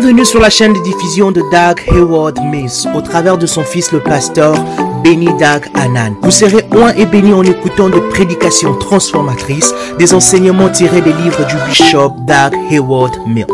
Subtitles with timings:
[0.00, 3.92] Bienvenue sur la chaîne de diffusion de Doug Hayward Mills au travers de son fils
[3.92, 4.54] le pasteur
[5.04, 6.14] Benny Doug Anan.
[6.22, 11.46] Vous serez oint et béni en écoutant des prédications transformatrices, des enseignements tirés des livres
[11.46, 13.46] du bishop Doug Hayward Mills.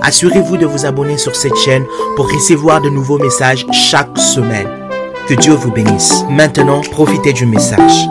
[0.00, 1.84] Assurez-vous de vous abonner sur cette chaîne
[2.16, 4.88] pour recevoir de nouveaux messages chaque semaine.
[5.28, 6.24] Que Dieu vous bénisse.
[6.30, 8.08] Maintenant, profitez du message.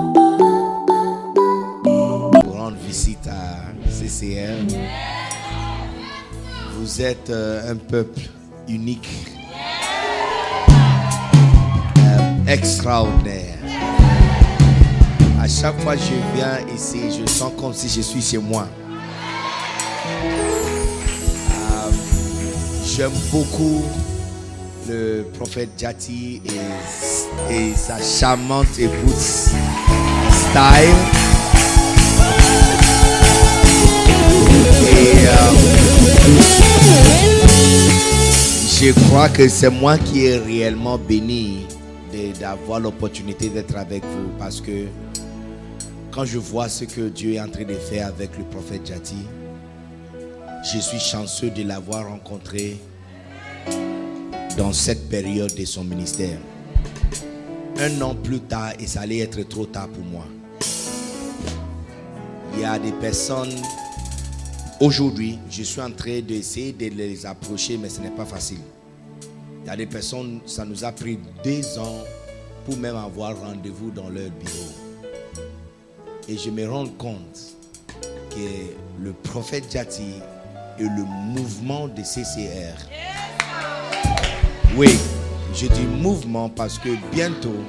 [7.30, 8.22] Euh, un peuple
[8.70, 9.10] unique,
[11.98, 13.58] euh, extraordinaire.
[15.42, 18.70] À chaque fois que je viens ici, je sens comme si je suis chez moi.
[21.52, 21.92] Euh,
[22.86, 23.84] J'aime beaucoup
[24.88, 26.42] le prophète Jati
[27.50, 29.50] et, sa charmante épouse
[30.32, 30.96] Style.
[34.90, 36.73] Et
[38.84, 41.66] je crois que c'est moi qui ai réellement béni
[42.40, 44.88] d'avoir l'opportunité d'être avec vous parce que
[46.12, 49.26] quand je vois ce que Dieu est en train de faire avec le prophète Jati,
[50.64, 52.78] je suis chanceux de l'avoir rencontré
[54.58, 56.38] dans cette période de son ministère.
[57.80, 60.26] Un an plus tard, et ça allait être trop tard pour moi.
[62.54, 63.56] Il y a des personnes
[64.80, 68.60] Aujourd'hui, je suis en train d'essayer de les approcher, mais ce n'est pas facile.
[69.64, 72.04] Il y a des personnes, ça nous a pris deux ans
[72.66, 75.44] pour même avoir rendez-vous dans leur bureau.
[76.28, 77.56] Et je me rends compte
[78.30, 80.16] que le prophète Jati
[80.80, 82.76] et le mouvement de CCR.
[84.76, 84.98] Oui,
[85.54, 87.64] je dis mouvement parce que bientôt,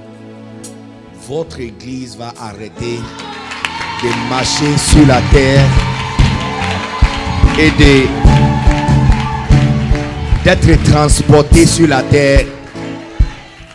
[1.29, 2.97] votre église va arrêter
[4.03, 5.94] de marcher sur la terre
[7.59, 7.71] et
[10.45, 12.47] d'être transporté sur la terre.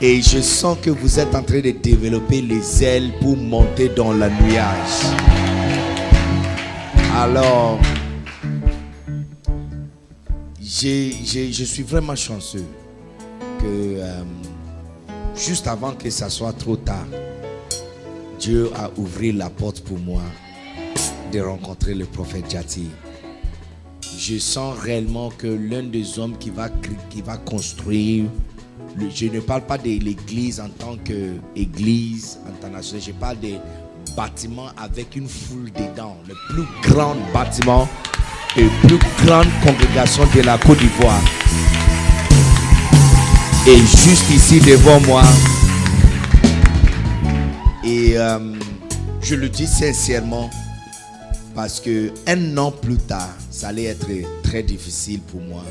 [0.02, 4.14] Et je sens que vous êtes en train de développer les ailes pour monter dans
[4.14, 5.18] le nuage.
[7.16, 7.80] Alors,
[10.62, 12.66] je suis vraiment chanceux
[13.60, 14.24] que euh,
[15.36, 17.08] juste avant que ça soit trop tard,
[18.40, 20.22] Dieu a ouvert la porte pour moi
[21.34, 22.90] de rencontrer le prophète Jati
[24.20, 26.68] je sens réellement que l'un des hommes qui va,
[27.10, 28.26] qui va construire,
[29.16, 33.56] je ne parle pas de l'église en tant qu'église internationale, je parle des
[34.18, 37.88] bâtiments avec une foule dedans, le plus grand bâtiment
[38.58, 41.22] et plus grande congrégation de la Côte d'Ivoire.
[43.68, 45.24] Et juste ici devant moi,
[47.86, 48.38] et euh,
[49.22, 50.50] je le dis sincèrement,
[51.62, 54.08] parce que un an plus tard, ça allait être
[54.44, 55.62] très difficile pour moi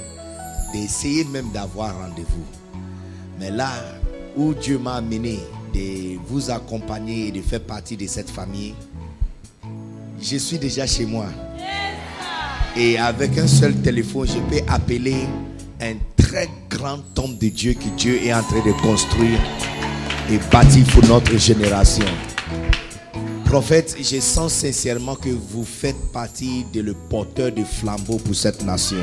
[0.70, 2.44] d'essayer même d'avoir rendez-vous.
[3.40, 3.70] Mais là
[4.36, 5.38] où Dieu m'a amené
[5.72, 8.74] de vous accompagner et de faire partie de cette famille,
[10.20, 11.28] je suis déjà chez moi.
[12.76, 15.24] Et avec un seul téléphone, je peux appeler
[15.80, 19.40] un très grand homme de Dieu que Dieu est en train de construire
[20.30, 22.04] et bâtir pour notre génération.
[23.48, 28.62] Prophète, je sens sincèrement que vous faites partie de le porteur de flambeau pour cette
[28.62, 28.98] nation.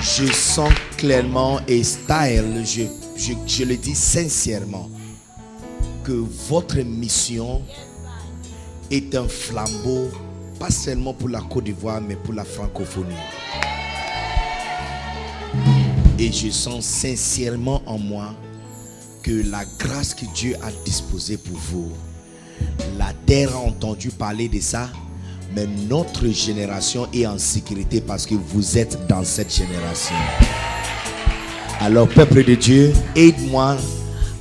[0.00, 2.82] Je sens clairement et style, je,
[3.16, 4.88] je, je le dis sincèrement,
[6.04, 6.12] que
[6.48, 7.62] votre mission
[8.92, 10.12] est un flambeau,
[10.60, 13.12] pas seulement pour la Côte d'Ivoire, mais pour la francophonie.
[16.16, 18.36] Et je sens sincèrement en moi
[19.24, 21.90] que la grâce que Dieu a disposée pour vous,
[22.98, 24.90] la terre a entendu parler de ça,
[25.56, 30.14] mais notre génération est en sécurité parce que vous êtes dans cette génération.
[31.80, 33.78] Alors, peuple de Dieu, aide-moi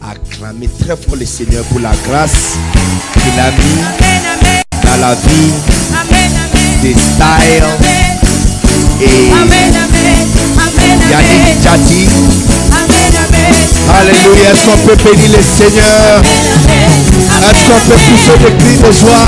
[0.02, 2.56] à acclamer très fort le Seigneur pour la grâce
[3.14, 3.82] qu'il a mis
[4.84, 5.54] dans la vie
[6.82, 7.64] des styles
[9.02, 9.30] et
[11.10, 12.33] Yannick Jati.
[14.00, 14.52] Alléluia.
[14.52, 19.28] Est-ce qu'on peut bénir le Seigneur Est-ce qu'on peut pousser des cris de joie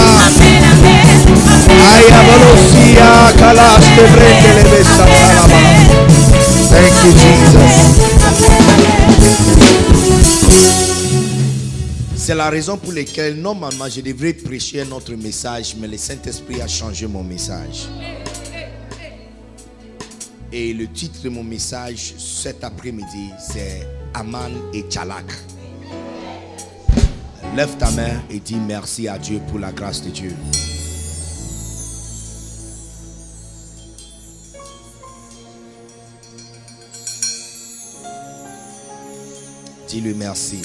[1.94, 5.60] Aïe, Abolosia, Kalash, Tebrende, Lebesa, Kalaba.
[6.70, 7.96] Thank you, Jesus.
[12.26, 16.60] C'est la raison pour laquelle normalement je devrais prêcher un autre message, mais le Saint-Esprit
[16.60, 17.88] a changé mon message.
[20.52, 25.26] Et le titre de mon message cet après-midi, c'est Aman et Chalak.
[27.54, 30.34] Lève ta main et dis merci à Dieu pour la grâce de Dieu.
[39.90, 40.62] Dis-lui merci.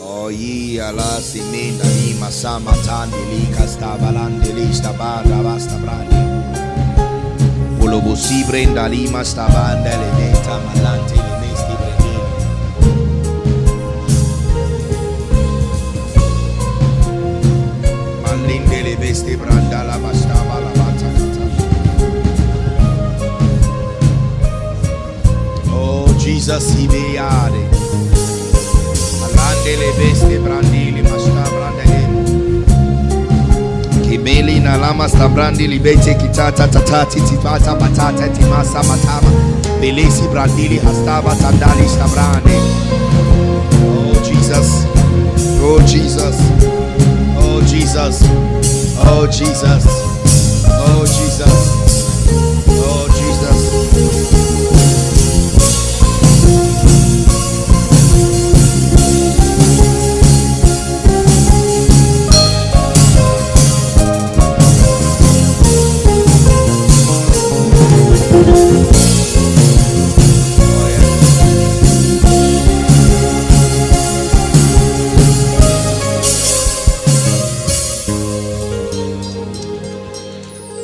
[0.00, 6.29] Oyi oh, ala simin dani masa matan deli kasta balan deli stabara basta brani.
[7.90, 12.22] Polobo si brenda lima stabanda le denta malante le mesti brendini.
[18.22, 21.08] Malinde le vesti branda la bastava la bata
[25.72, 27.68] Oh Jesus ibeade.
[29.20, 30.69] Alande le vesti brandili
[34.30, 37.20] Kibeli na lama sta brandili bete kitata tatati
[37.74, 39.30] batata timasa matama.
[39.80, 40.80] Belesi brandili
[41.34, 42.56] tandali sta brande.
[43.82, 44.86] Oh Jesus.
[45.64, 46.36] Oh Jesus.
[47.38, 48.22] Oh Jesus.
[49.02, 49.84] Oh Jesus.
[50.64, 51.70] Oh Jesus.
[52.68, 54.39] Oh Jesus.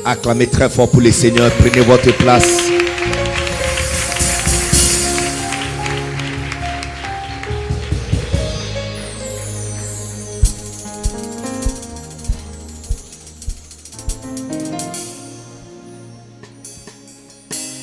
[0.08, 1.50] Acclamez très fort pour le Seigneur.
[1.58, 2.60] Prenez votre place.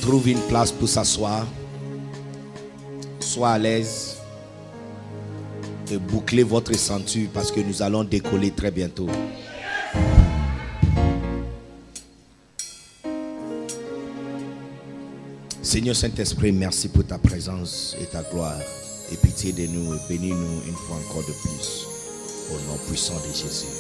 [0.02, 1.46] Trouve une place pour s'asseoir.
[3.20, 4.16] Sois à l'aise.
[5.92, 9.10] Et bouclez votre ceinture parce que nous allons décoller très bientôt.
[15.74, 18.62] Seigneur Saint-Esprit, merci pour ta présence et ta gloire.
[19.12, 21.88] Et pitié de nous et bénis-nous une fois encore de plus.
[22.52, 23.74] Au nom puissant de Jésus.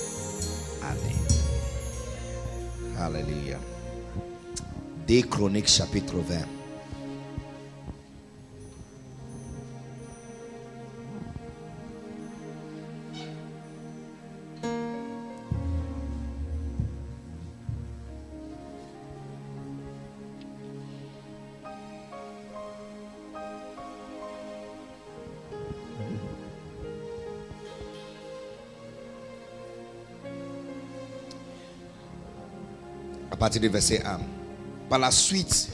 [0.81, 1.21] Amen.
[2.97, 3.59] Alléluia.
[5.05, 6.52] Des Chroniques chapitre 20.
[33.33, 34.19] À partir du verset 1.
[34.87, 35.69] Par la suite,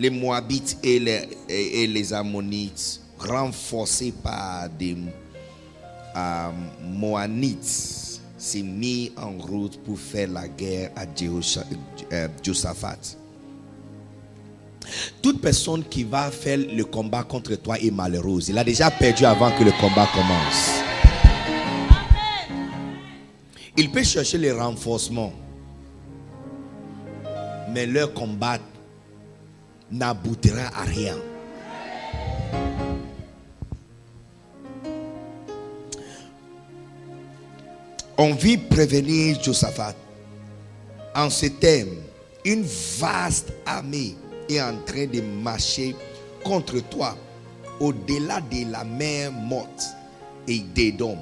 [0.00, 4.96] les Moabites et les, Ammonites, renforcés par des
[6.16, 6.50] euh,
[6.82, 12.98] Moanites, s'est mis en route pour faire la guerre à euh, Josaphat.
[15.22, 18.48] Toute personne qui va faire le combat contre toi est malheureuse.
[18.48, 20.82] Il a déjà perdu avant que le combat commence.
[23.76, 25.32] Il peut chercher les renforcements
[27.72, 28.58] mais leur combat
[29.90, 31.16] n'aboutira à rien.
[38.18, 39.94] On vit prévenir Josaphat.
[41.14, 41.96] En ce thème,
[42.44, 42.62] une
[42.98, 44.16] vaste armée
[44.48, 45.96] est en train de marcher
[46.44, 47.16] contre toi
[47.80, 49.84] au-delà de la mer morte
[50.46, 51.18] et d'Édom.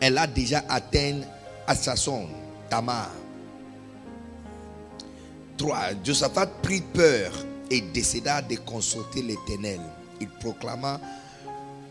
[0.00, 1.20] Elle a déjà atteint
[1.66, 2.26] Assasson,
[2.68, 3.10] Tamar.
[5.58, 6.04] 3.
[6.04, 7.32] Josaphat prit peur
[7.70, 9.80] et décida de consulter l'Éternel.
[10.20, 11.00] Il proclama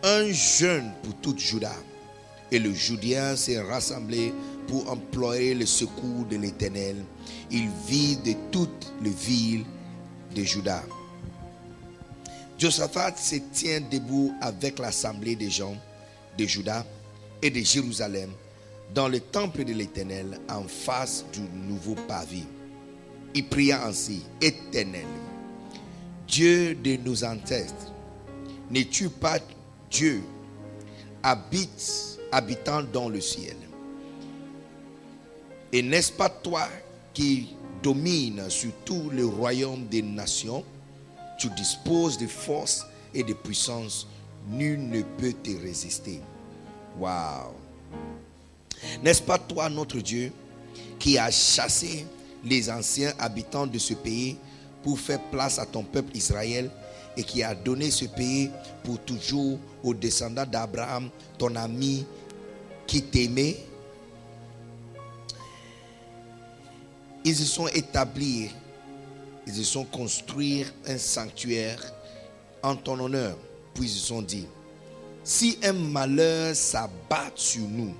[0.03, 1.73] un jeûne pour toute Juda.
[2.49, 4.33] Et le Judéen s'est rassemblé
[4.67, 6.95] pour employer le secours de l'Éternel.
[7.51, 9.65] Il vit de toutes les villes
[10.33, 10.81] de Juda.
[12.57, 15.75] Josaphat se tient debout avec l'assemblée des gens
[16.37, 16.85] de Juda
[17.41, 18.31] et de Jérusalem
[18.95, 22.43] dans le temple de l'Éternel en face du nouveau pavé.
[23.37, 25.05] Il pria ainsi, Éternel,
[26.27, 27.93] Dieu de nos ancêtres,
[28.71, 29.37] n'es-tu pas
[29.91, 30.23] Dieu,
[31.21, 33.55] habite, habitant dans le ciel.
[35.71, 36.67] Et n'est-ce pas toi
[37.13, 37.49] qui
[37.83, 40.63] domines sur tout le royaume des nations?
[41.37, 44.07] Tu disposes de force et de puissance,
[44.49, 46.21] nul ne peut te résister.
[46.97, 47.53] Waouh.
[49.03, 50.31] N'est-ce pas toi, notre Dieu,
[50.97, 52.07] qui a chassé
[52.43, 54.37] les anciens habitants de ce pays
[54.83, 56.69] pour faire place à ton peuple Israël
[57.15, 58.49] et qui a donné ce pays
[58.83, 62.05] pour toujours aux descendants d'Abraham, ton ami
[62.85, 63.57] qui t'aimait.
[67.25, 68.49] Ils se sont établis
[69.47, 71.79] ils se sont construire un sanctuaire
[72.61, 73.37] en ton honneur.
[73.73, 74.45] Puis ils ont dit,
[75.23, 77.95] si un malheur s'abat sur nous,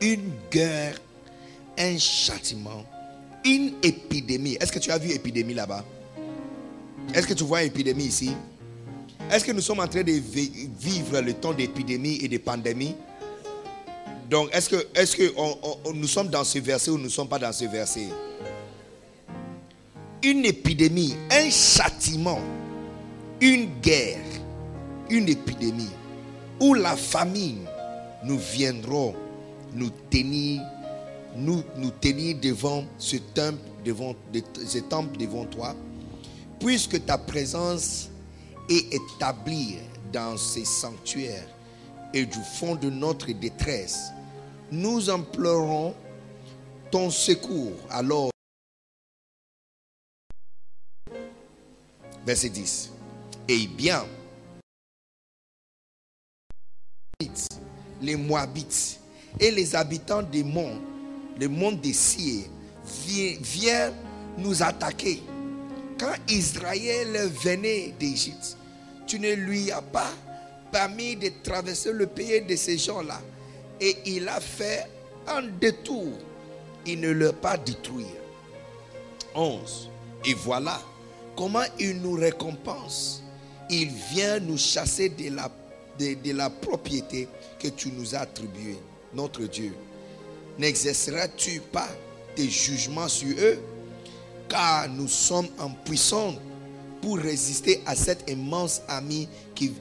[0.00, 1.00] une guerre,
[1.78, 2.84] un châtiment,
[3.44, 4.56] une épidémie.
[4.60, 5.84] Est-ce que tu as vu épidémie là-bas?
[7.14, 8.32] Est-ce que tu vois épidémie ici?
[9.30, 12.94] Est-ce que nous sommes en train de vivre le temps d'épidémie et de pandémie?
[14.30, 17.38] Donc, est-ce que, est que nous sommes dans ce verset ou nous ne sommes pas
[17.38, 18.08] dans ce verset?
[20.22, 22.40] Une épidémie, un châtiment,
[23.40, 24.18] une guerre,
[25.08, 25.90] une épidémie,
[26.60, 27.64] ou la famine,
[28.24, 29.14] nous viendrons
[29.74, 30.60] nous tenir,
[31.38, 34.14] nous, nous tenir devant ce temple, devant,
[34.66, 35.74] ce temple devant toi,
[36.60, 38.10] puisque ta présence
[38.68, 39.76] est établie
[40.12, 41.48] dans ces sanctuaires
[42.12, 44.10] et du fond de notre détresse,
[44.70, 45.94] nous implorons
[46.90, 47.72] ton secours.
[47.90, 48.30] Alors,
[52.26, 52.90] verset 10.
[53.48, 54.04] Et bien,
[58.00, 59.00] les Moabites
[59.40, 60.78] et les habitants des monts,
[61.40, 62.44] le monde des cieux,
[63.40, 63.94] viennent
[64.38, 65.22] nous attaquer.
[65.98, 68.56] Quand Israël venait d'Égypte,
[69.06, 70.10] tu ne lui as pas
[70.70, 73.20] permis de traverser le pays de ces gens-là.
[73.80, 74.86] Et il a fait
[75.26, 76.12] un détour.
[76.86, 78.06] Il ne l'a pas détruit.
[79.34, 79.90] 11.
[80.24, 80.80] Et voilà
[81.36, 83.22] comment il nous récompense.
[83.70, 87.28] Il vient nous chasser de la propriété
[87.58, 88.78] que tu nous as attribuée
[89.14, 89.74] notre Dieu,
[90.58, 91.88] n'exerceras-tu pas
[92.34, 93.58] tes jugements sur eux?
[94.48, 96.34] Car nous sommes en puissance
[97.00, 99.72] pour résister à cette immense armée qui,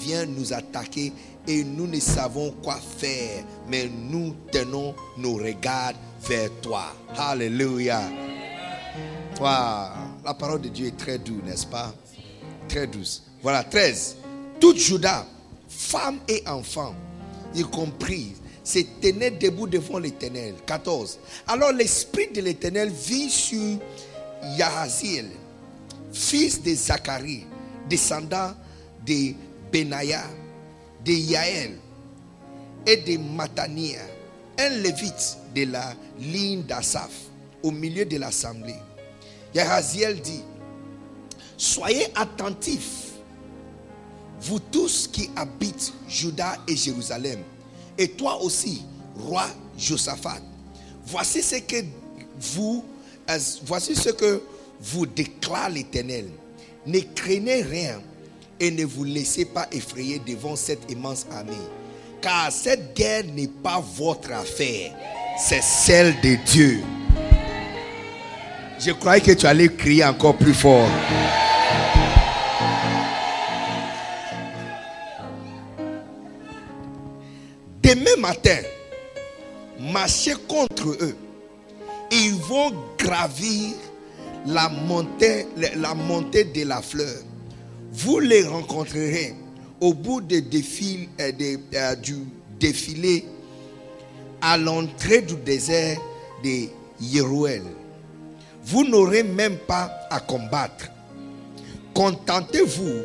[0.00, 1.12] vient nous attaquer
[1.46, 5.94] et nous ne savons quoi faire, mais nous tenons nos regards
[6.28, 6.84] vers toi.
[7.16, 8.02] Alléluia.
[9.36, 9.92] Toi,
[10.24, 11.94] la parole de Dieu est très douce, n'est-ce pas?
[12.68, 13.22] Très douce.
[13.42, 14.16] Voilà, 13.
[14.60, 15.24] Tout Judas,
[15.68, 16.94] femmes et enfants,
[17.54, 18.34] y compris,
[18.68, 20.54] se tenait debout devant l'éternel.
[20.66, 21.18] 14.
[21.46, 23.78] Alors l'esprit de l'éternel vit sur
[24.58, 25.30] Yahaziel,
[26.12, 27.46] fils de Zacharie,
[27.88, 28.52] descendant
[29.06, 29.32] de
[29.72, 30.22] Benaya,
[31.02, 31.78] de Yaël
[32.86, 34.00] et de Matania,
[34.58, 37.30] un lévite de la ligne d'Asaph,
[37.62, 38.76] au milieu de l'assemblée.
[39.54, 40.42] Yahaziel dit,
[41.56, 43.12] soyez attentifs
[44.42, 47.40] vous tous qui habitez Juda et Jérusalem,
[47.98, 48.82] et toi aussi,
[49.16, 50.40] roi Josaphat,
[51.04, 51.76] voici ce que
[52.40, 52.84] vous,
[53.64, 54.42] voici ce que
[54.80, 56.26] vous déclare l'Éternel.
[56.86, 58.00] Ne craignez rien
[58.60, 61.52] et ne vous laissez pas effrayer devant cette immense armée.
[62.20, 64.92] Car cette guerre n'est pas votre affaire,
[65.38, 66.82] c'est celle de Dieu.
[68.80, 70.88] Je croyais que tu allais crier encore plus fort.
[78.18, 78.58] Matin,
[79.78, 81.16] marchez contre eux.
[82.10, 83.74] Ils vont gravir
[84.46, 87.22] la montée, de la fleur.
[87.92, 89.34] Vous les rencontrerez
[89.80, 90.40] au bout euh,
[91.20, 92.14] euh, du
[92.58, 93.24] défilé
[94.40, 95.98] à l'entrée du désert
[96.42, 96.68] de
[97.00, 97.62] Yeruel.
[98.64, 100.90] Vous n'aurez même pas à combattre.
[101.94, 103.02] Contentez-vous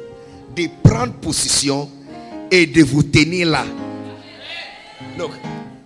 [0.55, 1.89] de prendre position
[2.51, 3.65] et de vous tenir là.
[5.17, 5.31] Donc,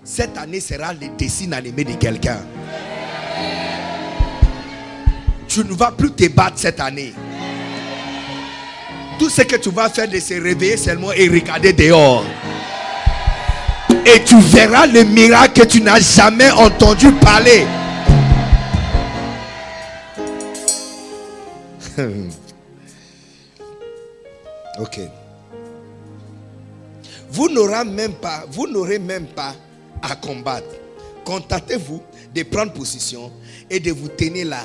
[0.04, 2.40] cette année sera le dessin animé de quelqu'un.
[5.48, 7.14] Tu ne vas plus te battre cette année.
[9.20, 12.24] Tout ce que tu vas faire, c'est se réveiller seulement et regarder dehors.
[14.06, 17.66] Et tu verras le miracle que tu n'as jamais entendu parler.
[24.80, 25.00] ok
[27.38, 29.54] vous n'aurez même pas, vous n'aurez même pas
[30.02, 30.74] à combattre.
[31.24, 32.02] Contentez-vous
[32.34, 33.32] de prendre position
[33.70, 34.64] et de vous tenir là.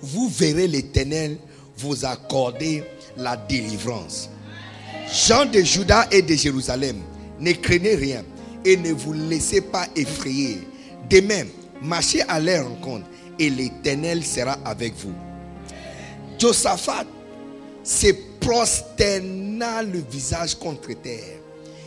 [0.00, 1.36] Vous verrez l'Éternel
[1.76, 2.84] vous accorder
[3.18, 4.30] la délivrance.
[5.12, 6.96] Jean de Juda et de Jérusalem,
[7.38, 8.24] ne craignez rien
[8.64, 10.66] et ne vous laissez pas effrayer.
[11.10, 11.48] De même,
[11.82, 13.04] marchez à leur rencontre
[13.38, 15.12] et l'Éternel sera avec vous.
[16.38, 17.04] Josaphat
[17.84, 18.06] se
[18.40, 21.39] prosterna le visage contre terre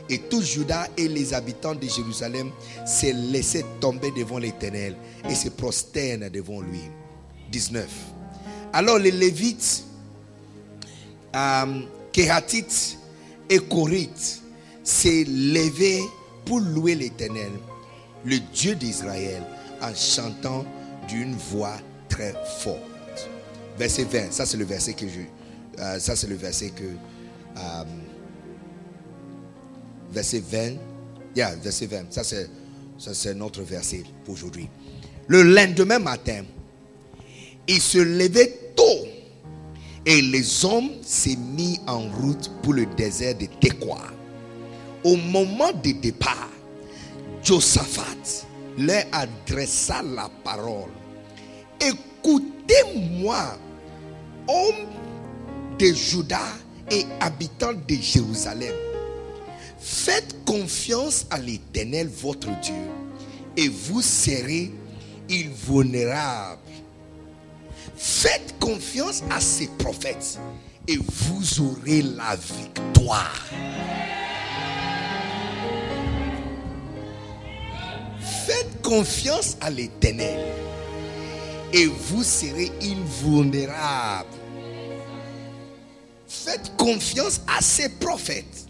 [0.10, 2.52] et tout Judas et les habitants de Jérusalem
[2.86, 4.96] se laissaient tomber devant l'Éternel
[5.30, 6.82] et se prosternent devant lui.
[7.52, 7.88] 19.
[8.74, 9.84] Alors les Lévites,
[11.36, 11.82] euh,
[12.12, 12.98] Kéhatites
[13.50, 14.42] et Korites
[14.84, 16.02] s'est levé
[16.46, 17.52] pour louer l'Éternel,
[18.26, 19.44] le Dieu d'Israël,
[19.82, 20.66] en chantant
[21.08, 21.78] d'une voix
[22.10, 22.80] très forte.
[23.78, 24.32] verset 20.
[24.32, 25.22] Ça, c'est le verset que je.
[25.82, 26.84] euh, c'est le verset que.
[27.58, 27.84] euh,
[30.14, 30.78] verset 20.
[31.36, 32.14] Yeah, verset 20.
[32.14, 32.50] Ça, c'est,
[32.98, 34.70] ça, c'est notre verset pour aujourd'hui.
[35.28, 36.44] Le lendemain matin,
[37.68, 39.08] il se levait tôt
[40.06, 44.02] et les hommes s'est mis en route pour le désert de Tekoa.
[45.04, 46.50] Au moment du départ,
[47.44, 48.46] Josaphat
[48.78, 50.92] leur adressa la parole.
[51.80, 53.58] Écoutez-moi,
[54.48, 54.88] hommes
[55.78, 56.42] de Juda
[56.90, 58.74] et habitants de Jérusalem.
[59.86, 62.88] Faites confiance à l'Éternel votre Dieu
[63.58, 64.72] et vous serez
[65.30, 66.62] invulnérables.
[67.98, 70.40] Faites confiance à ses prophètes
[70.88, 73.44] et vous aurez la victoire.
[78.46, 80.46] Faites confiance à l'Éternel
[81.74, 84.30] et vous serez invulnérables.
[86.26, 88.70] Faites confiance à ses prophètes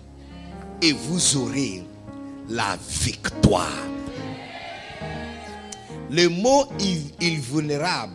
[0.83, 1.81] et vous aurez
[2.49, 3.87] la victoire.
[6.11, 6.65] Le mot
[7.21, 8.13] invulnérable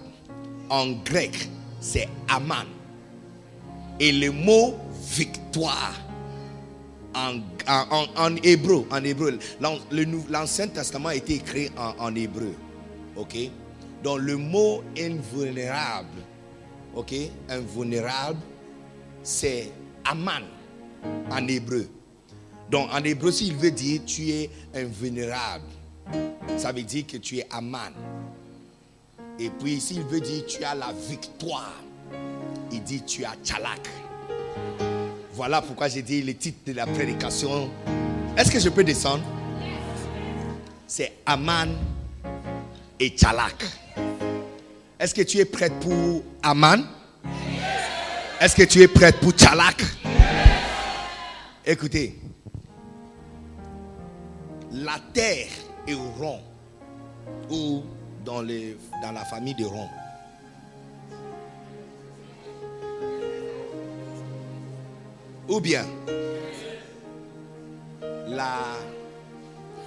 [0.69, 1.49] en grec,
[1.81, 2.67] c'est aman.
[3.99, 4.77] Et le mot
[5.11, 5.95] victoire
[7.15, 9.39] en, hébreu, en hébreu,
[10.29, 12.55] l'Ancien Testament a été écrit en, en hébreu.
[13.17, 13.35] Ok?
[14.05, 16.23] Donc le mot invulnérable,
[16.95, 17.15] ok?
[17.49, 18.39] Invulnérable,
[19.23, 19.73] c'est
[20.05, 20.45] aman
[21.31, 21.89] en hébreu.
[22.71, 25.65] Donc en hébreu, s'il veut dire tu es invulnérable,
[26.57, 27.93] ça veut dire que tu es aman.
[29.39, 31.83] Et puis s'il veut dire tu as la victoire,
[32.73, 33.89] il dit tu as tchalak.
[35.33, 37.71] Voilà pourquoi j'ai dit le titre de la prédication.
[38.37, 39.23] Est-ce que je peux descendre?
[40.87, 41.69] C'est Aman
[42.99, 43.65] et Tchalak.
[44.99, 46.85] Est-ce que tu es prête pour Aman?
[48.41, 49.85] Est-ce que tu es prête pour Tchalak?
[51.65, 52.19] Écoutez,
[54.73, 55.49] la terre
[55.87, 56.41] est rond
[57.51, 57.83] ou
[58.25, 59.89] dans, les, dans la famille de rond.
[65.49, 65.85] Ou bien
[68.29, 68.61] la,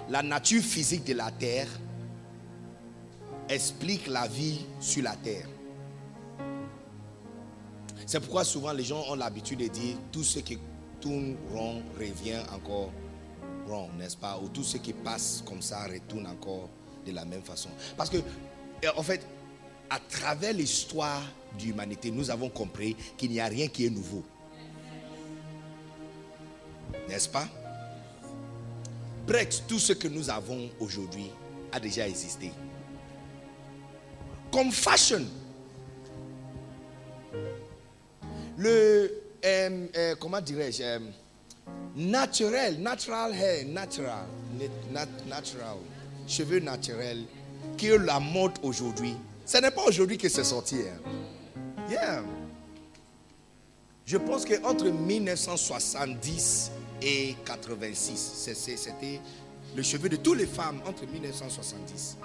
[0.10, 1.68] la nature physique de la terre
[3.48, 5.48] explique la vie sur la terre.
[8.08, 10.58] C'est pourquoi souvent les gens ont l'habitude de dire tout ce qui
[11.00, 12.92] tourne rond revient encore
[13.68, 14.40] rond, n'est-ce pas?
[14.42, 16.70] Ou tout ce qui passe comme ça retourne encore
[17.06, 17.70] de la même façon.
[17.98, 19.26] Parce que, euh, en fait,
[19.90, 21.22] à travers l'histoire
[21.60, 24.24] de l'humanité, nous avons compris qu'il n'y a rien qui est nouveau.
[27.08, 27.48] N'est-ce pas?
[29.28, 31.30] Presque tout ce que nous avons aujourd'hui
[31.72, 32.52] a déjà existé.
[34.52, 35.26] Comme fashion.
[38.58, 41.00] Le, euh, euh, comment dirais-je,
[41.96, 44.26] naturel, natural hair, natural,
[44.60, 45.78] nat- nat- natural,
[46.28, 47.24] cheveux naturels,
[47.78, 49.16] qui est la mode aujourd'hui?
[49.46, 50.78] Ce n'est pas aujourd'hui que c'est sorti.
[50.78, 51.90] hein.
[51.90, 52.24] Yeah.
[54.06, 59.20] Je pense qu'entre 1970 et 86, c'est- c'est- c'était
[59.76, 62.18] le cheveu de toutes les femmes entre 1970.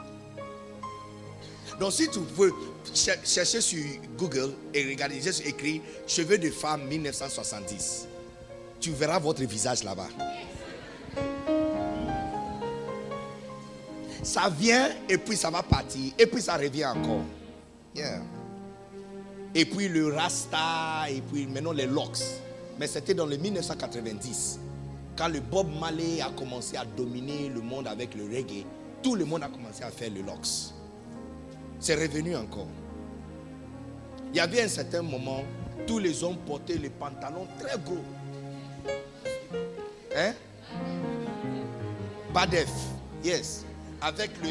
[1.80, 2.52] Donc si tu veux
[2.94, 3.84] cher- chercher sur
[4.16, 8.06] Google et regarder, juste écrit cheveux de femme 1970,
[8.80, 10.08] tu verras votre visage là-bas.
[14.22, 17.22] Ça vient et puis ça va partir et puis ça revient encore.
[19.54, 22.18] Et puis le Rasta, et puis maintenant les locks.
[22.78, 24.60] Mais c'était dans le 1990.
[25.16, 28.66] Quand le Bob Marley a commencé à dominer le monde avec le reggae,
[29.02, 30.74] tout le monde a commencé à faire le locks.
[31.78, 32.68] C'est revenu encore.
[34.30, 35.42] Il y avait un certain moment,
[35.86, 38.04] tous les hommes portaient les pantalons très gros.
[40.16, 40.32] Hein?
[42.32, 42.68] Badef,
[43.24, 43.64] yes.
[44.00, 44.48] Avec le,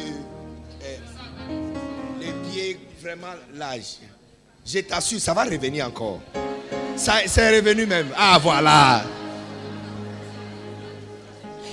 [0.84, 0.96] euh,
[2.20, 3.98] les pieds vraiment larges.
[4.64, 6.20] Je t'assure, ça va revenir encore.
[6.96, 8.08] C'est revenu même.
[8.16, 9.04] Ah, voilà.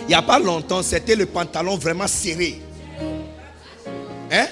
[0.02, 2.62] Il n'y a pas longtemps, c'était le pantalon vraiment serré.
[4.32, 4.48] Hein?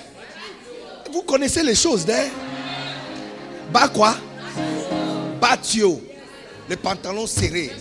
[1.12, 2.30] Vous connaissez les choses, hein?
[3.71, 4.15] Bas quoi?
[5.41, 6.02] Batio.
[6.69, 7.71] Le pantalon serré.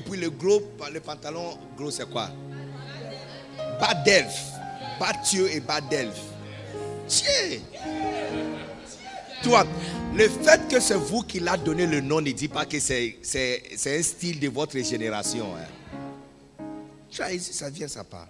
[0.00, 2.30] Et puis le gros, le pantalon gros, c'est quoi?
[3.78, 4.46] Bas d'elfe.
[5.52, 6.22] Et bas d'elfe.
[7.06, 7.58] Tiens.
[9.42, 9.66] Toi,
[10.14, 13.18] le fait que c'est vous qui l'a donné le nom ne dit pas que c'est
[13.86, 15.48] un style de votre génération.
[15.54, 16.64] hein.
[17.10, 18.28] Ça vient, ça part.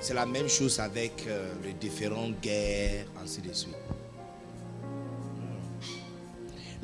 [0.00, 3.74] C'est la même chose avec euh, les différentes guerres, ainsi de suite.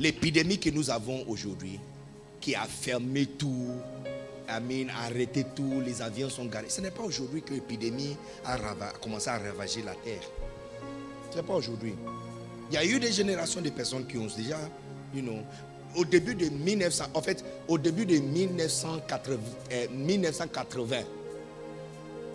[0.01, 1.79] L'épidémie que nous avons aujourd'hui,
[2.41, 3.69] qui a fermé tout,
[4.49, 6.71] Amen, arrêté tout, les avions sont garés.
[6.71, 8.57] Ce n'est pas aujourd'hui que l'épidémie a,
[9.01, 10.23] commencé à ravager la terre.
[11.31, 11.95] Ce n'est pas aujourd'hui.
[12.71, 14.59] Il y a eu des générations de personnes qui ont déjà,
[15.15, 15.39] you know,
[15.95, 19.39] au début de 1900, en fait, au début de 1980,
[19.93, 21.03] 1980 euh,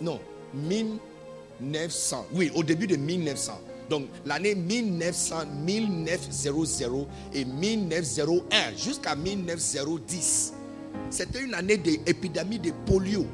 [0.00, 0.20] non,
[0.54, 2.26] 1900.
[2.32, 3.60] Oui, au début de 1900.
[3.88, 10.54] Donc l'année 1900, 1900 et 1901 jusqu'à 1910.
[11.10, 13.26] C'était une année d'épidémie de polio.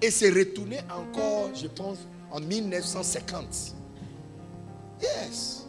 [0.00, 1.98] Et c'est retourné encore, je pense,
[2.30, 3.74] en 1950.
[5.00, 5.66] Yes.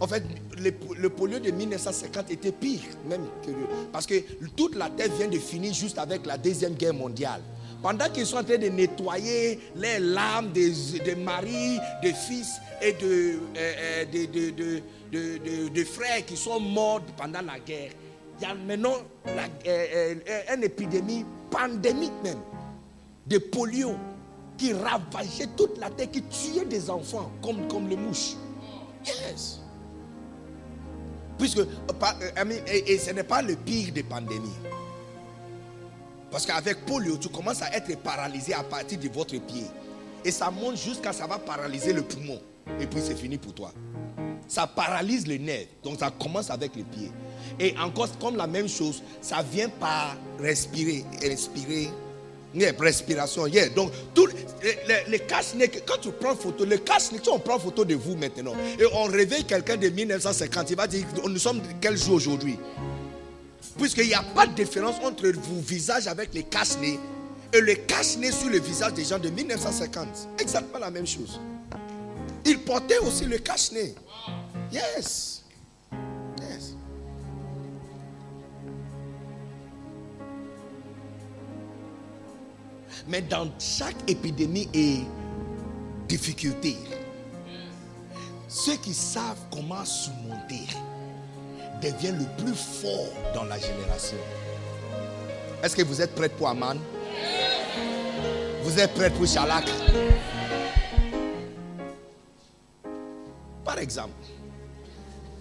[0.00, 0.22] En fait,
[0.56, 3.50] le, polio de 1950 était pire même que
[3.92, 4.14] parce que
[4.56, 7.42] toute la terre vient de finir juste avec la deuxième guerre mondiale.
[7.82, 13.38] Pendant qu'ils sont en train de nettoyer les larmes des, maris, des fils et de,
[13.56, 14.04] euh,
[15.14, 17.90] euh, de, frères qui sont morts pendant la guerre,
[18.40, 18.94] il y a maintenant
[19.66, 20.14] euh,
[20.54, 22.38] une épidémie pandémique même
[23.26, 23.94] de polio
[24.56, 28.34] qui ravageait toute la terre, qui tuait des enfants comme, comme les mouches.
[29.06, 29.60] Yes.
[31.38, 34.50] Puisque, et ce n'est pas le pire des pandémies.
[36.30, 39.64] Parce qu'avec polio, tu commences à être paralysé à partir de votre pied.
[40.24, 42.40] Et ça monte jusqu'à ça va paralyser le poumon.
[42.80, 43.72] Et puis c'est fini pour toi.
[44.46, 45.66] Ça paralyse les nerfs.
[45.82, 47.12] Donc ça commence avec les pieds.
[47.58, 51.04] Et encore comme la même chose, ça vient par respirer.
[51.22, 51.90] Respirer.
[52.78, 53.44] Respiration.
[53.76, 53.92] Donc,
[54.62, 58.54] les, les, quand tu prends photo, les cache si on prend photo de vous maintenant,
[58.78, 62.56] et on réveille quelqu'un de 1950, il va dire Nous sommes quel jour aujourd'hui?
[63.78, 66.98] Puisqu'il n'y a pas de différence entre vos visages avec les cache-nez
[67.52, 70.28] et le cache-nez sur le visage des gens de 1950.
[70.38, 71.40] Exactement la même chose.
[72.44, 73.94] Ils portaient aussi le cache-nez.
[74.72, 75.44] Yes.
[76.40, 76.74] Yes.
[83.06, 84.98] Mais dans chaque épidémie et
[86.08, 86.76] difficulté,
[88.48, 90.66] ceux qui savent comment surmonter,
[91.80, 94.16] devient le plus fort dans la génération.
[95.62, 96.76] Est-ce que vous êtes prêts pour Aman?
[98.62, 99.64] Vous êtes prêts pour Shalak
[103.64, 104.12] Par exemple,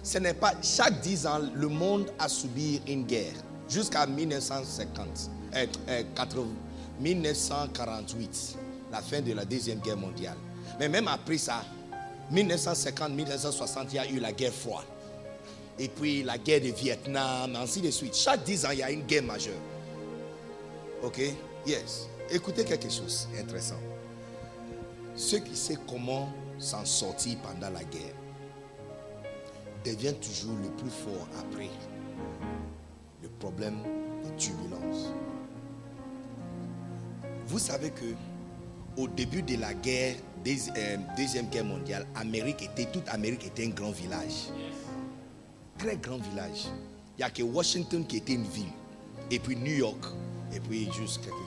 [0.04, 3.34] ce n'est pas chaque 10 ans le monde a subi une guerre
[3.70, 5.30] jusqu'à 1950,
[7.00, 8.58] 1948,
[8.92, 10.38] la fin de la deuxième guerre mondiale.
[10.80, 11.64] Mais même après ça,
[12.34, 14.86] 1950-1960, il y a eu la guerre froide
[15.80, 18.16] et puis la guerre de Vietnam, ainsi de suite.
[18.16, 19.54] Chaque 10 ans, il y a une guerre majeure.
[21.04, 21.22] Ok?
[21.66, 22.08] Yes.
[22.30, 23.80] Écoutez quelque chose intéressant.
[25.16, 28.14] Ceux qui savent comment s'en sortir pendant la guerre
[29.86, 31.70] deviennent toujours le plus fort après
[33.22, 33.78] le problème
[34.24, 35.12] de turbulence.
[37.48, 38.14] Vous savez que
[38.98, 40.16] au début de la guerre,
[40.48, 44.50] euh, deuxième guerre mondiale, Amérique était, toute Amérique était un grand village
[45.78, 46.66] très grand village.
[47.18, 48.72] Il n'y a que Washington qui était une ville.
[49.32, 50.06] Et puis New York.
[50.54, 51.38] Et puis juste quelques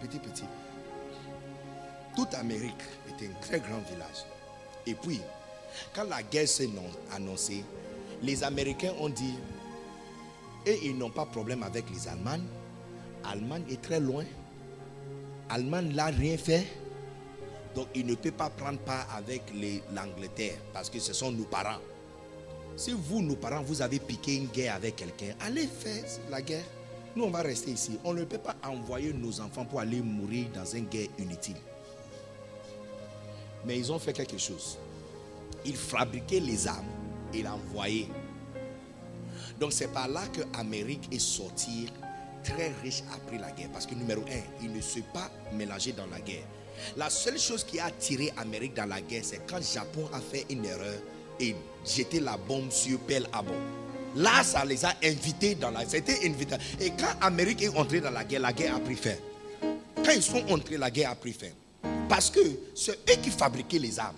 [0.00, 0.44] petit, petit.
[2.16, 4.24] Toute Amérique était un très grand village.
[4.86, 5.20] Et puis,
[5.94, 6.68] quand la guerre s'est
[7.12, 7.64] annoncée,
[8.22, 9.34] les Américains ont dit,
[10.66, 12.44] et ils n'ont pas de problème avec les Allemands.
[13.24, 14.24] Allemagne est très loin.
[15.48, 16.66] Allemagne n'a rien fait.
[17.74, 19.42] Donc, il ne peut pas prendre part avec
[19.92, 21.80] l'Angleterre parce que ce sont nos parents.
[22.76, 26.64] Si vous, nos parents, vous avez piqué une guerre avec quelqu'un, allez faire la guerre.
[27.14, 27.98] Nous, on va rester ici.
[28.04, 31.56] On ne peut pas envoyer nos enfants pour aller mourir dans une guerre inutile.
[33.64, 34.76] Mais ils ont fait quelque chose.
[35.64, 36.84] Ils fabriquaient les armes
[37.32, 38.08] et l'envoyaient.
[39.60, 41.88] Donc c'est par là que l'Amérique est sortie
[42.42, 43.70] très riche après la guerre.
[43.72, 46.44] Parce que numéro un, il ne s'est pas mélangé dans la guerre.
[46.96, 50.20] La seule chose qui a attiré l'Amérique dans la guerre, c'est quand le Japon a
[50.20, 50.98] fait une erreur
[51.38, 51.54] et
[51.84, 53.54] jeter la bombe sur Pearl Harbor.
[54.16, 55.84] Là, ça les a invités dans la.
[55.86, 56.56] C'était invité.
[56.80, 59.14] Et quand l'Amérique est entrée dans la guerre, la guerre a pris fin.
[59.96, 61.48] Quand ils sont entrés, la guerre a pris fin.
[62.08, 62.40] Parce que
[62.74, 64.16] c'est eux qui fabriquaient les armes.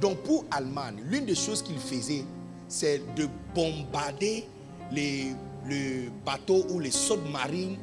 [0.00, 2.24] Donc pour Allemagne, l'une des choses qu'ils faisaient,
[2.68, 4.46] c'est de bombarder
[4.92, 5.32] les,
[5.68, 7.76] les bateaux ou les sous-marines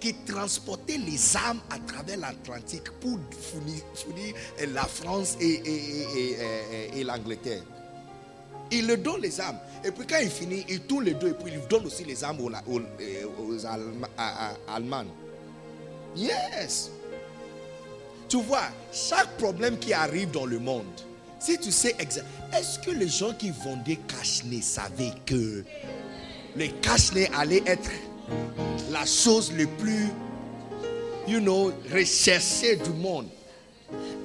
[0.00, 4.34] qui transportait les armes à travers l'Atlantique pour fournir,
[4.72, 7.62] la France et, et, et, l'Angleterre.
[8.70, 9.58] Il le donne les armes.
[9.84, 12.22] Et puis quand il finit, il tourne les deux et puis il donne aussi les
[12.24, 13.66] armes aux, aux
[14.68, 15.04] Allemands.
[16.16, 16.90] Yes.
[18.28, 20.86] Tu vois, chaque problème qui arrive dans le monde,
[21.38, 25.64] si tu sais exactement, est-ce que les gens qui vendaient cache savaient que
[26.56, 27.90] les cache allaient être
[28.90, 30.08] la chose le plus,
[31.92, 33.26] recherchée du monde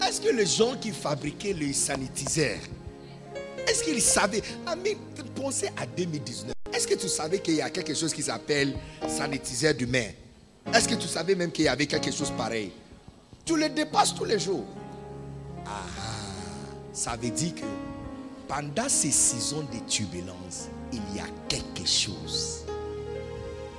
[0.06, 2.60] Est-ce que les gens qui fabriquaient les sanitiseurs,
[3.68, 4.42] est-ce qu'ils savaient?
[4.66, 4.96] Ami,
[5.36, 6.54] pensez à 2019.
[6.74, 8.74] Est-ce que tu savais qu'il y a quelque chose qui s'appelle
[9.08, 10.10] sanitiseur d'humain
[10.74, 12.72] Est-ce que tu savais même qu'il y avait quelque chose pareil?
[13.46, 14.66] Tu le dépasses tous les jours.
[15.66, 15.84] Ah,
[16.94, 17.62] ça veut dire que
[18.48, 22.57] pendant ces saisons de turbulence, il y a quelque chose.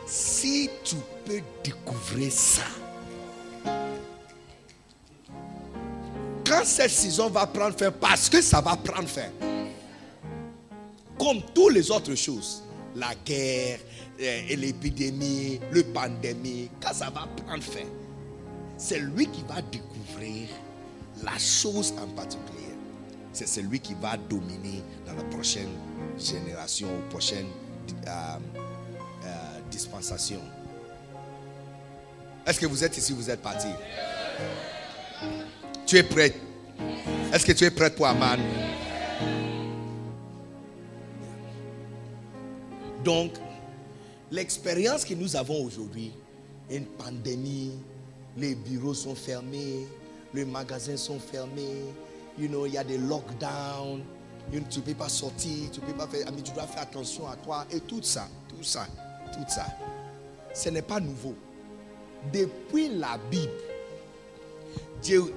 [0.09, 2.62] Si tu peux découvrir ça,
[6.47, 9.29] quand cette saison va prendre fin, parce que ça va prendre fin,
[11.18, 12.62] comme toutes les autres choses,
[12.97, 13.81] la guerre,
[14.21, 17.87] euh, et l'épidémie, le pandémie, quand ça va prendre fin,
[18.79, 20.49] c'est lui qui va découvrir
[21.23, 22.75] la chose en particulier.
[23.35, 25.68] C'est celui qui va dominer dans la prochaine
[26.18, 27.47] génération prochaine
[28.07, 28.38] euh,
[29.79, 30.41] dispensation.
[32.45, 33.69] Est-ce que vous êtes ici, vous êtes parti?
[35.87, 36.35] Tu es prêt?
[37.33, 38.41] Est-ce que tu es prêt pour Aman?
[43.05, 43.33] Donc,
[44.33, 46.12] l'expérience que nous avons aujourd'hui,
[46.69, 47.75] une pandémie,
[48.37, 49.87] les bureaux sont fermés,
[50.35, 51.85] les magasins sont fermés,
[52.37, 54.03] you know, il y a des lockdowns,
[54.51, 57.37] tu ne peux pas sortir, tu peux pas faire, mais tu dois faire attention à
[57.37, 58.87] toi et tout ça, tout ça,
[59.33, 59.67] tout ça.
[60.55, 61.35] Ce n'est pas nouveau.
[62.33, 63.53] Depuis la Bible,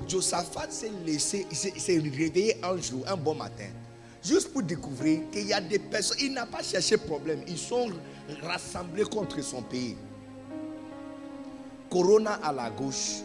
[0.08, 3.70] Josaphat s'est laissé, s'est réveillé un jour, un bon matin,
[4.24, 7.90] juste pour découvrir qu'il y a des personnes, il n'a pas cherché problème, ils sont
[8.42, 9.96] rassemblés contre son pays.
[11.90, 13.22] Corona à la gauche,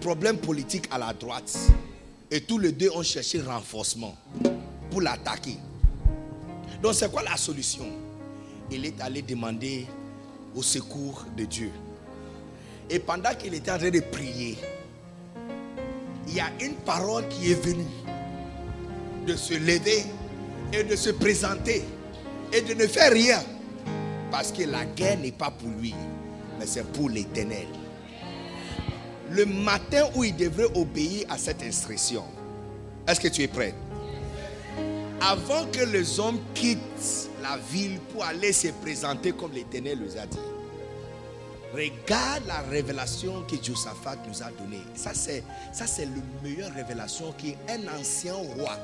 [0.00, 1.56] problème politique à la droite.
[2.30, 4.16] Et tous les deux ont cherché renforcement
[4.90, 5.58] pour l'attaquer.
[6.82, 7.86] Donc c'est quoi la solution?
[8.70, 9.86] Il est allé demander
[10.54, 11.70] au secours de Dieu.
[12.90, 14.58] Et pendant qu'il était en train de prier,
[16.28, 17.84] il y a une parole qui est venue
[19.26, 20.04] de se lever
[20.72, 21.84] et de se présenter
[22.52, 23.42] et de ne faire rien.
[24.30, 25.94] Parce que la guerre n'est pas pour lui,
[26.58, 27.66] mais c'est pour l'éternel
[29.30, 32.24] le matin où il devrait obéir à cette instruction.
[33.06, 33.74] Est-ce que tu es prêt?
[35.20, 40.26] Avant que les hommes quittent la ville pour aller se présenter comme l'Éternel les a
[40.26, 40.38] dit,
[41.74, 44.82] regarde la révélation que Josaphat nous a donnée.
[44.94, 48.78] Ça, c'est, ça, c'est la meilleure révélation qu'un ancien roi.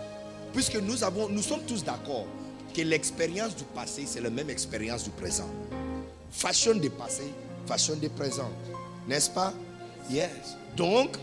[0.52, 2.26] Puisque nous, avons, nous sommes tous d'accord
[2.74, 5.48] que l'expérience du passé, c'est la même expérience du présent.
[6.30, 7.32] Fashion du passé,
[7.66, 8.50] fashion du présent.
[9.08, 9.54] N'est-ce pas?
[10.10, 10.56] Yes.
[10.76, 11.16] Donc,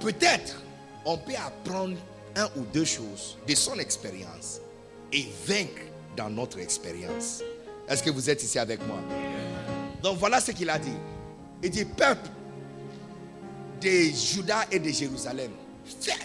[0.00, 0.62] peut-être
[1.04, 1.96] on peut apprendre
[2.36, 4.60] un ou deux choses de son expérience
[5.12, 5.82] et vaincre
[6.16, 7.42] dans notre expérience.
[7.88, 8.98] Est-ce que vous êtes ici avec moi?
[10.02, 10.96] Donc voilà ce qu'il a dit.
[11.62, 12.28] Il dit, peuple
[13.80, 15.50] de Juda et de Jérusalem,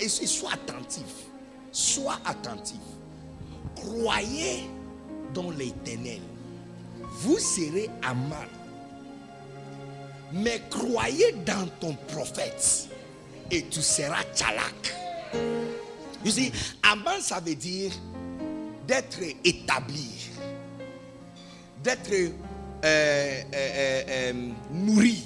[0.07, 1.03] sois attentif.
[1.71, 2.79] Sois attentif.
[3.75, 4.63] Croyez
[5.33, 6.21] dans l'éternel.
[7.21, 8.47] Vous serez amal
[10.33, 12.87] mais croyez dans ton prophète
[13.49, 14.95] et tu seras tchalak.
[16.23, 16.51] Vous savez,
[16.83, 17.91] Aman, ça veut dire
[18.87, 20.29] d'être établi,
[21.83, 22.29] d'être euh,
[22.83, 24.33] euh, euh,
[24.71, 25.23] nourri.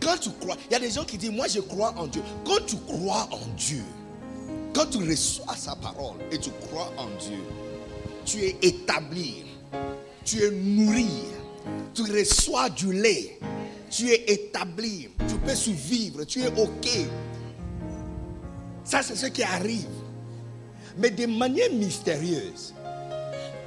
[0.00, 2.22] Quand tu crois, il y a des gens qui disent, moi je crois en Dieu.
[2.44, 3.84] Quand tu crois en Dieu,
[4.74, 7.38] quand tu reçois sa parole et tu crois en Dieu,
[8.24, 9.44] tu es établi,
[10.24, 11.06] tu es nourri
[11.94, 13.38] tu reçois du lait,
[13.90, 16.88] tu es établi, tu peux survivre, tu es OK.
[18.84, 19.86] Ça, c'est ce qui arrive.
[20.98, 22.74] Mais de manière mystérieuse,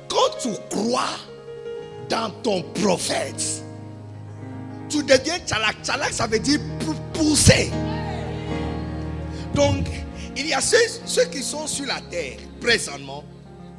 [0.10, 1.18] quand tu crois
[2.10, 3.64] dans ton prophète,
[4.90, 5.78] tu deviens tchalak.
[5.84, 6.60] Tchalak, ça veut dire
[7.14, 7.72] pousser.
[9.54, 9.88] Donc,
[10.38, 13.24] il y a ceux, qui sont sur la terre présentement,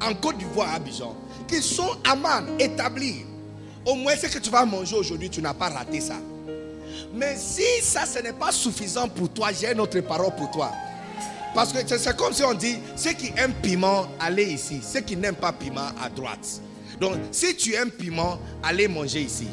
[0.01, 1.15] en Côte d'Ivoire, à Abidjan,
[1.47, 3.25] qui sont aman, établis.
[3.85, 6.17] Au moins, ce que tu vas manger aujourd'hui, tu n'as pas raté ça.
[7.13, 10.71] Mais si ça, ce n'est pas suffisant pour toi, j'ai une autre parole pour toi.
[11.57, 14.79] Parce que c'est comme si on dit, ceux qui aiment piment, allez ici.
[14.79, 16.61] Ceux qui n'aiment pas piment, à droite.
[17.01, 19.47] Donc, si tu aimes piment, allez manger ici.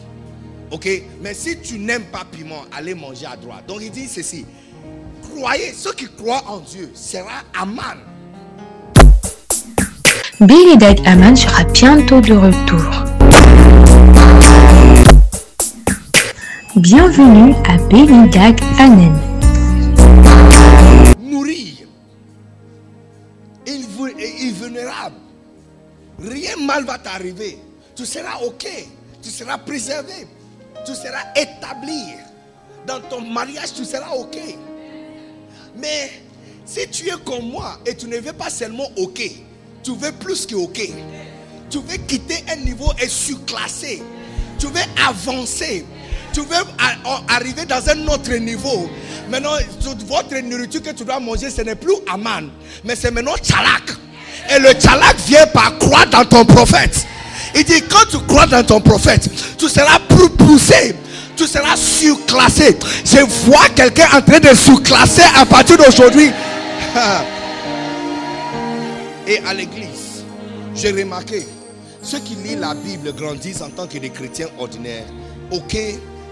[0.70, 0.86] Ok?
[1.22, 3.64] Mais si tu n'aimes pas piment, allez manger à droite.
[3.66, 4.44] Donc, il dit ceci.
[5.34, 7.96] Croyez, ceux qui croient en Dieu sera Aman.
[10.42, 12.84] Billy Dag Aman sera bientôt de retour.
[16.76, 19.33] Bienvenue à Billy Dag Anen.
[26.28, 27.58] Rien mal va t'arriver.
[27.94, 28.66] Tu seras OK.
[29.22, 30.26] Tu seras préservé.
[30.86, 32.14] Tu seras établi.
[32.86, 34.36] Dans ton mariage, tu seras OK.
[35.76, 36.10] Mais
[36.64, 39.22] si tu es comme moi et tu ne veux pas seulement OK,
[39.82, 40.80] tu veux plus que OK.
[41.70, 44.02] Tu veux quitter un niveau et surclasser.
[44.58, 45.84] Tu veux avancer.
[46.32, 46.56] Tu veux
[47.28, 48.88] arriver dans un autre niveau.
[49.30, 49.56] Maintenant,
[50.06, 52.50] votre nourriture que tu dois manger, ce n'est plus Aman,
[52.84, 54.03] mais c'est maintenant Tchalak.
[54.50, 57.06] Et le Tchalak vient par croire dans ton prophète.
[57.54, 59.28] Il dit, quand tu crois dans ton prophète,
[59.58, 59.98] tu seras
[60.36, 60.96] poussé
[61.36, 62.76] tu seras surclassé.
[63.04, 66.30] Je vois quelqu'un en train de surclasser à partir d'aujourd'hui.
[69.26, 70.22] Et à l'église,
[70.74, 71.46] j'ai remarqué,
[72.02, 75.06] ceux qui lisent la Bible grandissent en tant que des chrétiens ordinaires.
[75.50, 75.76] Ok,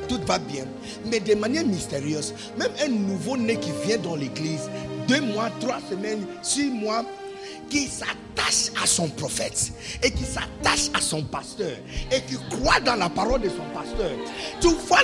[0.08, 0.64] tout va bien.
[1.10, 4.68] Mais de manière mystérieuse, même un nouveau-né qui vient dans l'église,
[5.08, 7.02] deux mois, trois semaines, six mois,
[7.72, 11.74] qui s'attache à son prophète et qui s'attache à son pasteur
[12.10, 14.10] et qui croit dans la parole de son pasteur.
[14.60, 14.98] Tu vois,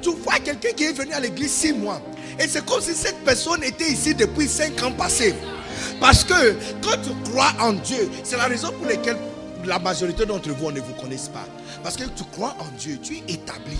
[0.00, 2.00] tu, vois quelqu'un qui est venu à l'église six mois
[2.38, 5.34] et c'est comme si cette personne était ici depuis cinq ans passés.
[6.00, 9.18] Parce que quand tu crois en Dieu, c'est la raison pour laquelle
[9.66, 11.46] la majorité d'entre vous, ne vous connaissent pas.
[11.82, 13.76] Parce que tu crois en Dieu, tu es établi.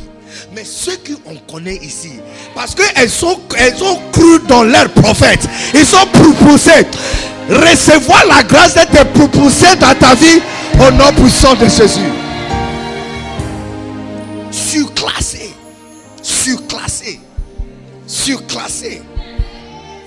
[0.53, 2.13] Mais ceux qu'on connaît ici,
[2.55, 6.87] parce qu'elles elles ont cru dans leur prophète, ils sont propulsés.
[7.49, 10.41] Recevoir la grâce d'être propulsé dans ta vie
[10.75, 12.01] au nom puissant de Jésus.
[14.51, 15.53] Surclassé.
[16.23, 17.21] Surclassé.
[18.07, 19.03] Surclassé.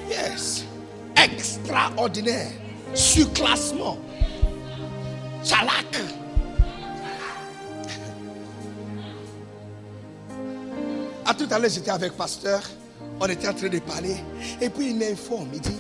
[0.10, 0.66] Yes.
[1.16, 2.52] Extraordinaire.
[2.94, 3.98] Surclassement.
[5.50, 5.96] Chalak.
[11.26, 12.62] À tout à l'heure, j'étais avec pasteur.
[13.20, 14.18] On était en train de parler.
[14.62, 15.50] Et puis il m'informe.
[15.54, 15.78] Il dit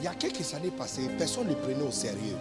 [0.00, 2.36] il y a quelques années passées, personne ne le prenait au sérieux.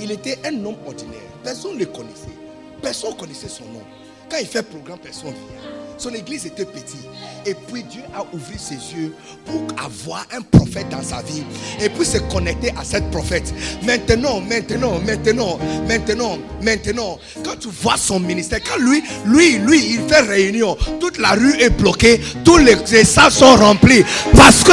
[0.00, 1.20] Il était un homme ordinaire.
[1.42, 2.34] Personne ne le connaissait.
[2.80, 3.82] Personne ne connaissait son nom.
[4.30, 5.73] Quand il fait programme, personne ne vient.
[5.98, 7.08] Son église était petite.
[7.46, 11.44] Et puis Dieu a ouvert ses yeux pour avoir un prophète dans sa vie.
[11.80, 13.52] Et puis se connecter à cette prophète.
[13.84, 17.18] Maintenant, maintenant, maintenant, maintenant, maintenant.
[17.44, 21.54] Quand tu vois son ministère, quand lui, lui, lui, il fait réunion, toute la rue
[21.60, 24.04] est bloquée, tous les, les salles sont remplies.
[24.34, 24.72] Parce que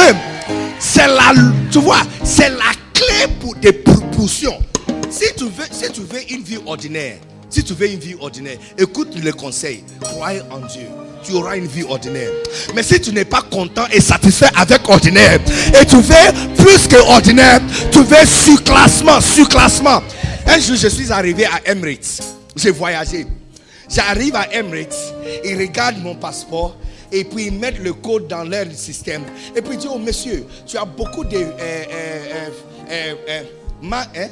[0.78, 1.32] c'est la,
[1.70, 4.58] tu vois, c'est la clé pour des propulsions.
[5.10, 7.18] Si tu veux, si tu veux une vie ordinaire,
[7.50, 9.84] si tu veux une vie ordinaire, écoute le conseil.
[10.00, 10.86] Crois en Dieu.
[11.24, 12.30] Tu auras une vie ordinaire.
[12.74, 15.40] Mais si tu n'es pas content et satisfait avec ordinaire,
[15.80, 20.02] et tu veux plus que ordinaire, tu veux surclassement, surclassement.
[20.46, 22.20] Un jour, je suis arrivé à Emirates.
[22.56, 23.26] J'ai voyagé.
[23.88, 24.96] J'arrive à Emirates,
[25.44, 26.76] ils regardent mon passeport
[27.12, 29.22] et puis ils mettent le code dans leur système.
[29.54, 31.36] Et puis ils disent, oh monsieur, tu as beaucoup de...
[31.36, 32.50] Euh, euh,
[32.90, 33.42] euh,
[33.92, 34.28] hein?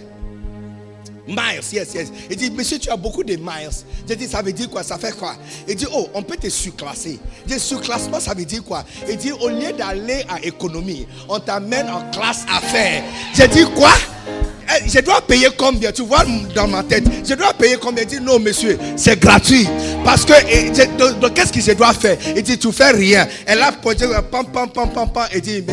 [1.26, 2.08] Miles, yes, yes.
[2.30, 3.70] Il dit, monsieur, tu as beaucoup de miles.
[4.08, 4.82] J'ai dit, ça veut dire quoi?
[4.82, 5.34] Ça fait quoi?
[5.68, 7.18] Il dit, oh, on peut te surclasser.
[7.46, 8.84] J'ai surclassement, ça veut dire quoi?
[9.08, 13.02] Il dit, au lieu d'aller à économie, on t'amène en classe affaires.
[13.34, 13.92] J'ai dit, quoi?
[14.72, 15.90] Eh, je dois payer combien?
[15.90, 18.04] Tu vois dans ma tête, je dois payer combien?
[18.04, 19.66] Il dit non, monsieur, c'est gratuit.
[20.04, 20.32] Parce que,
[21.28, 22.16] qu'est-ce que je dois faire?
[22.36, 23.26] Il dit, tu fais rien.
[23.46, 25.26] Elle a pointé, pam, pam, pam, pam, pam.
[25.34, 25.64] Il dit,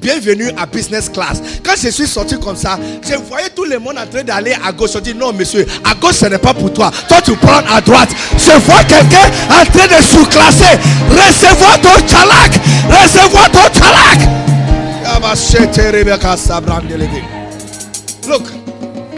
[0.00, 1.42] bienvenue à business class.
[1.62, 4.72] Quand je suis sorti comme ça, je voyais tout le monde en train d'aller à
[4.72, 4.95] gauche.
[4.96, 6.90] Je dis, non, monsieur, à gauche, ce n'est pas pour toi.
[7.06, 8.08] Toi, tu prends à droite.
[8.38, 10.78] Je vois quelqu'un en train de sous-classer.
[11.10, 12.52] Recevoir ton tchalak.
[12.88, 14.20] Recevoir ton tchalak.
[18.26, 18.42] Look,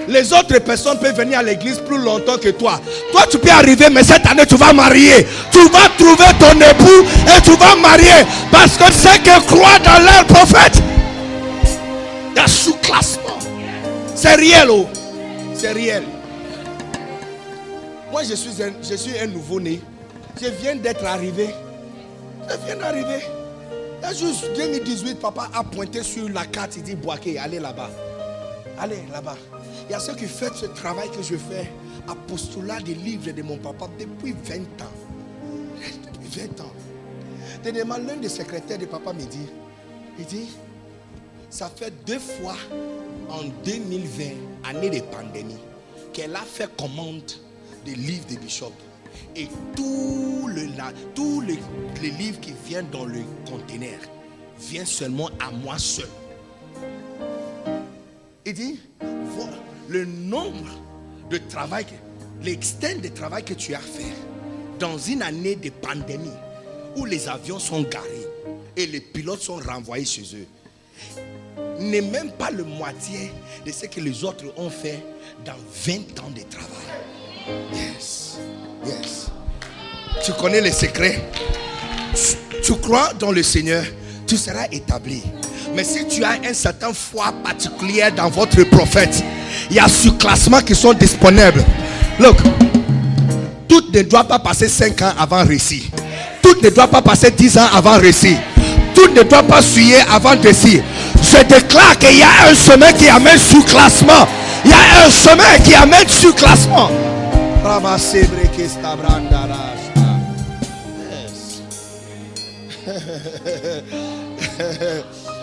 [0.08, 2.80] les autres personnes peuvent venir à l'église plus longtemps que toi.
[3.12, 5.28] Toi, tu peux arriver, mais cette année, tu vas marier.
[5.52, 7.06] Tu vas trouver ton époux
[7.36, 8.26] et tu vas marier.
[8.50, 10.82] Parce que c'est que croient dans leur prophète.
[12.36, 13.38] Il sous-classement.
[14.16, 14.88] C'est réel, oh.
[15.58, 16.04] C'est réel.
[18.12, 19.80] Moi, je suis un, je suis un nouveau-né.
[20.40, 21.48] Je viens d'être arrivé.
[22.48, 23.24] Je viens d'arriver.
[24.00, 26.76] Il juste 2018, papa a pointé sur la carte.
[26.76, 27.90] Il dit Boaké, allez là-bas.
[28.78, 29.36] Allez là-bas.
[29.88, 31.68] Il y a ceux qui font ce travail que je fais,
[32.06, 34.94] apostolat des livres de mon papa depuis 20 ans.
[36.12, 36.72] Depuis 20 ans.
[37.64, 39.48] Dernièrement, l'un des secrétaires de papa me dit,
[40.20, 40.50] il dit,
[41.50, 42.54] ça fait deux fois
[43.28, 44.24] en 2020,
[44.64, 45.56] année de pandémie,
[46.12, 47.30] qu'elle a fait commande
[47.84, 48.72] des livres de Bishop.
[49.34, 50.68] Et tous le,
[51.14, 53.98] tous les, livres qui viennent dans le conteneur
[54.58, 56.08] viennent seulement à moi seul.
[58.44, 58.80] Il dit,
[59.88, 60.70] le nombre
[61.30, 61.86] de travail,
[62.42, 64.14] l'extent de travail que tu as fait
[64.78, 66.28] dans une année de pandémie
[66.96, 68.26] où les avions sont garés
[68.76, 70.46] et les pilotes sont renvoyés chez eux
[71.78, 73.32] n'est même pas le moitié
[73.64, 75.04] de ce que les autres ont fait
[75.44, 75.52] dans
[75.86, 76.88] 20 ans de travail.
[77.72, 78.38] Yes.
[78.84, 79.30] Yes.
[80.24, 81.22] Tu connais les secrets.
[82.62, 83.84] Tu, crois dans le Seigneur,
[84.26, 85.22] tu seras établi.
[85.74, 89.22] Mais si tu as un certain foi particulier dans votre prophète,
[89.70, 91.64] il y a sous-classements qui sont disponibles.
[92.18, 92.36] Look,
[93.68, 95.88] tout ne doit pas passer 5 ans avant récit.
[96.42, 98.36] Tout ne doit pas passer 10 ans avant récit.
[98.94, 100.82] Tout ne doit pas suyer avant récit.
[101.22, 104.26] Je déclare qu'il y a un chemin qui amène sous classement.
[104.64, 106.90] Il y a un chemin qui amène sous classement.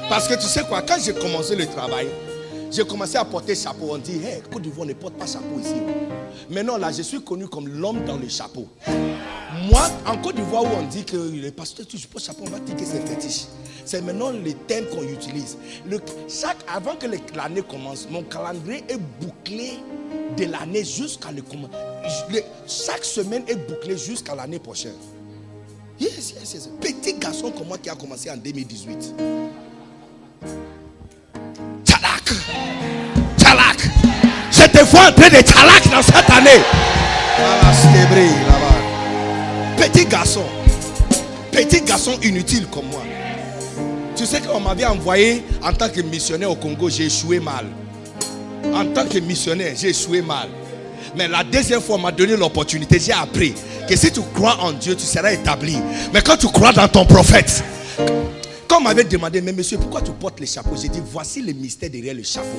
[0.10, 2.08] Parce que tu sais quoi, quand j'ai commencé le travail,
[2.76, 3.88] j'ai commencé à porter chapeau.
[3.92, 5.76] On dit, hey, Côte d'Ivoire ne porte pas chapeau ici.
[6.50, 8.68] Maintenant, là, je suis connu comme l'homme dans le chapeau.
[9.72, 12.60] Moi, en Côte d'Ivoire, où on dit que les pasteurs, tu portes chapeau, on va
[12.60, 13.46] dire que c'est fétiche.
[13.86, 15.58] C'est maintenant les thèmes qu'on utilise.
[15.88, 17.06] Le, chaque, avant que
[17.36, 19.80] l'année commence, mon calendrier est bouclé
[20.36, 21.44] de l'année jusqu'à le,
[22.30, 24.96] le Chaque semaine est bouclé jusqu'à l'année prochaine.
[25.98, 26.70] Yes, yes, yes.
[26.82, 29.14] Petit garçon comme moi qui a commencé en 2018.
[33.38, 33.78] Tchalak.
[34.52, 36.62] Je te vois en train de tchalak dans cette année.
[39.78, 40.44] Petit garçon.
[41.52, 43.04] Petit garçon inutile comme moi.
[44.16, 47.66] Tu sais qu'on m'avait envoyé en tant que missionnaire au Congo, j'ai échoué mal.
[48.74, 50.48] En tant que missionnaire, j'ai échoué mal.
[51.16, 53.00] Mais la deuxième fois, on m'a donné l'opportunité.
[53.00, 53.54] J'ai appris
[53.88, 55.78] que si tu crois en Dieu, tu seras établi.
[56.14, 57.64] Mais quand tu crois dans ton prophète,
[58.68, 60.76] quand on m'avait demandé, mais monsieur, pourquoi tu portes les chapeaux?
[60.76, 62.58] J'ai dit, voici le mystère derrière le chapeau.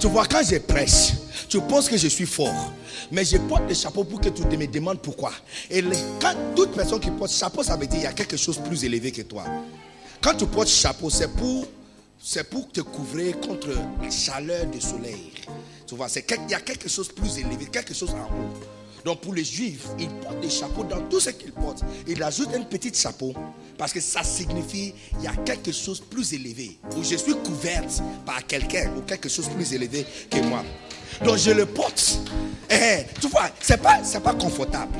[0.00, 1.12] Tu vois, quand je prêche,
[1.48, 2.72] tu penses que je suis fort.
[3.10, 5.32] Mais je porte le chapeau pour que tu me demandes pourquoi.
[5.70, 5.82] Et
[6.20, 8.84] quand toute personne qui porte chapeau, ça veut dire qu'il y a quelque chose plus
[8.84, 9.44] élevé que toi.
[10.20, 11.66] Quand tu portes chapeau, c'est pour,
[12.22, 13.68] c'est pour te couvrir contre
[14.02, 15.32] la chaleur du soleil.
[15.86, 18.77] Tu vois, il y a quelque chose plus élevé, quelque chose en haut.
[19.04, 21.84] Donc pour les juifs, ils portent des chapeaux dans tout ce qu'ils portent.
[22.06, 23.34] Ils ajoutent un petit chapeau
[23.76, 26.78] parce que ça signifie il y a quelque chose plus élevé.
[26.96, 30.64] Où je suis couverte par quelqu'un ou quelque chose plus élevé que moi.
[31.24, 32.18] Donc je le porte.
[32.70, 34.98] Eh, eh tu vois, c'est pas, c'est pas confortable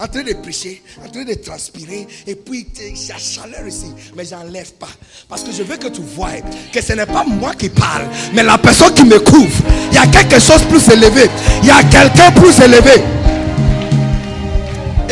[0.00, 3.92] en train de prêcher, en train de transpirer, et puis il y a chaleur ici,
[4.16, 4.88] mais j'enlève pas.
[5.28, 6.30] Parce que je veux que tu vois
[6.72, 9.62] que ce n'est pas moi qui parle, mais la personne qui me couvre.
[9.90, 11.28] Il y a quelque chose plus élevé.
[11.62, 13.02] Il y a quelqu'un plus élevé.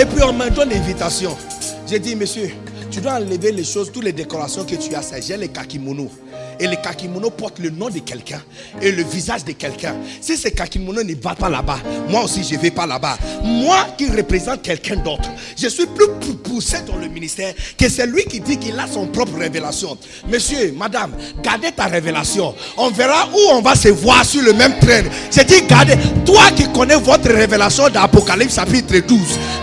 [0.01, 1.37] Et puis on me donne l'invitation.
[1.85, 2.53] J'ai dit, monsieur,
[2.99, 5.21] tu dois enlever les choses, toutes les décorations que tu as.
[5.21, 6.11] J'ai les kakimono
[6.59, 8.43] et le kakimono porte le nom de quelqu'un
[8.83, 9.95] et le visage de quelqu'un.
[10.21, 11.79] Si ce kakimono ne va pas là-bas,
[12.09, 13.17] moi aussi je ne vais pas là-bas.
[13.45, 16.09] Moi qui représente quelqu'un d'autre, je suis plus
[16.43, 19.97] poussé dans le ministère que c'est lui qui dit qu'il a son propre révélation.
[20.29, 22.53] Monsieur, madame, gardez ta révélation.
[22.77, 25.03] On verra où on va se voir sur le même train.
[25.31, 25.95] J'ai dit, gardez.
[26.27, 29.21] Toi qui connais votre révélation d'Apocalypse chapitre 12,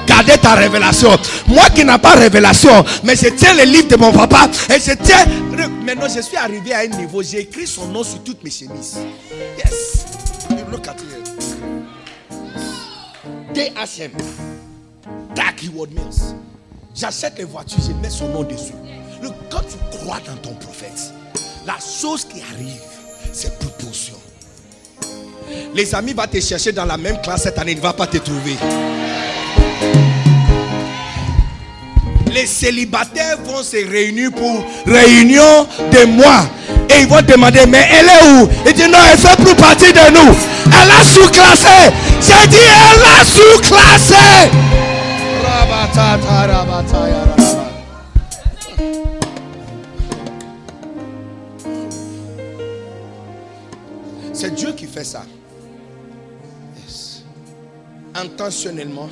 [0.07, 1.09] gardez ta révélation.
[1.47, 4.93] Moi qui n'ai pas révélation, mais je tiens le livre de mon papa et je
[4.93, 5.25] tiens.
[5.83, 8.97] Maintenant, je suis arrivé à niveau, j'ai écrit son nom sur toutes mes chemises.
[9.57, 10.05] Yes.
[10.71, 10.95] Look at.
[13.53, 14.11] DHM.
[15.35, 16.35] Dark Reward Mills.
[16.93, 18.73] J'achète les voitures, je mets son nom dessus.
[19.49, 21.11] Quand tu crois dans ton prophète,
[21.65, 22.81] la chose qui arrive,
[23.33, 24.15] c'est proportion.
[25.73, 28.07] Les amis vont te chercher dans la même classe cette année, il ne va pas
[28.07, 28.55] te trouver.
[32.35, 36.45] Les célibataires vont se réunir pour réunion de mois.
[36.89, 38.49] Et ils vont demander, mais elle est où?
[38.67, 40.35] Il dit, non, elle fait plus partie de nous.
[40.65, 41.93] Elle a sous-classé.
[42.21, 44.51] J'ai dit, elle a sous-classé.
[54.33, 55.23] C'est Dieu qui fait ça.
[58.13, 59.09] Intentionnellement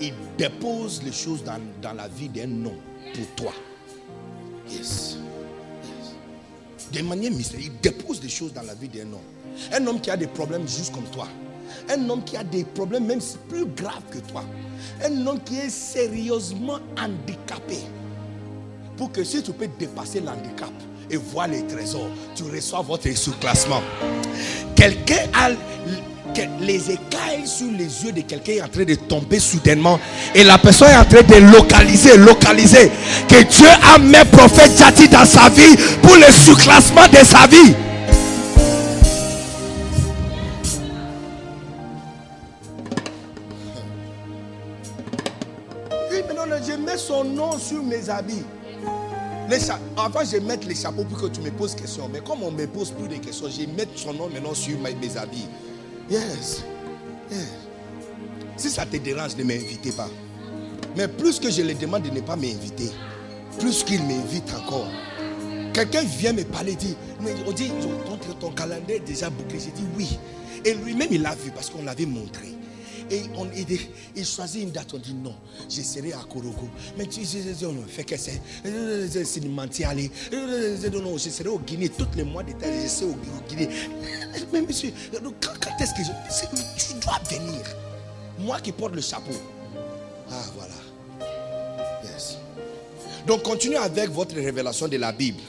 [0.00, 2.80] il dépose les choses dans, la vie d'un homme
[3.14, 3.52] pour toi.
[4.70, 5.18] Yes.
[6.92, 9.72] De manière mystérieuse, il dépose des choses dans la vie d'un homme.
[9.72, 11.28] Un homme qui a des problèmes juste comme toi.
[11.88, 14.44] Un homme qui a des problèmes même plus graves que toi.
[15.04, 17.78] Un homme qui est sérieusement handicapé.
[18.96, 20.72] Pour que si tu peux dépasser l'handicap
[21.10, 23.82] et voir les trésors, tu reçois votre sous-classement.
[24.74, 25.50] Quelqu'un a
[26.60, 29.98] les écailles sur les yeux de quelqu'un est en train de tomber soudainement.
[30.34, 32.90] Et la personne est en train de localiser, localiser.
[33.28, 37.74] Que Dieu a mis prophète Jati dans sa vie pour le sous-classement de sa vie.
[46.66, 48.44] Je mets son nom sur mes habits.
[49.48, 52.08] Les Avant, je mets les chapeaux pour que tu me poses question.
[52.12, 54.78] Mais comme on ne me pose plus de questions, je mets son nom maintenant sur
[54.78, 55.48] mes habits.
[56.10, 56.64] Yes.
[57.30, 57.48] Yes.
[58.56, 60.08] Si ça te dérange, ne m'invitez pas.
[60.96, 62.90] Mais plus que je le demande de ne pas m'inviter,
[63.58, 64.90] plus qu'il m'invite encore.
[65.72, 67.70] Quelqu'un vient me parler, dit, mais on dit,
[68.04, 69.60] ton, ton calendrier est déjà bouclé.
[69.60, 70.18] J'ai dit oui.
[70.64, 72.48] Et lui-même, il l'a vu parce qu'on l'avait montré.
[73.10, 73.66] Et on, il,
[74.14, 75.34] il choisit une date, on dit non,
[75.68, 76.68] je serai à Korogo.
[76.96, 78.40] Mais tu dis, on fait que c'est.
[78.64, 79.00] Non,
[81.18, 83.16] je serai au Guinée tous les mois d'été, je serai au,
[83.48, 83.68] Guinée.
[84.52, 86.12] Mais monsieur, quand, quand est-ce que je.
[86.76, 87.62] Tu dois venir.
[88.38, 89.34] Moi qui porte le chapeau.
[90.30, 90.74] Ah, voilà.
[92.04, 92.36] Yes.
[93.26, 95.40] Donc, continue avec votre révélation de la Bible.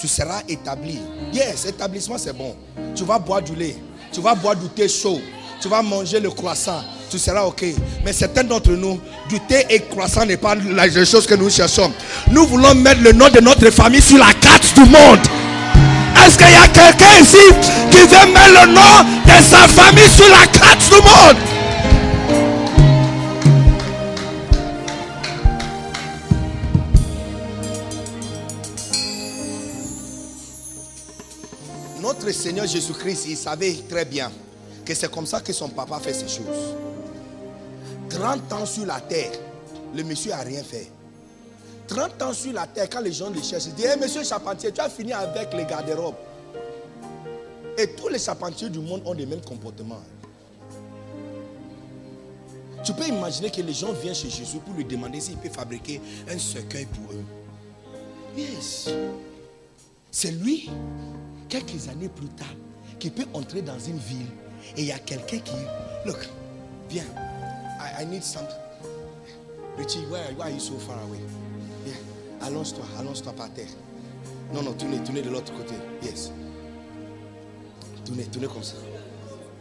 [0.00, 0.98] Tu seras établi.
[1.32, 2.56] Yes, établissement, c'est bon.
[2.94, 3.76] Tu vas boire du lait.
[4.12, 5.20] Tu vas boire du thé chaud.
[5.64, 6.84] Tu vas manger le croissant.
[7.10, 7.64] Tu seras OK.
[8.04, 9.00] Mais certains d'entre nous,
[9.30, 11.90] du thé et croissant n'est pas la chose que nous cherchons.
[12.30, 15.20] Nous voulons mettre le nom de notre famille sur la carte du monde.
[16.22, 17.38] Est-ce qu'il y a quelqu'un ici
[17.90, 21.38] qui veut mettre le nom de sa famille sur la carte du monde?
[32.02, 34.30] Notre Seigneur Jésus-Christ, il savait très bien
[34.84, 36.74] que c'est comme ça que son papa fait ces choses.
[38.10, 39.32] 30 ans sur la terre,
[39.94, 40.90] le monsieur n'a rien fait.
[41.88, 44.72] 30 ans sur la terre, quand les gens le cherchent, ils disent Hey, Monsieur Charpentier,
[44.72, 46.14] tu as fini avec les garde-robes.
[47.76, 50.02] Et tous les charpentiers du monde ont les mêmes comportements.
[52.84, 56.00] Tu peux imaginer que les gens viennent chez Jésus pour lui demander s'il peut fabriquer
[56.30, 57.24] un cercueil pour eux.
[58.36, 58.90] Yes.
[60.10, 60.70] C'est lui,
[61.48, 62.54] quelques années plus tard,
[62.98, 64.26] qui peut entrer dans une ville
[64.76, 65.56] et il y a quelqu'un qui.
[66.04, 66.28] Look,
[66.88, 67.04] viens.
[67.80, 68.56] I, I need something.
[69.76, 71.20] Richie, why, why are you so far away?
[71.84, 71.96] Viens.
[72.42, 73.68] Allonge-toi, allonge-toi par terre.
[74.52, 75.74] Non, non, tournez, tournez de l'autre côté.
[76.02, 76.30] Yes.
[78.04, 78.76] Tournez, tournez comme ça.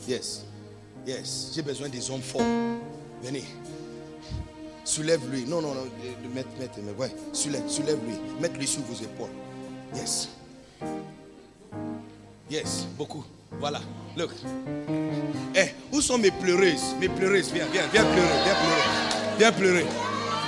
[0.08, 0.46] Yes.
[1.08, 1.52] Yes.
[1.56, 2.42] J'ai besoin des hommes forts.
[3.22, 3.46] Venez.
[4.84, 5.46] Soulève-lui.
[5.46, 5.86] Non, non, non.
[6.34, 7.16] Mettez, mettez, mais ouais.
[7.32, 8.16] Soulève, soulève-lui.
[8.42, 9.30] Mettez-lui sur vos épaules.
[9.96, 10.30] Yes.
[12.50, 13.24] Yes, beaucoup.
[13.60, 13.80] Voilà.
[14.16, 14.32] Look.
[15.56, 16.96] Eh, où sont mes pleureuses?
[17.00, 18.84] Mes pleureuses, viens, viens, viens pleurer, viens pleurer.
[19.40, 19.86] Viens pleurer.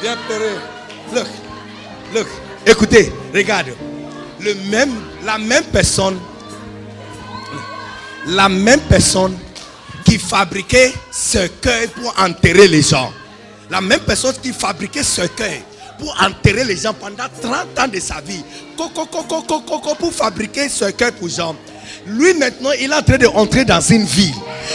[0.02, 0.56] Viens pleurer.
[1.14, 1.28] Look.
[2.14, 2.28] Look.
[2.66, 3.70] Écoutez, regarde.
[4.40, 4.92] Le même,
[5.24, 6.20] la même personne,
[8.28, 9.36] la même personne
[10.06, 13.12] qui fabriquait ce cœur pour enterrer les gens.
[13.70, 15.54] La même personne qui fabriquait ce cœur
[15.98, 18.44] pour enterrer les gens pendant 30 ans de sa vie.
[18.78, 21.56] Coco, coco, coco, coco, pour fabriquer ce cœur pour gens.
[22.08, 24.34] Lui maintenant, il est en train d'entrer dans une ville.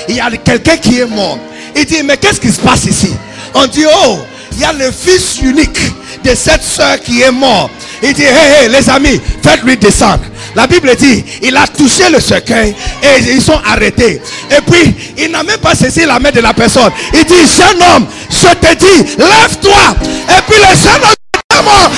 [0.08, 1.38] Il y a quelqu'un qui est mort.
[1.76, 3.10] Il dit, mais qu'est-ce qui se passe ici?
[3.54, 4.18] On dit, oh,
[4.52, 5.78] il y a le fils unique
[6.24, 7.70] de cette soeur qui est mort.
[8.02, 10.24] Il dit, hé, hé, les amis, faites-lui descendre.
[10.54, 14.20] La Bible dit, il a touché le cercueil et ils sont arrêtés.
[14.50, 16.90] Et puis, il n'a même pas saisi la main de la personne.
[17.14, 19.96] Il dit, jeune homme, je te dis, lève-toi.
[20.28, 21.90] Et puis le jeune homme est mort.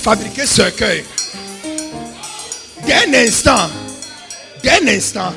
[0.00, 1.04] 30 ans, il fabriquait ce cercueil.
[2.86, 3.70] D'un instant,
[4.62, 5.32] d'un instant,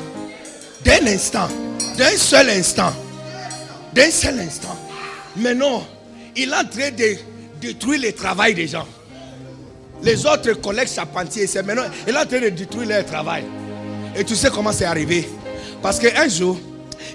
[0.84, 1.48] d'un instant,
[1.96, 2.92] d'un seul instant,
[3.92, 4.76] d'un seul instant.
[5.36, 5.86] Mais non,
[6.36, 7.16] il est en train de
[7.60, 8.86] détruire le travail des gens.
[10.02, 13.44] Les autres collègues charpentiers, c'est maintenant, il est en train de détruire leur travail.
[14.16, 15.28] Et tu sais comment c'est arrivé?
[15.82, 16.58] Parce qu'un jour,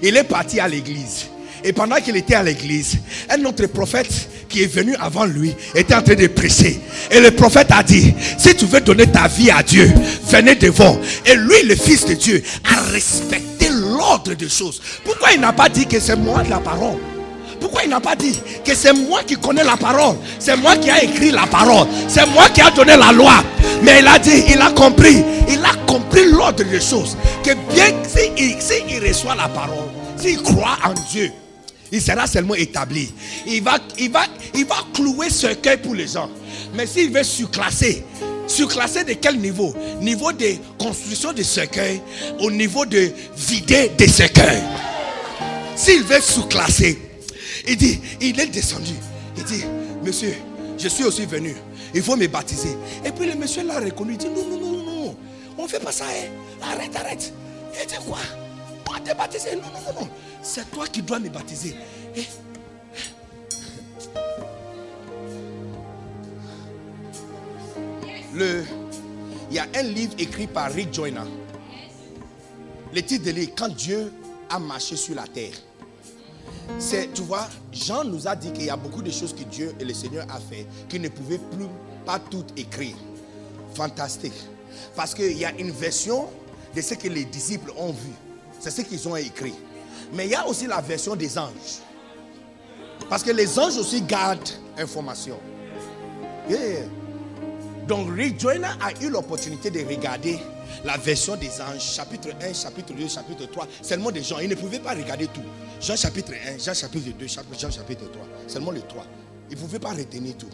[0.02, 1.26] il est parti à l'église.
[1.62, 2.98] Et pendant qu'il était à l'église,
[3.28, 6.80] un autre prophète qui est venu avant lui était en train de prêcher.
[7.10, 9.90] Et le prophète a dit, si tu veux donner ta vie à Dieu,
[10.28, 10.98] venez devant.
[11.24, 14.82] Et lui, le fils de Dieu, a respecté l'ordre des choses.
[15.04, 16.98] Pourquoi il n'a pas dit que c'est moi la parole?
[17.60, 20.16] Pourquoi il n'a pas dit que c'est moi qui connais la parole?
[20.38, 21.86] C'est moi qui a écrit la parole.
[22.08, 23.44] C'est moi qui a donné la loi.
[23.82, 25.22] Mais il a dit, il a compris.
[25.48, 27.16] Il a compris l'ordre des choses.
[27.44, 31.30] Que bien s'il si il reçoit la parole, s'il croit en Dieu,
[31.92, 33.12] il sera seulement établi.
[33.46, 33.78] Il va,
[34.94, 36.30] clouer ce cœur pour les gens.
[36.74, 38.04] Mais s'il veut surclasser,
[38.46, 39.74] surclasser de quel niveau?
[40.00, 42.00] Niveau de construction de cercueil
[42.40, 44.62] au niveau de vider des cercueils.
[45.76, 46.98] S'il veut surclasser,
[47.66, 48.94] il dit, il est descendu.
[49.36, 49.64] Il dit,
[50.04, 50.34] monsieur,
[50.78, 51.54] je suis aussi venu.
[51.94, 52.76] Il faut me baptiser.
[53.04, 54.12] Et puis le monsieur l'a reconnu.
[54.12, 55.16] Il dit, non, non, non, non, non.
[55.58, 56.04] On ne fait pas ça.
[56.04, 56.28] hein.
[56.62, 57.32] Arrête, arrête.
[57.80, 58.18] Il dit quoi?
[58.86, 59.56] Moi te baptiser.
[59.56, 60.08] Non, non, non, non.
[60.42, 61.76] C'est toi qui dois me baptiser.
[68.34, 68.64] Le,
[69.50, 71.20] il y a un livre écrit par Rick Joyner.
[72.94, 74.12] Le titre de livre, Quand Dieu
[74.48, 75.54] a marché sur la terre.
[76.78, 79.74] C'est, tu vois, Jean nous a dit qu'il y a beaucoup de choses que Dieu
[79.78, 81.66] et le Seigneur a fait qu'il ne pouvait plus
[82.06, 82.96] pas tout écrire.
[83.74, 84.32] Fantastique.
[84.96, 86.28] Parce qu'il y a une version
[86.74, 88.12] de ce que les disciples ont vu.
[88.58, 89.54] C'est ce qu'ils ont écrit.
[90.12, 91.80] Mais il y a aussi la version des anges.
[93.08, 94.48] Parce que les anges aussi gardent
[94.78, 95.38] information.
[96.48, 96.84] Yeah.
[97.86, 100.38] Donc Rick Joyner a eu l'opportunité de regarder
[100.84, 104.38] la version des anges, chapitre 1, chapitre 2, chapitre 3, seulement des gens.
[104.38, 105.42] Il ne pouvait pas regarder tout.
[105.80, 109.04] Jean chapitre 1, Jean chapitre 2, Jean chapitre 3, seulement les trois.
[109.50, 110.48] Il ne pouvait pas retenir tout.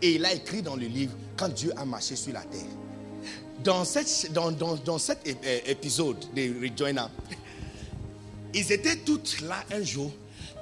[0.00, 2.60] Et il a écrit dans le livre quand Dieu a marché sur la terre.
[3.62, 5.28] Dans, cette, cet
[5.66, 7.02] épisode de Rick Joyner,
[8.54, 10.12] ils étaient tous là un jour.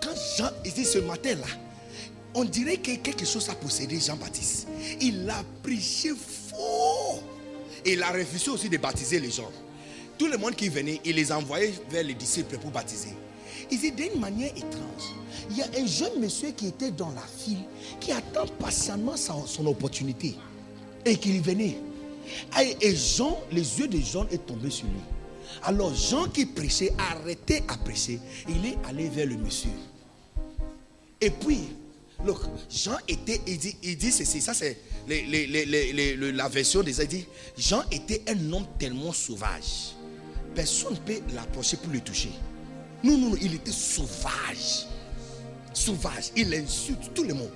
[0.03, 1.47] Quand Jean, était ce matin-là,
[2.34, 4.68] on dirait que quelque chose a possédé Jean-Baptiste.
[5.01, 6.11] Il a prêché
[6.51, 7.22] fort.
[7.84, 9.51] Et il a refusé aussi de baptiser les gens.
[10.18, 13.14] Tout le monde qui venait, il les envoyait vers les disciples pour baptiser.
[13.70, 15.14] Il dit d'une manière étrange.
[15.51, 17.62] Il y a un jeune monsieur qui était dans la file,
[18.01, 20.34] qui attend patiemment son, opportunité.
[21.05, 21.78] Et qu'il venait.
[22.80, 25.01] Et Jean, les yeux de Jean est tombé sur lui.
[25.63, 29.71] Alors Jean qui prêchait, arrêté à prêcher, il est allé vers le monsieur.
[31.21, 31.69] Et puis,
[32.25, 32.41] look,
[32.71, 34.79] Jean était, il dit, il dit ceci, ça c'est
[35.09, 37.27] la version des il dit,
[37.57, 39.95] Jean était un homme tellement sauvage.
[40.55, 42.31] Personne ne peut l'approcher pour le toucher.
[43.03, 44.87] Non, non, non, il était sauvage.
[45.73, 46.31] Sauvage.
[46.37, 47.53] Il insulte tout le monde.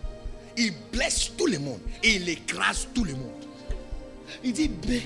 [0.56, 1.80] Il blesse tout le monde.
[2.02, 3.44] Et il écrase tout le monde.
[4.44, 5.00] Il dit, ben,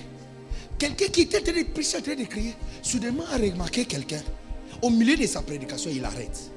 [0.79, 4.23] quelqu'un qui était en train de prêcher, en train de crier, soudainement a remarqué quelqu'un.
[4.83, 6.51] Au milieu de sa prédication, il arrête.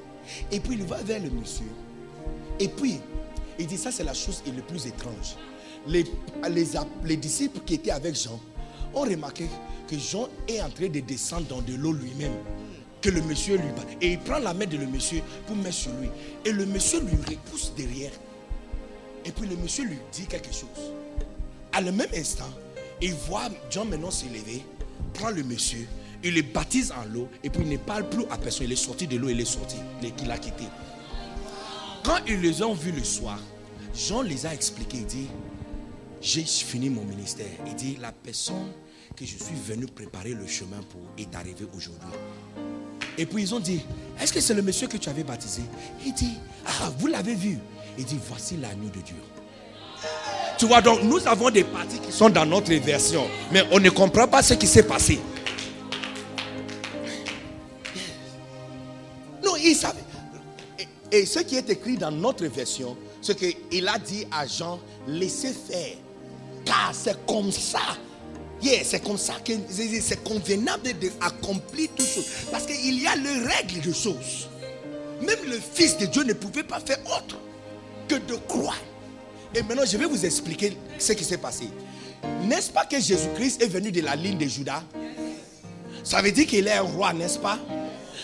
[0.52, 1.66] Et puis il va vers le monsieur.
[2.58, 3.00] Et puis,
[3.58, 5.36] il dit, ça c'est la chose la plus étrange.
[5.86, 6.04] Les,
[7.04, 8.38] les, disciples qui étaient avec Jean
[8.94, 9.46] ont remarqué
[9.88, 12.34] que Jean est en train de descendre dans de l'eau lui-même.
[13.00, 13.84] Que le monsieur lui bat.
[14.02, 16.10] Et il prend la main de le monsieur pour mettre sur lui.
[16.44, 18.12] Et le monsieur lui repousse derrière.
[19.24, 20.92] Et puis le monsieur lui dit quelque chose.
[21.72, 22.50] À le même instant,
[23.02, 24.64] il voit Jean maintenant s'élever,
[25.14, 25.86] prend le monsieur,
[26.22, 28.66] il le baptise en l'eau, et puis il ne parle plus à personne.
[28.66, 30.64] Il est sorti de l'eau, il est sorti, il l'a quitté.
[32.04, 33.38] Quand ils les ont vus le soir,
[33.94, 34.98] Jean les a expliqués.
[34.98, 35.26] Il dit
[36.20, 37.46] J'ai fini mon ministère.
[37.66, 38.72] Il dit La personne
[39.16, 42.08] que je suis venu préparer le chemin pour est arrivée aujourd'hui.
[43.18, 43.80] Et puis ils ont dit
[44.20, 45.62] Est-ce que c'est le monsieur que tu avais baptisé?
[46.06, 46.34] Il dit
[46.66, 47.58] Ah, vous l'avez vu.
[47.98, 49.16] Il dit Voici l'agneau de Dieu.
[50.60, 53.88] Tu vois, donc nous avons des parties qui sont dans notre version, mais on ne
[53.88, 55.18] comprend pas ce qui s'est passé.
[59.42, 60.00] Non, il savait.
[61.10, 65.54] Et ce qui est écrit dans notre version, c'est qu'il a dit à Jean, laissez
[65.54, 65.96] faire.
[66.66, 67.80] Car c'est comme ça.
[68.60, 72.28] Yeah, c'est comme ça que c'est convenable d'accomplir tout choses.
[72.52, 74.50] Parce qu'il y a les règles de choses.
[75.22, 77.38] Même le Fils de Dieu ne pouvait pas faire autre
[78.08, 78.76] que de croire.
[79.54, 81.68] Et maintenant, je vais vous expliquer ce qui s'est passé.
[82.44, 84.82] N'est-ce pas que Jésus-Christ est venu de la ligne de Judas
[86.04, 87.58] Ça veut dire qu'il est un roi, n'est-ce pas?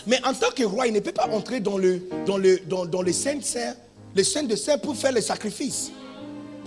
[0.05, 3.01] Mais en tant que roi, il ne peut pas entrer dans le, dans le, dans,
[3.01, 3.39] le saint
[4.15, 5.91] le saint de saint pour faire le sacrifice.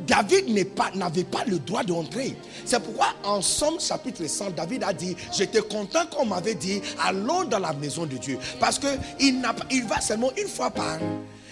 [0.06, 0.48] David
[0.94, 2.36] n'avait pas, le droit d'entrer.
[2.64, 7.44] C'est pourquoi en Somme chapitre 100, David a dit, j'étais content qu'on m'avait dit, allons
[7.44, 8.38] dans la maison de Dieu.
[8.58, 10.98] Parce qu'il il va seulement une fois par.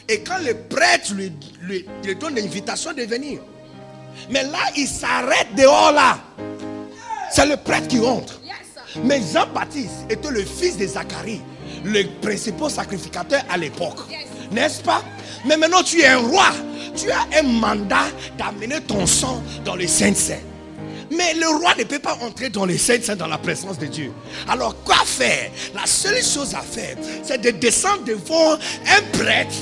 [0.09, 1.33] Et quand le prêtre lui,
[1.63, 3.41] lui, lui donne l'invitation de venir.
[4.31, 6.19] Mais là, il s'arrête dehors là.
[7.31, 8.41] C'est le prêtre qui entre.
[9.05, 11.43] Mais Jean-Baptiste était le fils de Zacharie
[11.85, 13.99] le principal sacrificateur à l'époque.
[14.51, 15.03] N'est-ce pas?
[15.45, 16.51] Mais maintenant tu es un roi.
[16.97, 18.07] Tu as un mandat
[18.37, 20.41] d'amener ton sang dans le Saint-Saint.
[21.11, 24.13] Mais le roi ne peut pas entrer dans le Saint-Saint dans la présence de Dieu.
[24.49, 25.51] Alors quoi faire?
[25.75, 29.55] La seule chose à faire, c'est de descendre devant un prêtre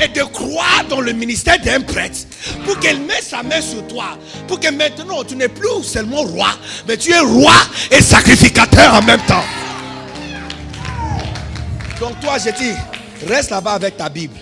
[0.00, 2.18] et de croire dans le ministère d'un prêtre
[2.64, 4.18] pour qu'elle mette sa main sur toi.
[4.48, 6.48] Pour que maintenant tu n'es plus seulement roi,
[6.88, 7.54] mais tu es roi
[7.90, 9.44] et sacrificateur en même temps.
[12.00, 12.72] Donc toi, je dis,
[13.28, 14.34] reste là-bas avec ta Bible.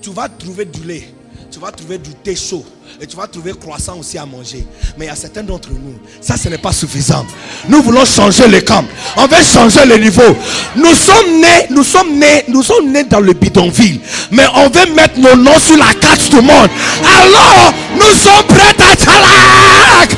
[0.00, 1.08] Tu vas trouver du lait,
[1.50, 2.64] tu vas trouver du thé chaud
[3.00, 4.66] et tu vas trouver croissant aussi à manger.
[4.96, 7.26] Mais il y a certains d'entre nous, ça ce n'est pas suffisant.
[7.68, 8.84] Nous voulons changer le camp.
[9.16, 10.36] On veut changer le niveau.
[10.76, 14.00] Nous sommes nés, nous sommes nés, nous sommes nés dans le bidonville.
[14.30, 16.70] Mais on veut mettre nos noms sur la carte du monde.
[17.04, 20.10] Alors, nous sommes prêts à Tchalak.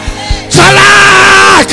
[0.51, 1.69] Tchalak.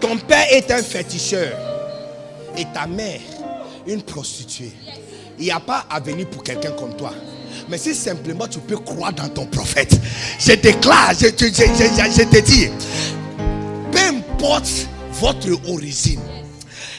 [0.00, 1.52] Ton père est un féticheur
[2.56, 3.20] et ta mère
[3.92, 4.72] une prostituée.
[5.38, 7.12] il n'y a pas avenir pour quelqu'un comme toi.
[7.68, 9.98] Mais si simplement tu peux croire dans ton prophète,
[10.38, 12.68] je déclare, je, te dis,
[13.90, 16.20] peu importe votre origine,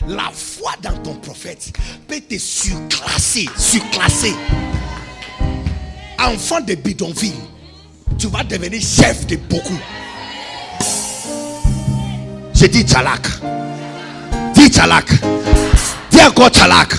[0.08, 1.72] la foi dans ton prophète
[2.08, 4.34] peut te surclasser, surclasser.
[6.20, 7.34] Enfant de bidonville,
[8.18, 9.80] tu vas devenir chef de beaucoup.
[12.54, 13.28] Je dis Tchalak.
[14.54, 15.10] Dis Tchalak.
[16.14, 16.94] Encore Tchalak.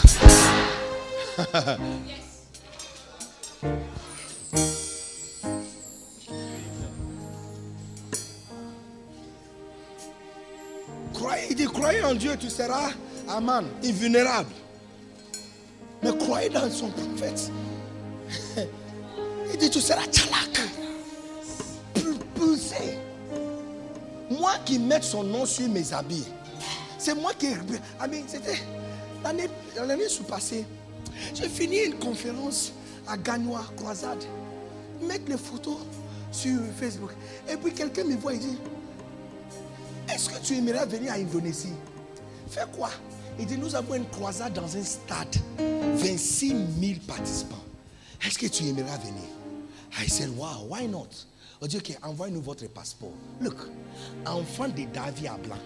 [11.12, 12.90] croyez, il dit, croyez en Dieu, tu seras
[13.28, 14.52] Aman, invulnérable.
[16.02, 17.50] Mais croyez dans son prophète.
[19.52, 20.60] Il dit, tu seras tchalak.
[22.34, 22.98] Poussé.
[24.30, 26.26] Moi qui mets son nom sur mes habits.
[26.98, 27.48] C'est moi qui.
[28.26, 28.58] C'était
[29.24, 30.64] l'année, l'année sous-passée.
[31.34, 32.72] J'ai fini une conférence
[33.06, 34.22] à Gagnois, croisade.
[35.02, 35.78] Mettre les photos
[36.30, 37.10] sur Facebook.
[37.50, 38.56] Et puis quelqu'un me voit et dit
[40.12, 41.72] Est-ce que tu aimerais venir à Indonésie?
[42.48, 42.90] Fais quoi?
[43.38, 45.36] Il dit Nous avons une croisade dans un stade.
[45.58, 47.56] 26 000 participants.
[48.24, 49.28] Est-ce que tu aimerais venir?
[50.00, 51.08] I said, Wow, why not?
[51.60, 53.12] On dit Ok, envoyez-nous votre passeport.
[53.40, 53.56] Look,
[54.26, 55.58] enfant de David à blanc.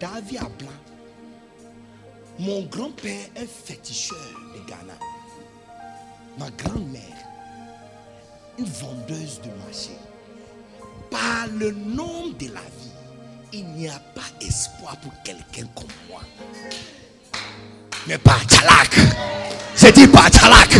[0.00, 0.72] David à blanc.
[2.40, 4.16] Mon grand-père est féticheur
[4.54, 4.94] de Ghana.
[6.38, 7.02] Ma grand-mère,
[8.56, 9.90] une vendeuse de marché.
[11.10, 12.92] Par le nom de la vie,
[13.52, 16.20] il n'y a pas espoir pour quelqu'un comme moi.
[18.06, 18.96] Mais pas Tchalak.
[19.76, 20.70] J'ai dit pas Tchalak.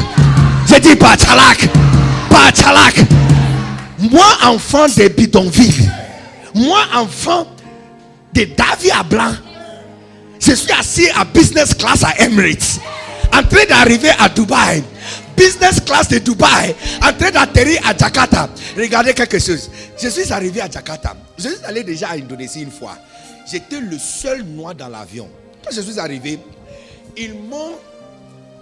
[0.68, 1.68] J'ai dit pas Tchalak.
[2.30, 3.00] Pas Tchalak.
[3.98, 5.90] Moi, enfant de bidonville.
[6.54, 7.48] Moi, enfant
[8.32, 9.32] de David à blanc.
[10.40, 12.80] Je suis assis à business class à Emirates.
[13.32, 14.82] En train d'arriver à Dubaï.
[15.36, 16.74] Business class de Dubaï.
[17.02, 18.48] En train d'atterrir à Jakarta.
[18.76, 19.70] Regardez quelque chose.
[20.00, 21.16] Je suis arrivé à Jakarta.
[21.38, 22.96] Je suis allé déjà à Indonésie une fois.
[23.50, 25.28] J'étais le seul noir dans l'avion.
[25.64, 26.38] Quand je suis arrivé,
[27.16, 27.74] ils m'ont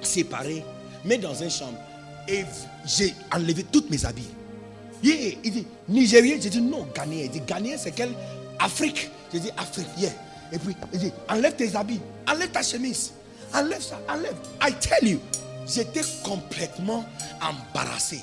[0.03, 0.65] séparé,
[1.05, 1.79] mais dans une chambre.
[2.29, 2.45] Et
[2.85, 4.29] j'ai enlevé toutes mes habits.
[5.03, 6.37] Il dit Nigérien.
[6.41, 7.25] J'ai dit non, Ghanéen.
[7.25, 8.13] Il dit Ghanéen, c'est quelle
[8.59, 9.11] Afrique.
[9.33, 9.87] J'ai dit Afrique.
[9.99, 10.11] Yeah.
[10.53, 13.13] Et puis, il dit enlève tes habits, enlève ta chemise,
[13.55, 14.37] enlève ça, enlève.
[14.63, 15.21] I tell you,
[15.67, 17.05] j'étais complètement
[17.41, 18.21] embarrassé.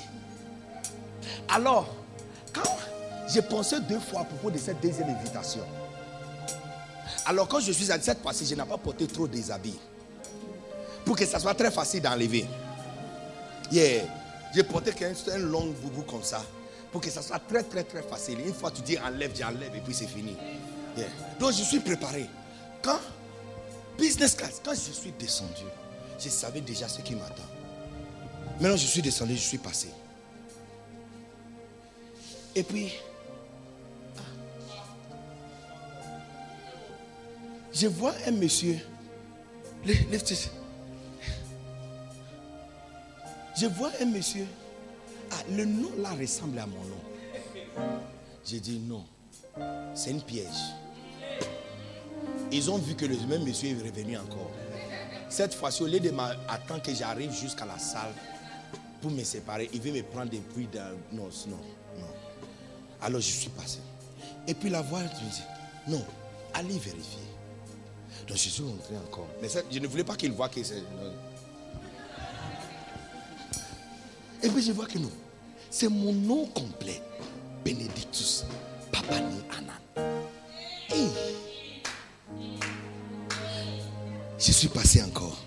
[1.48, 1.94] Alors,
[2.52, 2.62] quand
[3.28, 5.62] j'ai pensé deux fois à propos de cette deuxième invitation,
[7.26, 9.78] alors quand je suis à cette fois-ci, je n'ai pas porté trop des habits
[11.04, 12.46] pour que ça soit très facile d'enlever.
[13.70, 14.04] Yeah.
[14.54, 14.92] J'ai porté
[15.32, 16.40] un long boubou comme ça
[16.92, 18.38] pour que ça soit très très très facile.
[18.46, 20.36] Une fois tu dis enlève, j'enlève et puis c'est fini.
[21.38, 22.26] Donc je suis préparé.
[22.82, 23.00] Quand
[23.98, 25.64] business class, quand je suis descendu,
[26.18, 27.42] je savais déjà ce qui m'attend.
[28.60, 29.88] Maintenant je suis descendu, je suis passé.
[32.56, 32.92] Et puis,
[37.72, 38.78] je vois un monsieur.
[43.56, 44.46] Je vois un monsieur.
[45.30, 47.00] Ah, le nom là ressemble à mon nom.
[48.44, 49.04] J'ai dit non.
[49.94, 50.74] C'est une piège.
[52.52, 54.50] Ils ont vu que le même monsieur est revenu encore.
[55.28, 58.12] Cette fois-ci, au lieu de m'attendre que j'arrive jusqu'à la salle
[59.00, 60.90] pour me séparer, il veut me prendre des bruits d'un.
[61.12, 61.58] Non, non,
[61.98, 62.06] non.
[63.02, 63.80] Alors je suis passé.
[64.46, 65.42] Et puis la voix me dit
[65.88, 66.04] Non,
[66.52, 67.22] allez vérifier.
[68.28, 69.26] Donc je suis rentré encore.
[69.42, 70.82] Mais je ne voulais pas qu'il voit que c'est.
[74.42, 75.10] Et puis je vois que non.
[75.70, 77.02] C'est mon nom complet.
[77.64, 78.44] Benedictus
[78.92, 80.14] Papani Anan.
[84.46, 85.38] Je suis passé encore.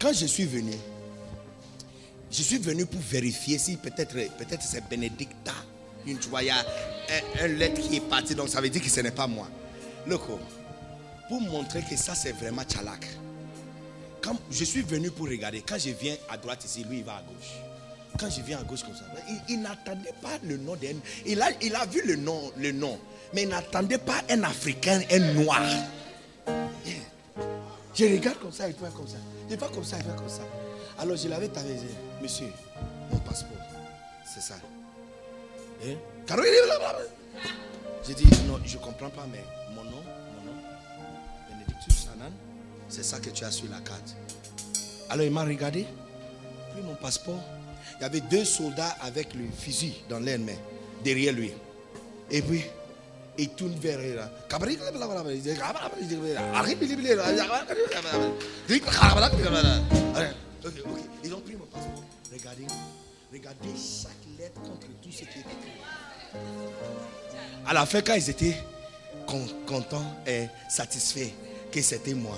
[0.00, 0.72] Quand je suis venu,
[2.30, 5.52] je suis venu pour vérifier si peut-être peut-être c'est Benedicta.
[6.06, 9.10] Une, tu un, un, lettre qui est parti, donc ça veut dire que ce n'est
[9.10, 9.46] pas moi.
[10.06, 10.40] Loco,
[11.28, 13.06] pour montrer que ça c'est vraiment Tchalak.
[14.22, 17.16] Quand je suis venu pour regarder, quand je viens à droite ici, lui il va
[17.16, 17.75] à gauche.
[18.18, 19.04] Quand je viens à gauche comme ça,
[19.48, 20.96] il, n'attendait pas le nom d'un.
[21.26, 22.98] Il a, il a vu le nom, le nom,
[23.34, 25.62] mais il n'attendait pas un Africain, un noir.
[27.94, 29.16] Je regarde comme ça, il fait comme ça.
[29.50, 30.42] Il fait comme ça, il fait comme ça.
[30.98, 31.54] Alors je l'avais dit,
[32.22, 32.48] monsieur,
[33.10, 33.58] mon passeport,
[34.24, 34.54] c'est ça.
[35.84, 35.94] Hein?
[38.06, 39.44] J'ai dit, non, je ne comprends pas, mais
[39.74, 40.58] mon nom, mon nom,
[41.50, 42.32] Benedictus Sanan,
[42.88, 44.16] c'est ça que tu as sur la carte.
[45.08, 45.86] Alors il m'a regardé,
[46.72, 47.42] pris mon passeport.
[47.98, 50.52] Il y avait deux soldats avec le fusil dans l'air main,
[51.02, 51.52] derrière lui.
[52.30, 52.62] Et puis,
[53.38, 53.98] il tourne vers
[60.64, 61.02] ok.
[61.24, 62.04] Ils ont pris mon passeport.
[62.32, 62.66] Regardez,
[63.32, 65.80] regardez chaque lettre contre tout ce qui est écrit.
[67.66, 68.56] À la fin, quand ils étaient
[69.26, 71.30] con- contents et satisfaits
[71.72, 72.36] que c'était moi,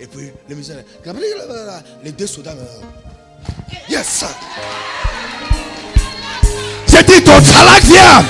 [0.00, 0.82] et puis le musicien,
[2.02, 2.54] les deux soldats,
[3.88, 4.24] yes.
[6.88, 8.24] J'ai dit ton talak vient.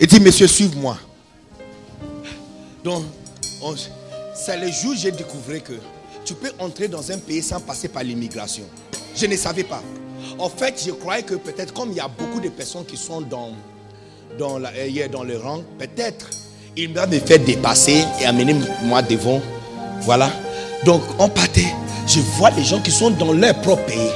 [0.00, 0.96] Il dit, monsieur, suive-moi.
[2.84, 3.04] Donc,
[3.62, 3.74] on-
[4.34, 5.72] c'est le jour où j'ai découvert que
[6.24, 8.64] tu peux entrer dans un pays sans passer par l'immigration.
[9.16, 9.82] Je ne savais pas.
[10.38, 13.20] En fait, je croyais que peut-être comme il y a beaucoup de personnes qui sont
[13.20, 13.50] dans,
[14.38, 16.30] dans, la, euh, dans le rang, peut-être
[16.76, 18.54] il va me faire dépasser et amener
[18.84, 19.40] moi devant.
[20.02, 20.30] Voilà.
[20.84, 21.74] Donc, on partait.
[22.06, 24.10] Je vois les gens qui sont dans leur propre pays,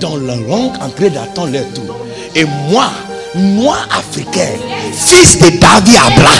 [0.00, 1.96] dans le rang, en train d'attendre leur tour.
[2.34, 2.90] Et moi,
[3.34, 4.48] moi africain,
[4.92, 6.34] fils de David Abra,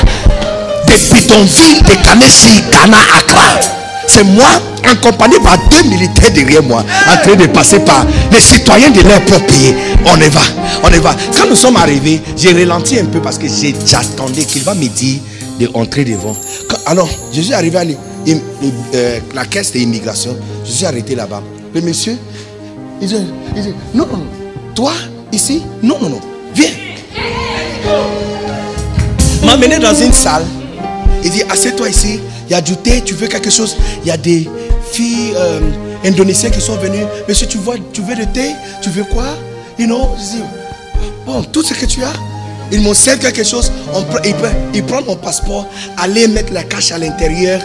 [0.86, 3.85] de bidonville de Kanesi, Ghana, Accra.
[4.06, 4.46] C'est moi,
[4.84, 9.20] accompagné par deux militaires derrière moi, en train de passer par les citoyens de leur
[9.24, 9.74] propre pays.
[10.06, 10.40] On y va,
[10.84, 11.14] on y va.
[11.34, 13.46] Quand nous sommes arrivés, j'ai ralenti un peu parce que
[13.84, 15.20] j'attendais qu'il va me dire
[15.58, 16.36] de entrer devant.
[16.86, 17.84] Alors, je suis arrivé à
[18.94, 20.36] euh, la caisse d'immigration.
[20.64, 21.42] Je suis arrêté là-bas.
[21.74, 22.16] Le monsieur,
[23.00, 23.16] il dit,
[23.94, 24.26] non, non, non.
[24.74, 24.92] Toi,
[25.32, 26.20] ici, non, non, non.
[26.54, 26.70] Viens
[29.46, 30.44] m'a amené dans une salle.
[31.22, 32.20] Il dit, assieds-toi ici.
[32.48, 33.76] Il y a du thé, tu veux quelque chose.
[34.02, 34.48] Il y a des
[34.92, 35.60] filles euh,
[36.04, 37.04] indonésiennes qui sont venues.
[37.28, 39.24] Monsieur, tu, vois, tu veux du thé Tu veux quoi?
[39.78, 40.42] You know Je dis,
[41.26, 42.12] bon, tout ce que tu as.
[42.72, 43.70] Ils m'ont servi quelque chose.
[44.24, 45.66] Ils, pre- ils prennent mon passeport,
[45.98, 47.60] aller mettre la cache à l'intérieur,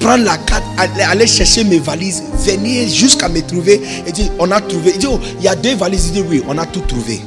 [0.00, 3.80] prendre la carte, aller, chercher mes valises, venir jusqu'à me trouver.
[4.06, 4.92] Il dit, on a trouvé.
[4.94, 6.06] Il dit, oh, il y a deux valises.
[6.08, 7.20] Il dit, oui, on a tout trouvé.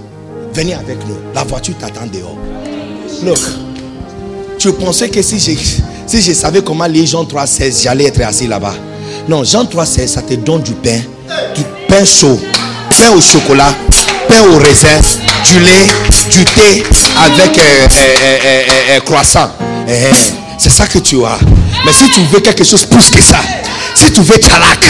[0.53, 1.17] Venez avec nous.
[1.33, 2.37] La voiture t'attend dehors.
[3.23, 3.39] Look,
[4.59, 5.51] tu pensais que si je,
[6.05, 8.75] si je savais comment lire Jean 3,16, j'allais être assis là-bas.
[9.27, 10.99] Non, Jean 3,16, ça te donne du pain,
[11.55, 12.37] du pain chaud,
[12.89, 13.73] pain au chocolat,
[14.27, 14.99] pain au raisin,
[15.45, 15.87] du lait,
[16.29, 16.83] du thé
[17.17, 17.87] avec euh,
[18.21, 19.49] euh, euh, croissant.
[19.87, 21.39] Eh, eh, c'est ça que tu as.
[21.85, 23.37] Mais si tu veux quelque chose plus que ça,
[23.95, 24.85] si tu veux tchalak,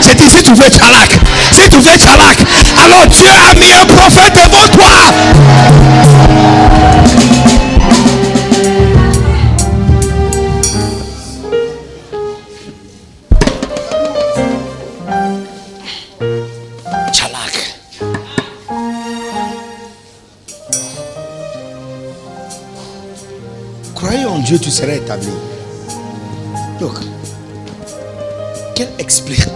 [0.00, 1.12] j'ai dit si tu veux tchalak,
[1.52, 2.38] si tu veux tchalak,
[2.84, 5.12] alors Dieu a mis un prophète devant toi.
[24.44, 25.28] Dieu, tu seras établi.
[26.80, 26.94] Donc,
[28.74, 29.46] quelle explique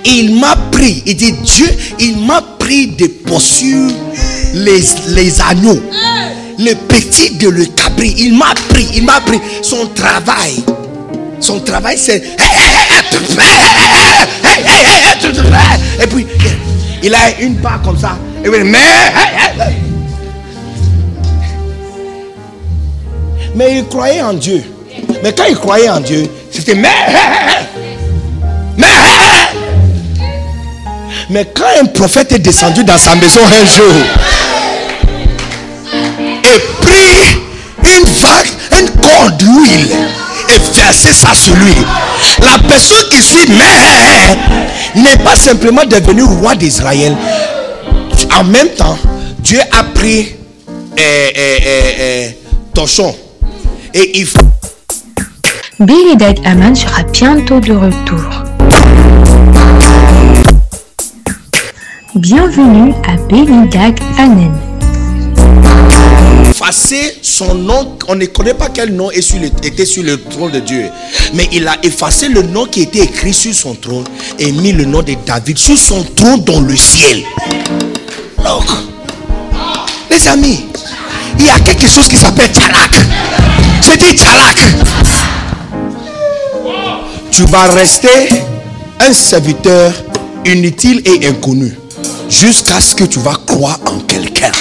[0.04, 1.68] il m'a pris, il dit, Dieu,
[1.98, 3.94] il m'a pris de poursuivre
[4.52, 5.80] les, les agneaux,
[6.58, 10.62] le petit de le cabri, il m'a pris, il m'a pris son travail.
[11.40, 12.22] Son travail, c'est.
[16.02, 16.26] Et puis,
[17.02, 18.18] il a une part comme ça.
[18.44, 18.78] Et mais.
[23.54, 24.62] Mais il croyait en Dieu.
[25.22, 26.88] Mais quand il croyait en Dieu, c'était mais.
[28.76, 28.86] Mais.
[31.54, 33.94] Quand un prophète est descendu dans sa maison un jour
[36.44, 37.38] et pris
[37.84, 38.48] une vague,
[38.78, 39.96] une corde d'huile
[40.48, 41.74] et versé ça sur lui,
[42.42, 47.16] la personne qui suit mais n'est pas simplement devenu roi d'Israël.
[48.36, 48.98] En même temps,
[49.38, 50.34] Dieu a pris
[50.96, 52.36] eh, eh, eh, eh,
[53.94, 54.26] et il
[55.80, 58.20] Billy Dag Aman sera bientôt de retour.
[62.14, 64.52] Bienvenue à Billy Dag Anen.
[66.50, 70.18] Effacer son nom, on ne connaît pas quel nom est sur le- était sur le
[70.22, 70.90] trône de Dieu.
[71.34, 74.04] Mais il a effacé le nom qui était écrit sur son trône
[74.38, 77.22] et mis le nom de David sur son trône dans le ciel.
[78.44, 78.64] Donc,
[80.10, 80.66] les amis,
[81.38, 82.90] il y a quelque chose qui s'appelle Tchalak.
[83.82, 84.58] J'ai dit Tchalak.
[87.30, 88.28] Tu vas rester
[89.00, 89.92] un serviteur
[90.44, 91.74] inutile et inconnu
[92.28, 94.52] jusqu'à ce que tu vas croire en quelqu'un.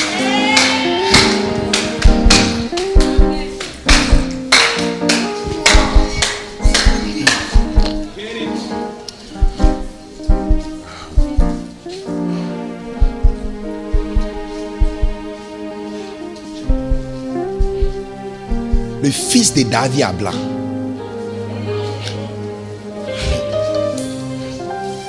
[19.02, 20.32] Le fils de David à blanc.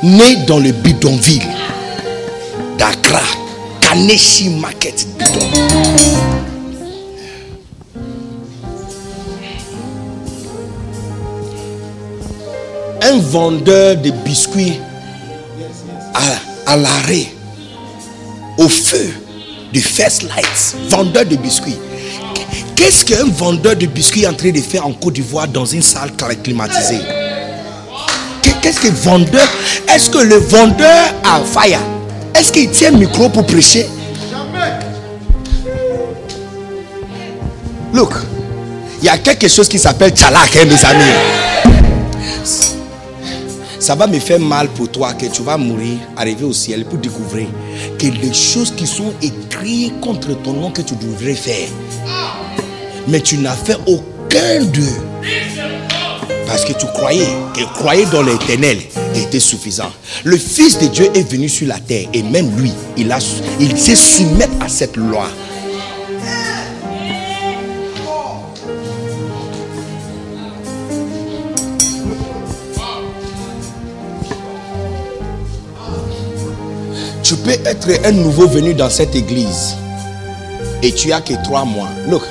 [0.02, 1.42] Né dans le bidonville
[2.78, 3.20] d'Accra,
[3.80, 5.46] Kaneshi Market bidon.
[13.02, 14.78] Un vendeur de biscuits
[16.14, 17.26] à, à l'arrêt,
[18.56, 19.10] au feu
[19.72, 21.78] du First Lights, vendeur de biscuits.
[22.80, 25.82] Qu'est-ce qu'un vendeur de biscuits est en train de faire en Côte d'Ivoire dans une
[25.82, 26.12] salle
[26.42, 27.00] climatisée?
[28.40, 29.46] Qu'est- Qu'est-ce que vendeur?
[29.86, 31.78] Est-ce que le vendeur a fire?
[32.34, 33.86] Est-ce qu'il tient le micro pour prêcher?
[37.92, 38.14] Look,
[39.02, 41.12] il y a quelque chose qui s'appelle Tchalak, hein, mes amis.
[43.78, 46.98] Ça va me faire mal pour toi que tu vas mourir, arriver au ciel pour
[46.98, 47.46] découvrir
[47.98, 51.68] que les choses qui sont écrites contre ton nom que tu devrais faire,
[53.10, 54.82] mais tu n'as fait aucun d'eux.
[56.46, 58.78] Parce que tu croyais que croyais dans l'éternel
[59.14, 59.90] était suffisant.
[60.24, 63.14] Le Fils de Dieu est venu sur la terre et même lui, il,
[63.60, 65.28] il s'est soumettre à cette loi.
[77.22, 79.76] Tu peux être un nouveau venu dans cette église
[80.82, 81.88] et tu as que trois mois.
[82.08, 82.22] Look,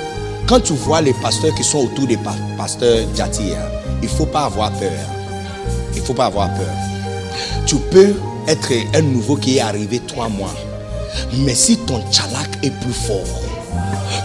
[0.50, 3.62] quand tu vois les pasteurs qui sont autour des pa- pasteurs Jati, hein,
[4.02, 4.90] il ne faut pas avoir peur.
[5.94, 6.66] Il ne faut pas avoir peur.
[7.66, 8.12] Tu peux
[8.48, 10.52] être un nouveau qui est arrivé trois mois.
[11.34, 13.40] Mais si ton tchalak est plus fort,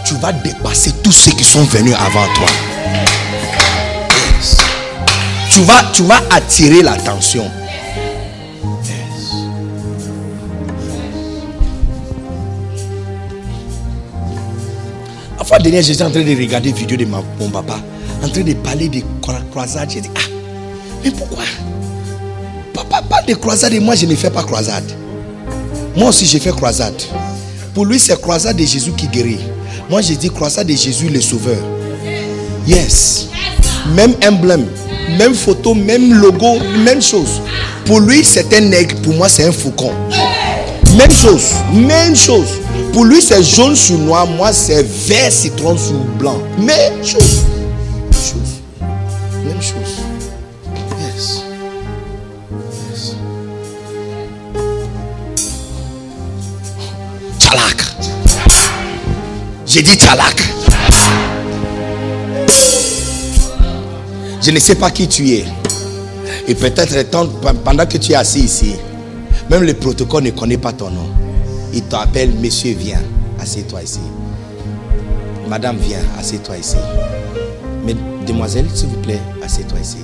[0.04, 2.48] tu vas dépasser tous ceux qui sont venus avant toi.
[5.48, 7.48] Tu vas, tu vas attirer l'attention.
[15.46, 17.22] La fois dernière, j'étais en train de regarder une vidéo de mon
[17.52, 17.78] papa,
[18.20, 19.88] en train de parler de cro- croisade.
[19.92, 20.20] J'ai dit, ah,
[21.04, 21.44] mais pourquoi?
[22.74, 24.82] Papa parle de croisade et moi, je ne fais pas croisade.
[25.96, 27.00] Moi aussi, j'ai fait croisade.
[27.74, 29.38] Pour lui, c'est croisade de Jésus qui guérit.
[29.88, 31.58] Moi, j'ai dit croisade de Jésus le sauveur.
[32.66, 33.28] Yes.
[33.94, 34.66] Même emblème,
[35.16, 37.40] même photo, même logo, même chose.
[37.84, 38.96] Pour lui, c'est un aigle.
[38.96, 39.92] Pour moi, c'est un faucon.
[40.98, 42.48] Même chose, même chose.
[42.96, 44.26] Pour lui, c'est jaune sur noir.
[44.26, 46.38] Moi, c'est vert citron sur blanc.
[46.56, 47.42] Même chose.
[48.10, 48.62] Même chose.
[49.44, 49.98] Même chose.
[50.98, 51.42] Yes.
[52.90, 53.16] Yes.
[57.38, 57.84] Tchalak.
[59.66, 60.42] J'ai dit tchalak.
[64.40, 65.44] Je ne sais pas qui tu es.
[66.48, 67.10] Et peut-être
[67.62, 68.72] pendant que tu es assis ici,
[69.50, 71.25] même le protocole ne connaît pas ton nom.
[71.76, 73.02] Il t'appelle, monsieur, viens,
[73.38, 74.00] assieds-toi ici.
[75.46, 76.76] Madame, viens, assieds-toi ici.
[77.84, 77.94] Mais
[78.26, 79.98] demoiselle, s'il vous plaît, assieds-toi ici.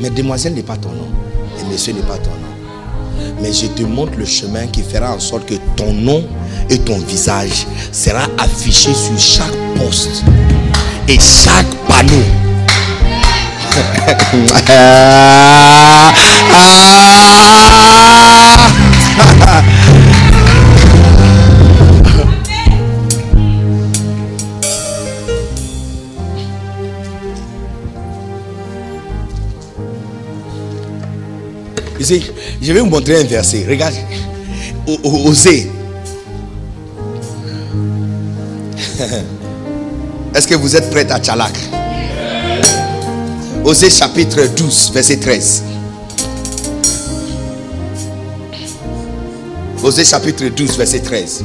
[0.00, 1.08] Mais demoiselle n'est pas ton nom.
[1.60, 2.54] Et monsieur n'est pas ton nom.
[3.42, 6.24] Mais je te montre le chemin qui fera en sorte que ton nom
[6.70, 10.24] et ton visage sera affiché sur chaque poste
[11.08, 12.24] et chaque panneau.
[32.04, 33.64] Je vais vous montrer un verset.
[33.68, 33.94] Regarde.
[34.86, 35.70] O- o- Osée.
[40.34, 41.52] Est-ce que vous êtes prêts à Tchalak?
[43.64, 45.62] Osée chapitre 12, verset 13.
[49.82, 51.44] Osée chapitre 12, verset 13.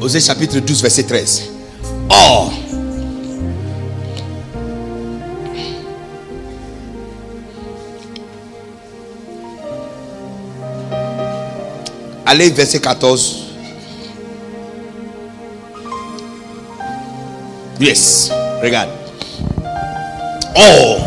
[0.00, 1.42] Osée chapitre 12, verset 13.
[2.10, 2.52] Or,
[12.32, 13.36] allez, verset 14.
[17.80, 18.30] Yes,
[18.62, 18.90] regarde.
[20.54, 21.06] Or,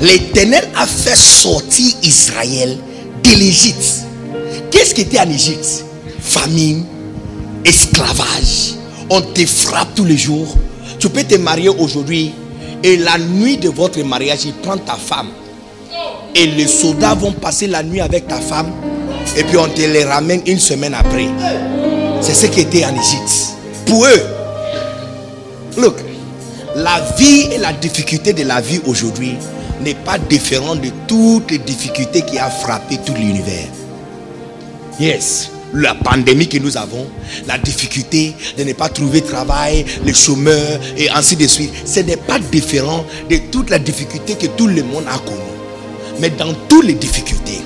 [0.00, 2.78] l'Éternel a fait sortir Israël
[3.22, 4.06] de l'Égypte.
[4.70, 5.84] Qu'est-ce qui était en Égypte?
[6.20, 6.84] Famine,
[7.64, 8.74] esclavage.
[9.08, 10.48] On te frappe tous les jours.
[10.98, 12.32] Tu peux te marier aujourd'hui
[12.82, 15.28] et la nuit de votre mariage, il prend ta femme.
[16.34, 18.72] Et les soldats vont passer la nuit avec ta femme
[19.36, 21.28] et puis on te les ramène une semaine après.
[22.20, 23.56] C'est ce qui était en Égypte.
[23.86, 24.22] Pour eux,
[25.78, 25.96] look,
[26.76, 29.34] la vie et la difficulté de la vie aujourd'hui
[29.82, 33.68] n'est pas différent de toutes les difficultés qui ont frappé tout l'univers.
[34.98, 37.06] Yes, la pandémie que nous avons,
[37.46, 42.16] la difficulté de ne pas trouver travail, les chômeurs et ainsi de suite, ce n'est
[42.16, 45.38] pas différent de toutes les difficultés que tout le monde a connues.
[46.20, 47.60] Mais dans toutes les difficultés,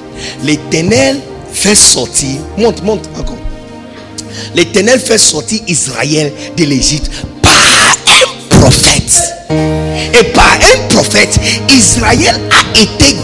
[0.44, 1.20] l'éternel
[1.54, 3.38] fait sortir, monte, monte encore.
[4.54, 7.10] L'éternel fait sortir Israël de l'Égypte
[7.42, 9.22] par un prophète.
[9.50, 11.38] Et par un prophète,
[11.70, 13.16] Israël a été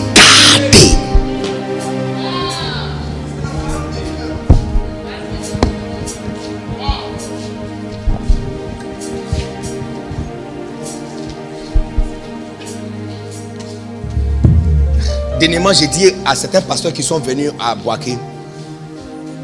[15.41, 18.18] Dernièrement, j'ai dit à certains pasteurs qui sont venus à Boaké,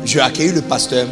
[0.05, 1.07] j'ai accueilli le pasteur.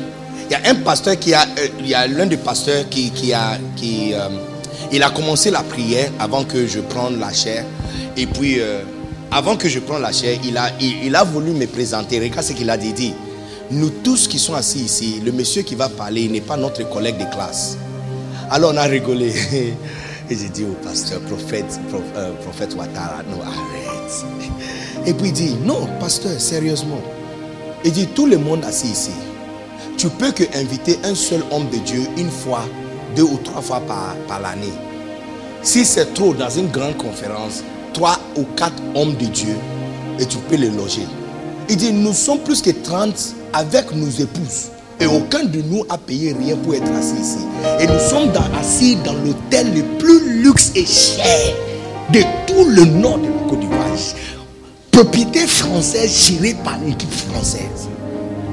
[0.45, 3.11] Il y a un pasteur qui a, euh, il y a l'un des pasteurs qui,
[3.33, 4.29] a, qui, euh,
[4.93, 7.65] il a commencé la prière avant que je prenne la chair.
[8.19, 8.83] Et puis, euh,
[9.31, 12.21] avant que je prenne la chair, il a, il, a voulu me présenter.
[12.21, 13.15] Regarde ce qu'il a dit.
[13.71, 17.17] Nous tous qui sommes assis ici, le monsieur qui va parler n'est pas notre collègue
[17.17, 17.79] de classe.
[18.51, 19.33] Alors on a rigolé.
[20.31, 21.81] Et j'ai dit au pasteur, prophète,
[22.43, 24.54] prophète Ouattara, non, arrête.
[25.07, 27.01] Et puis il dit, non, pasteur, sérieusement.
[27.85, 29.11] Il dit, tout le monde assis ici,
[29.99, 32.65] tu peux que inviter un seul homme de Dieu une fois,
[33.15, 34.73] deux ou trois fois par, l'année.
[35.63, 39.57] Si c'est trop dans une grande conférence, trois ou quatre hommes de Dieu,
[40.19, 41.07] et tu peux les loger.
[41.69, 44.71] Il dit, nous sommes plus que 30 avec nos épouses.
[45.01, 47.39] Et aucun de nous a payé rien pour être assis ici.
[47.81, 51.55] Et nous sommes assis dans l'hôtel le plus luxe et cher
[52.13, 53.87] de tout le nord de la Côte d'Ivoire.
[54.95, 57.89] Propriété française gérée par l'équipe française.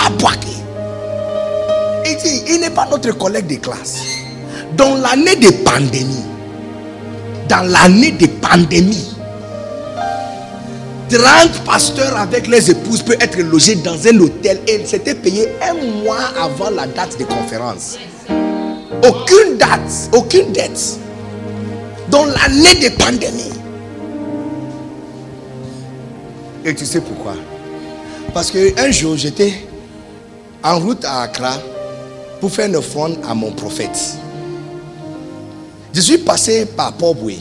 [0.04, 0.48] À Boaké.
[2.04, 4.02] Il dit, il n'est pas notre collègue de classe.
[4.76, 6.26] Dans l'année de pandémie,
[7.48, 9.14] dans l'année de pandémie,
[11.12, 15.76] 30 pasteurs avec les épouses peuvent être logés dans un hôtel et c'était payé un
[16.02, 18.00] mois avant la date de conférence.
[19.08, 20.98] Aucune date, aucune dette.
[22.10, 23.61] Dans l'année de pandémie.
[26.64, 27.36] Et tu sais pourquoi?
[28.34, 29.54] Parce qu'un jour, j'étais
[30.63, 31.58] en route à Accra
[32.39, 34.17] pour faire une offrande à mon prophète.
[35.93, 37.39] Je suis passé par Port-Boué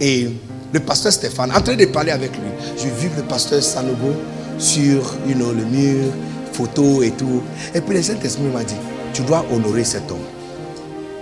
[0.00, 0.28] et
[0.72, 4.14] le pasteur Stéphane, en train de parler avec lui, j'ai vu le pasteur Sanogo
[4.58, 6.04] sur le mur,
[6.52, 7.42] photo et tout.
[7.74, 8.74] Et puis le Saint-Esprit m'a dit,
[9.12, 10.18] tu dois honorer cet homme.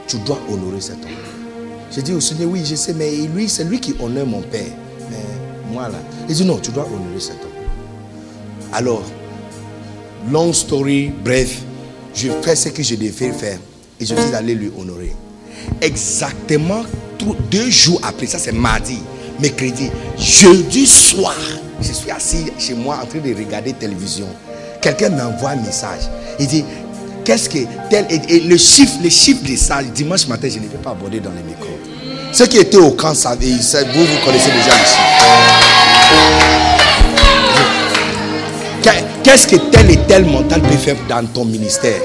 [0.07, 1.13] Tu dois honorer cet homme.
[1.91, 4.73] J'ai dit au Seigneur, oui, je sais, mais lui, c'est lui qui honore mon père.
[5.83, 5.91] Là,
[6.29, 7.51] il dit non, tu dois honorer cet homme.
[8.73, 9.03] Alors,
[10.31, 11.61] long story, bref,
[12.15, 13.59] je fais ce que je devais faire
[14.01, 15.13] et je suis allé lui honorer.
[15.81, 16.85] Exactement
[17.51, 18.99] deux jours après, ça c'est mardi,
[19.41, 21.35] mercredi, jeudi soir,
[21.81, 24.27] je suis assis chez moi en train de regarder télévision.
[24.81, 26.03] Quelqu'un m'envoie un message.
[26.39, 26.65] Il dit,
[27.25, 30.69] qu'est-ce que tel et, et le chiffre, le chiffre de ça, dimanche matin, je ne
[30.69, 31.79] vais pas aborder dans les micros.
[32.35, 34.75] Ceux qui étaient au camp savent, vous, vous connaissez déjà.
[38.83, 42.01] Qu'est- Qu'est-ce que tel et tel mental peut faire dans ton ministère?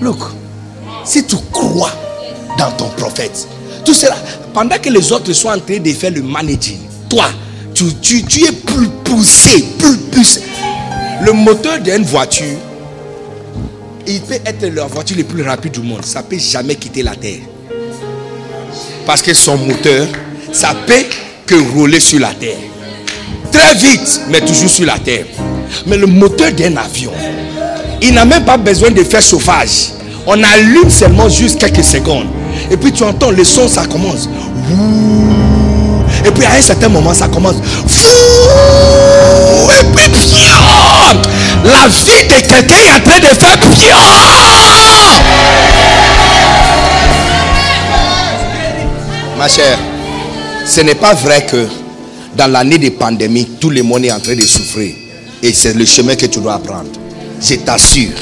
[0.00, 0.18] Look,
[1.04, 1.90] si tu crois
[2.58, 3.46] dans ton prophète,
[3.84, 4.14] tout cela,
[4.54, 6.78] pendant que les autres sont en train de faire le managing,
[7.08, 7.24] toi,
[7.74, 10.42] tu, tu es plus poussé, plus poussé.
[11.22, 12.56] Le moteur d'une voiture,
[14.06, 16.04] il peut être la voiture la plus rapide du monde.
[16.04, 17.40] Ça ne peut jamais quitter la terre.
[19.06, 20.06] Parce que son moteur,
[20.52, 21.04] ça peut
[21.46, 22.56] que rouler sur la terre.
[23.52, 25.26] Très vite, mais toujours sur la terre.
[25.86, 27.12] Mais le moteur d'un avion,
[28.00, 29.90] il n'a même pas besoin de faire chauffage.
[30.26, 32.28] On allume seulement juste quelques secondes.
[32.70, 34.28] Et puis tu entends le son, ça commence.
[36.24, 37.56] Et puis à un certain moment, ça commence.
[39.70, 40.12] Et puis.
[41.64, 43.96] La vie de quelqu'un est en train de faire pire.
[49.38, 49.78] Ma chère,
[50.66, 51.66] ce n'est pas vrai que
[52.36, 54.94] dans l'année de pandémie, tout le monde est en train de souffrir.
[55.42, 56.90] Et c'est le chemin que tu dois prendre.
[57.40, 58.16] Je t'assure,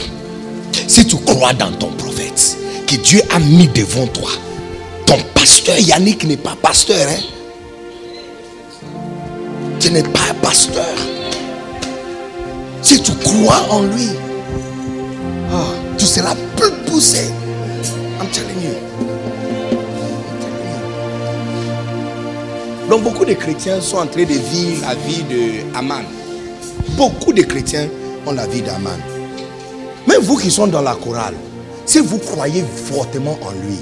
[0.86, 2.56] si tu crois dans ton prophète,
[2.86, 4.30] que Dieu a mis devant toi,
[5.06, 7.06] ton pasteur Yannick n'est pas pasteur.
[7.08, 7.20] Hein?
[9.78, 10.84] Tu n'es pas un pasteur.
[12.82, 14.08] Si tu crois en lui,
[15.52, 15.64] ah,
[15.98, 17.30] tu seras plus poussé.
[18.20, 18.74] I'm telling you.
[22.88, 26.02] Donc beaucoup de chrétiens sont en train de vivre la vie de Aman.
[26.96, 27.88] Beaucoup de chrétiens
[28.26, 28.98] ont la vie d'Aman.
[30.08, 31.34] Même vous qui sont dans la chorale,
[31.86, 33.78] si vous croyez fortement en lui,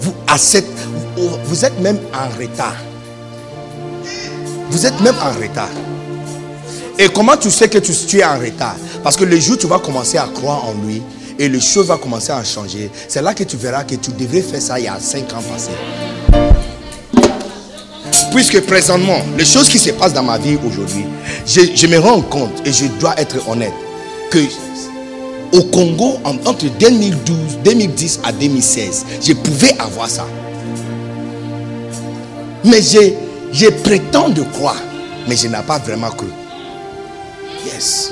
[0.00, 0.12] vous,
[1.44, 2.76] vous êtes même en retard.
[4.70, 5.68] Vous êtes même en retard.
[7.02, 8.76] Et comment tu sais que tu, es en retard?
[9.02, 11.00] Parce que le jour où tu vas commencer à croire en lui
[11.38, 14.42] et les choses vont commencer à changer, c'est là que tu verras que tu devrais
[14.42, 15.70] faire ça il y a 5 ans passés.
[18.34, 21.06] Puisque présentement, les choses qui se passent dans ma vie aujourd'hui,
[21.46, 23.72] je, me rends compte et je dois être honnête
[24.30, 24.40] que
[25.56, 30.26] au Congo, entre 2012, 2010 à 2016, je pouvais avoir ça.
[32.62, 33.14] Mais je,
[33.54, 34.82] je prétends de croire,
[35.26, 36.28] mais je n'ai pas vraiment cru.
[37.64, 38.10] Yes.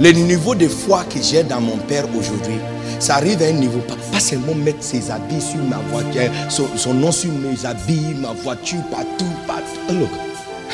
[0.00, 2.56] Le niveau de foi que j'ai dans mon Père aujourd'hui,
[2.98, 7.12] ça arrive à un niveau, pas, seulement mettre ses habits sur ma voiture, son, nom
[7.12, 9.94] sur mes habits, ma voiture, partout, partout.
[9.94, 10.10] Look.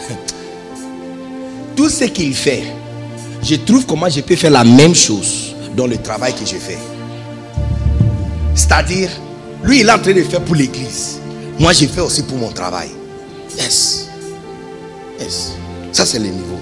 [1.76, 2.62] Tout ce qu'il fait,
[3.42, 6.78] je trouve comment je peux faire la même chose dans le travail que je fais.
[8.54, 9.10] C'est-à-dire,
[9.62, 11.18] lui, il est en train de faire pour l'église.
[11.58, 12.97] Moi, je fais aussi pour mon travail.
[13.58, 14.08] Yes.
[15.20, 15.52] Yes.
[15.92, 16.58] Ça, c'est le niveau.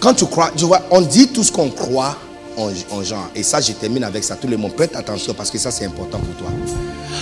[0.00, 2.16] Quand tu crois, tu vois, on dit tout ce qu'on croit
[2.56, 3.28] en, genre.
[3.34, 4.36] Et ça, je termine avec ça.
[4.36, 6.48] Tout le monde, prête attention parce que ça, c'est important pour toi.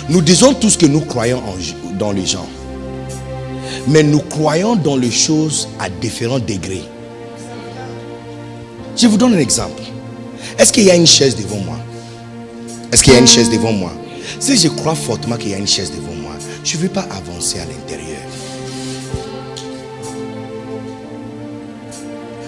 [0.09, 1.43] Nous disons tout ce que nous croyons
[1.99, 2.47] dans les gens.
[3.87, 6.85] Mais nous croyons dans les choses à différents degrés.
[8.97, 9.83] Je vous donne un exemple.
[10.59, 11.77] Est-ce qu'il y a une chaise devant moi?
[12.93, 13.93] Est-ce qu'il y a une chaise devant moi?
[14.39, 16.20] Si je crois fortement qu'il y a une chaise devant moi,
[16.65, 18.21] je ne vais pas avancer à l'intérieur.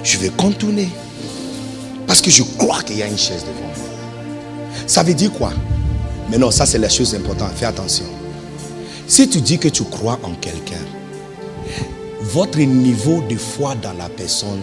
[0.02, 0.88] Je vais contourner.
[2.06, 3.72] Parce que je crois qu'il y a une chaise devant moi.
[4.86, 5.52] Ça veut dire quoi?
[6.30, 7.52] Mais non, ça c'est la chose importante.
[7.56, 8.04] Fais attention.
[9.06, 10.84] Si tu dis que tu crois en quelqu'un,
[12.20, 14.62] votre niveau de foi dans la personne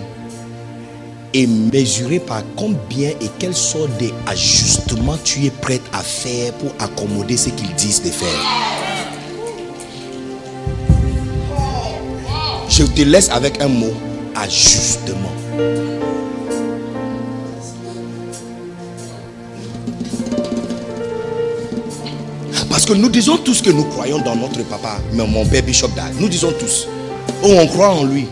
[1.33, 7.37] est mesuré par combien et quelle sorte d'ajustements tu es prêt à faire pour accommoder
[7.37, 8.88] ce qu'ils disent de faire.
[12.79, 13.91] Je te laisse avec un mot,
[14.37, 15.33] ajustement.
[22.69, 25.89] Parce que nous disons tous que nous croyons dans notre papa, mais mon père Bishop
[25.89, 26.13] Dad.
[26.21, 26.87] Nous disons tous.
[27.43, 28.27] Oh, on croit en lui.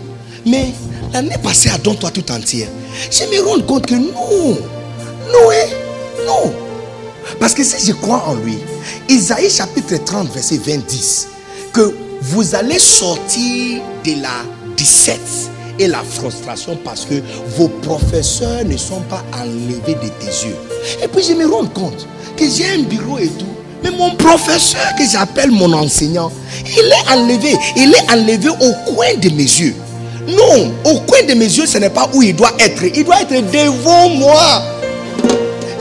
[0.46, 0.68] Mais
[1.12, 2.70] l'année passée, à toi tout entière,
[3.12, 4.58] je me rends compte que non.
[5.30, 5.50] Non,
[6.26, 6.54] non.
[7.38, 8.58] Parce que si je crois en lui,
[9.10, 10.86] Isaïe chapitre 30, verset 20
[11.74, 14.44] que vous allez sortir de la
[14.76, 15.20] 17
[15.80, 17.16] et la frustration parce que
[17.56, 20.56] vos professeurs ne sont pas enlevés de tes yeux.
[21.04, 23.46] Et puis je me rends compte que j'ai un bureau et tout.
[23.84, 26.32] Mais mon professeur que j'appelle mon enseignant,
[26.66, 27.56] il est enlevé.
[27.76, 29.76] Il est enlevé au coin de mes yeux.
[30.28, 32.84] Non, au coin de mes yeux, ce n'est pas où il doit être.
[32.84, 34.64] Il doit être devant moi.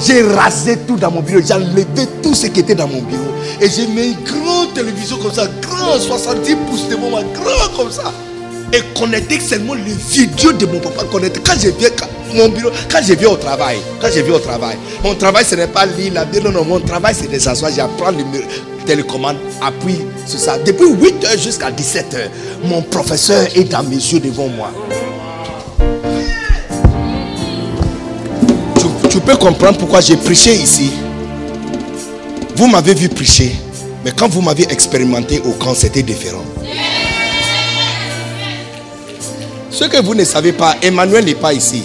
[0.00, 1.40] J'ai rasé tout dans mon bureau.
[1.46, 1.86] J'ai enlevé
[2.22, 3.24] tout ce qui était dans mon bureau.
[3.60, 7.90] Et j'ai mis une grande télévision comme ça, grand, 70 pouces devant moi, grand comme
[7.90, 8.12] ça
[8.72, 11.04] et connecter seulement les vidéos de mon papa.
[11.10, 11.88] Quand je viens,
[12.34, 15.54] mon bureau, quand je viens au travail, quand je viens au travail, mon travail ce
[15.54, 18.24] n'est pas lire la Bible, non, mon travail c'est de s'asseoir, j'apprends le
[18.84, 20.58] télécommande, appuie sur ça.
[20.58, 22.28] Depuis 8h jusqu'à 17h,
[22.64, 24.70] mon professeur est dans mes yeux devant moi.
[29.16, 30.90] Tu, peux comprendre pourquoi j'ai prêché ici.
[32.54, 33.56] Vous m'avez vu prêcher,
[34.04, 36.44] mais quand vous m'avez expérimenté au camp, c'était différent.
[39.70, 41.82] Ce que vous ne savez pas, Emmanuel n'est pas ici.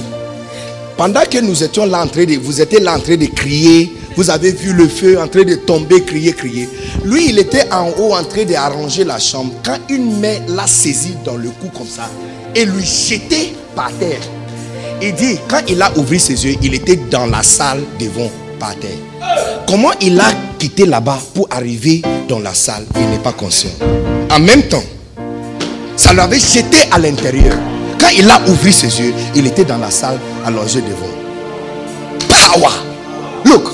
[0.98, 4.52] Pendant que nous étions là de, vous étiez là en train de crier, vous avez
[4.52, 6.68] vu le feu en train de tomber, crier, crier.
[7.06, 9.54] Lui, il était en haut en train d'arranger la chambre.
[9.64, 12.10] Quand une main l'a saisi dans le cou comme ça
[12.54, 14.20] et lui jeté par terre.
[15.02, 18.30] Il dit, quand il a ouvert ses yeux, il était dans la salle devant
[18.60, 18.92] par terre.
[19.68, 23.72] Comment il a quitté là-bas pour arriver dans la salle Il n'est pas conscient.
[24.30, 24.84] En même temps,
[26.02, 27.56] Ça l'avait jeté à l'intérieur.
[28.00, 31.14] Quand il a ouvert ses yeux, il était dans la salle allongé devant.
[32.28, 32.74] Power!
[33.46, 33.66] Look,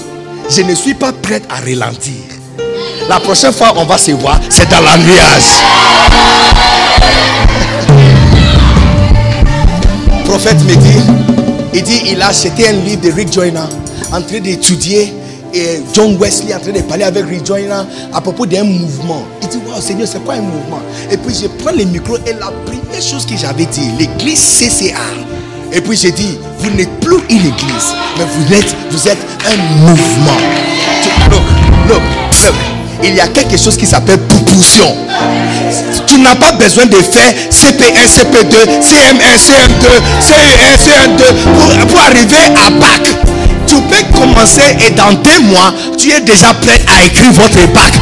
[0.49, 2.13] je ne suis pas prête à ralentir.
[3.07, 5.61] La prochaine fois, on va se voir, c'est dans la nuage.
[10.39, 10.99] Prophète me dit,
[11.73, 13.59] il dit, il a acheté un livre de Rick Joyner
[14.11, 15.11] en train d'étudier
[15.51, 17.81] et John Wesley en train de parler avec Rick Joyner
[18.13, 19.23] à propos d'un mouvement.
[19.41, 20.79] Il dit, wow Seigneur, c'est quoi un mouvement?
[21.09, 24.99] Et puis je prends le micro et la première chose que j'avais dit, l'église CCA.
[25.73, 29.57] Et puis j'ai dit, vous n'êtes plus une église, mais vous êtes, vous êtes un
[29.87, 30.37] mouvement.
[31.31, 31.41] Look,
[31.89, 32.01] look,
[32.45, 32.76] look.
[33.03, 34.95] Il y a quelque chose qui s'appelle propulsion.
[36.07, 39.85] Tu n'as pas besoin de faire CP1, CP2, CM1, CM2,
[40.21, 43.01] CE1, CM2 pour, arriver à bac.
[43.67, 47.93] Tu peux commencer et dans deux mois, tu es déjà prêt à écrire votre bac.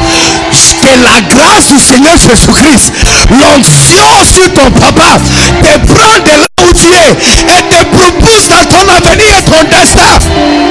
[0.52, 2.92] C'est la grâce du Seigneur Jésus-Christ,
[3.30, 5.18] l'onction sur ton papa,
[5.62, 9.62] te prend de là où tu es et te propose dans ton avenir et ton
[9.64, 10.65] destin.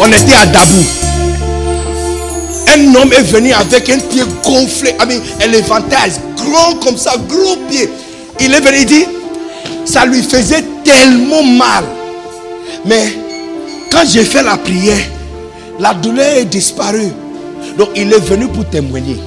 [0.00, 0.84] On était à Dabou.
[2.68, 7.14] Un homme est venu avec un pied gonflé, I mean, un éventail grand comme ça,
[7.28, 7.88] gros pied.
[8.40, 9.06] Il est venu, il dit,
[9.84, 11.84] ça lui faisait tellement mal.
[12.84, 13.14] Mais
[13.90, 14.98] quand j'ai fait la prière,
[15.78, 17.12] la douleur est disparue.
[17.78, 19.18] Donc il est venu pour témoigner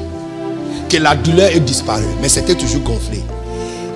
[0.89, 3.23] que la douleur est disparue, mais c'était toujours gonflé.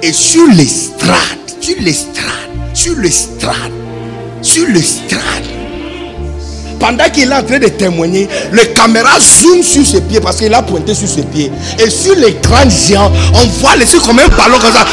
[0.01, 1.17] Et sur l'estrade,
[1.59, 3.71] sur l'estrade, sur l'estrade,
[4.41, 5.45] sur l'estrade,
[6.83, 10.53] pendant qu'il est en train de témoigner, le caméra zoome sur ses pieds parce qu'il
[10.53, 11.49] a pointé sur ses pieds.
[11.79, 14.85] Et sur l'écran géant, on voit les comme un ballon comme ça.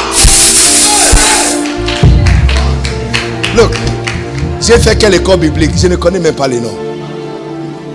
[3.57, 3.73] Look,
[4.61, 5.73] j'ai fait quelle école biblique?
[5.77, 6.79] Je ne connais même pas les noms.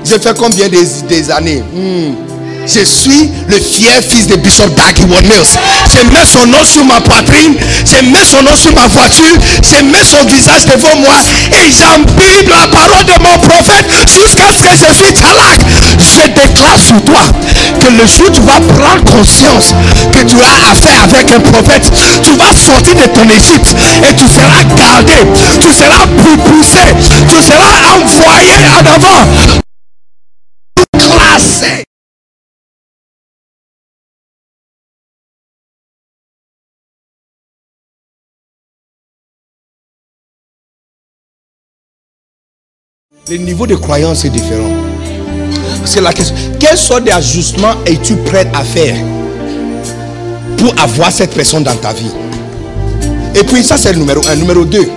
[0.03, 1.63] J'ai fait combien des, des années?
[1.73, 2.34] Hmm.
[2.67, 5.53] Je suis le fier fils de Bishop Dag Heward Mills.
[5.85, 7.55] Je mets son nom sur ma poitrine,
[7.85, 11.13] je mets son nom sur ma voiture, je mets son visage devant moi
[11.51, 15.61] et j'embibe la parole de mon prophète jusqu'à ce que je suis talak.
[15.99, 17.21] Je déclare sur toi
[17.79, 19.75] que le jour où tu vas prendre conscience
[20.11, 21.85] que tu as affaire avec un prophète,
[22.23, 23.75] tu vas sortir de ton Égypte
[24.09, 25.13] et tu seras gardé,
[25.61, 26.85] tu seras poussé,
[27.29, 29.44] tu seras envoyé en avant.
[43.27, 44.69] Le niveau de croyance est différent.
[45.83, 46.35] C'est la question.
[46.59, 48.95] Quelle sorte d'ajustement es-tu prêt à faire
[50.57, 52.11] pour avoir cette personne dans ta vie?
[53.33, 54.35] Et puis ça c'est le numéro un.
[54.35, 54.87] Numéro deux,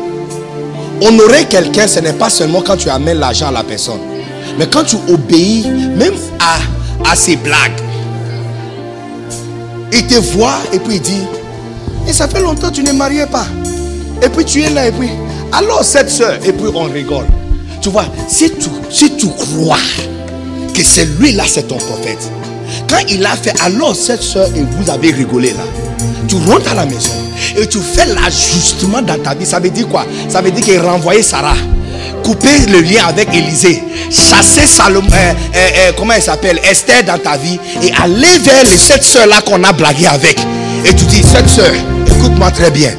[1.00, 4.00] honorer quelqu'un, ce n'est pas seulement quand tu amènes l'argent à la personne,
[4.58, 7.80] mais quand tu obéis même à, à ses blagues.
[9.90, 11.22] Il te voit et puis il dit,
[12.06, 13.46] et ça fait longtemps que tu n'es marié pas.
[14.22, 15.08] Et puis tu es là et puis,
[15.50, 17.24] alors cette soeur, et puis on rigole.
[17.88, 19.78] Tu vois, si tu, si tu crois
[20.74, 22.18] que c'est lui là, c'est ton prophète.
[22.86, 25.62] Quand il a fait, alors cette soeur et vous avez rigolé là.
[26.28, 27.14] Tu rentres à la maison
[27.56, 29.46] et tu fais l'ajustement dans ta vie.
[29.46, 30.04] Ça veut dire quoi?
[30.28, 31.56] Ça veut dire qu'il renvoyait Sarah.
[32.22, 33.82] Couper le lien avec Élisée.
[34.10, 36.60] Chasser Salomon, euh, euh, euh, comment elle s'appelle?
[36.70, 37.58] Esther dans ta vie.
[37.82, 40.38] Et aller vers cette soeur là qu'on a blagué avec.
[40.84, 41.72] Et tu dis, cette soeur,
[42.06, 42.92] écoute-moi très bien.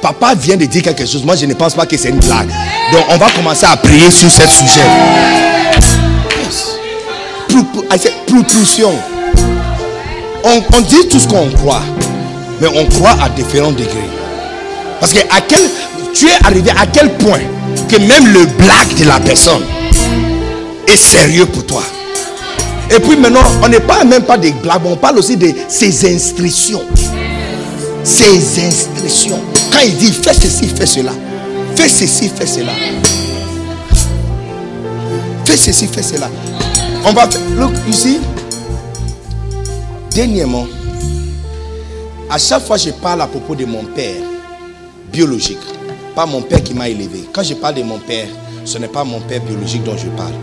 [0.00, 1.24] Papa vient de dire quelque chose.
[1.24, 2.50] Moi, je ne pense pas que c'est une blague.
[2.92, 4.80] Donc, on va commencer à prier sur ce sujet.
[5.74, 6.78] Yes.
[7.48, 8.92] Pro- pro- I said, propulsion.
[10.44, 11.82] On, dit tout ce qu'on croit,
[12.60, 14.10] mais on croit à différents degrés.
[15.00, 15.70] Parce que à quel,
[16.12, 17.38] tu es arrivé à quel point
[17.88, 19.62] que même le blague de la personne
[20.88, 21.82] est sérieux pour toi?
[22.90, 26.14] Et puis maintenant, on n'est pas même pas des blagues, on parle aussi de ses
[26.14, 26.82] instructions
[28.04, 29.40] ses instructions.
[29.70, 31.12] Quand il dit fais ceci, fais cela.
[31.74, 32.72] Fais ceci, fais cela.
[35.44, 36.28] Fais ceci, fais cela.
[37.04, 37.40] On va faire.
[37.56, 38.20] Look, ici.
[40.10, 40.66] Dernièrement,
[42.28, 44.22] à chaque fois que je parle à propos de mon père
[45.10, 45.58] biologique,
[46.14, 47.24] pas mon père qui m'a élevé.
[47.32, 48.28] Quand je parle de mon père,
[48.64, 50.34] ce n'est pas mon père biologique dont je parle.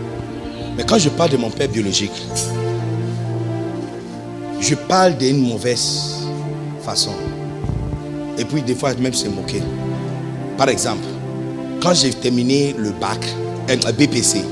[0.76, 2.10] Mais quand je parle de mon père biologique,
[4.60, 6.16] je parle d'une mauvaise
[6.82, 7.12] façon.
[8.38, 9.62] Et puis des fois même se moquer.
[10.58, 11.04] Par exemple,
[11.80, 13.18] quand j'ai terminé le bac,
[13.70, 14.42] euh, BPC,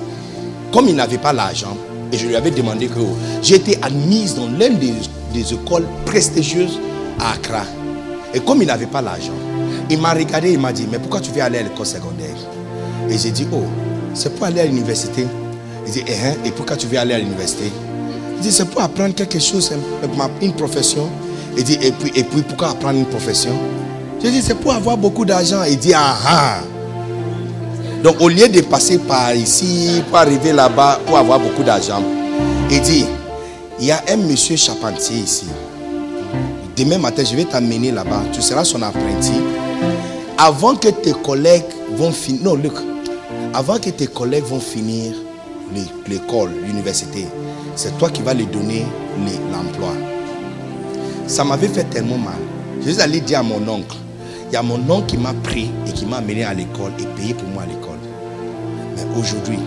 [0.72, 1.76] comme il n'avait pas l'argent,
[2.12, 4.94] et je lui avais demandé que oh, été admise dans l'une des,
[5.34, 6.78] des écoles prestigieuses
[7.18, 7.64] à Accra.
[8.34, 9.32] Et comme il n'avait pas l'argent,
[9.90, 12.36] il m'a regardé, il m'a dit, mais pourquoi tu veux aller à l'école secondaire?
[13.10, 13.62] Et j'ai dit, oh,
[14.14, 15.26] c'est pour aller à l'université.
[15.86, 17.70] Il dit, eh, hein, et pourquoi tu veux aller à l'université?
[18.36, 19.72] Il dit, c'est pour apprendre quelque chose,
[20.42, 21.08] une profession.
[21.56, 23.52] Il dit, et puis, et puis pourquoi apprendre une profession?
[24.22, 25.62] Je dis, c'est pour avoir beaucoup d'argent.
[25.68, 26.60] Il dit, ah ah.
[28.02, 32.02] Donc au lieu de passer par ici pour arriver là-bas pour avoir beaucoup d'argent,
[32.70, 33.06] il dit,
[33.80, 35.46] il y a un monsieur charpentier ici.
[36.76, 38.22] Demain matin, je vais t'amener là-bas.
[38.32, 39.32] Tu seras son apprenti.
[40.36, 41.64] Avant que tes collègues
[41.96, 42.42] vont finir.
[42.44, 42.74] Non, Luc.
[43.52, 45.12] Avant que tes collègues vont finir
[46.06, 47.26] l'école, l'université,
[47.74, 48.86] c'est toi qui vas les donner
[49.50, 49.90] l'emploi.
[51.26, 52.38] Ça m'avait fait tellement mal.
[52.84, 53.96] Je suis allé dire à mon oncle.
[54.50, 57.06] Il y a mon oncle qui m'a pris et qui m'a amené à l'école et
[57.20, 57.87] payé pour moi à l'école.
[59.18, 59.58] Aujourd'hui,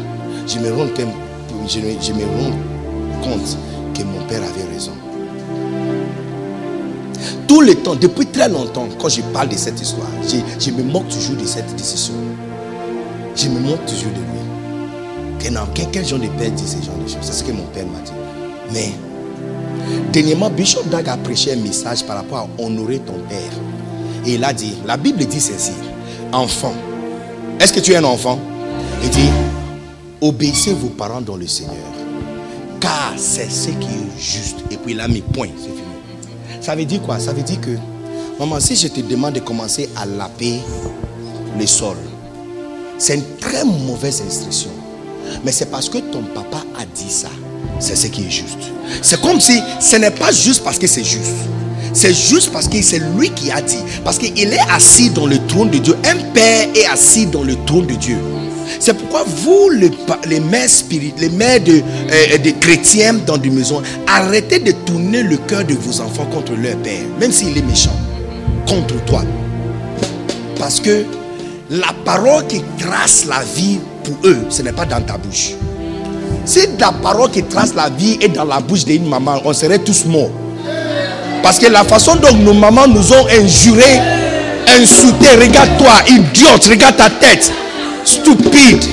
[0.48, 0.88] je me rends
[3.22, 3.58] compte
[3.94, 4.92] que mon père avait raison.
[7.48, 11.10] Tout le temps, depuis très longtemps, quand je parle de cette histoire, je, me moque
[11.10, 12.14] toujours de cette décision.
[13.36, 15.40] Je me moque toujours de lui.
[15.40, 17.18] Que non, quel genre de père dit ce genre de choses?
[17.22, 18.12] C'est ce que mon père m'a dit.
[18.74, 18.92] Mais,
[20.14, 23.52] dernièrement, Bishop Dag a prêché un message par rapport à honorer ton père.
[24.26, 25.74] Et il a dit, la Bible dit ceci,
[26.32, 26.74] enfant.
[27.60, 28.40] Est-ce que tu es un enfant?
[29.04, 29.30] Il dit,
[30.22, 31.76] obéissez vos parents dans le Seigneur
[32.82, 34.58] car c'est ce qui est juste.
[34.72, 36.60] Et puis là, mes points, c'est fini.
[36.60, 37.20] Ça veut dire quoi?
[37.20, 37.78] Ça veut dire que,
[38.40, 40.60] maman, si je te demande de commencer à laper
[41.58, 41.96] le sol,
[42.98, 44.72] c'est une très mauvaise instruction.
[45.46, 47.30] Mais c'est parce que ton papa a dit ça.
[47.80, 48.72] C'est ce qui est juste.
[49.02, 51.32] C'est comme si ce n'est pas juste parce que c'est juste.
[51.94, 53.78] C'est juste parce que c'est lui qui a dit.
[54.04, 55.96] Parce qu'il est assis dans le trône de Dieu.
[56.06, 58.18] Un père est assis dans le trône de Dieu.
[58.80, 61.82] C'est pourquoi vous, les, mères spirituelles, les mères de,
[62.12, 66.76] euh, chrétiens dans des maisons, arrêtez de tourner le cœur de vos enfants contre leur
[66.78, 67.96] père, même s'il est méchant,
[68.68, 69.24] contre toi.
[70.58, 71.06] Parce que
[71.70, 75.52] la parole qui trace la vie pour eux, ce n'est pas dans ta bouche.
[76.46, 79.80] Si la parole qui trace la vie est dans la bouche d'une maman, on serait
[79.80, 80.32] tous morts.
[81.44, 84.00] Parce que la façon dont nos mamans nous ont injurés,
[84.68, 87.52] insultés, regarde-toi, idiote, regarde ta tête
[88.04, 88.84] stupide,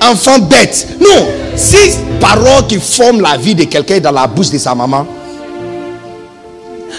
[0.00, 0.88] enfant bête.
[1.00, 5.06] Non, six paroles qui forment la vie de quelqu'un dans la bouche de sa maman.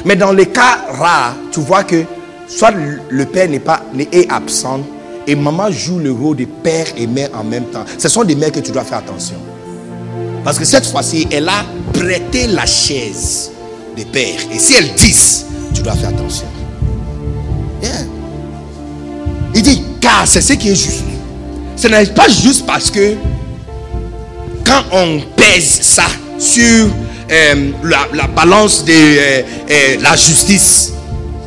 [0.06, 2.04] Mais dans les cas rares, tu vois que
[2.48, 2.74] soit
[3.10, 3.82] le père n'est pas
[4.30, 4.82] absent
[5.28, 7.86] et maman joue le rôle de père et mère en même temps.
[7.98, 9.36] Ce sont des mères que tu dois faire attention.
[10.44, 11.64] Parce que cette fois-ci, elle a
[11.94, 13.52] prêté la chaise
[13.98, 14.40] de père.
[14.52, 15.16] Et si elle dit,
[15.74, 16.48] tu dois faire attention.
[19.56, 19.84] Il dit,
[20.14, 21.04] car c'est ce qui est juste.
[21.76, 23.16] Ce n'est pas juste parce que
[24.66, 26.06] quand on pèse ça
[26.38, 26.88] sur
[27.32, 30.94] euh, la, balance de euh, euh, la justice,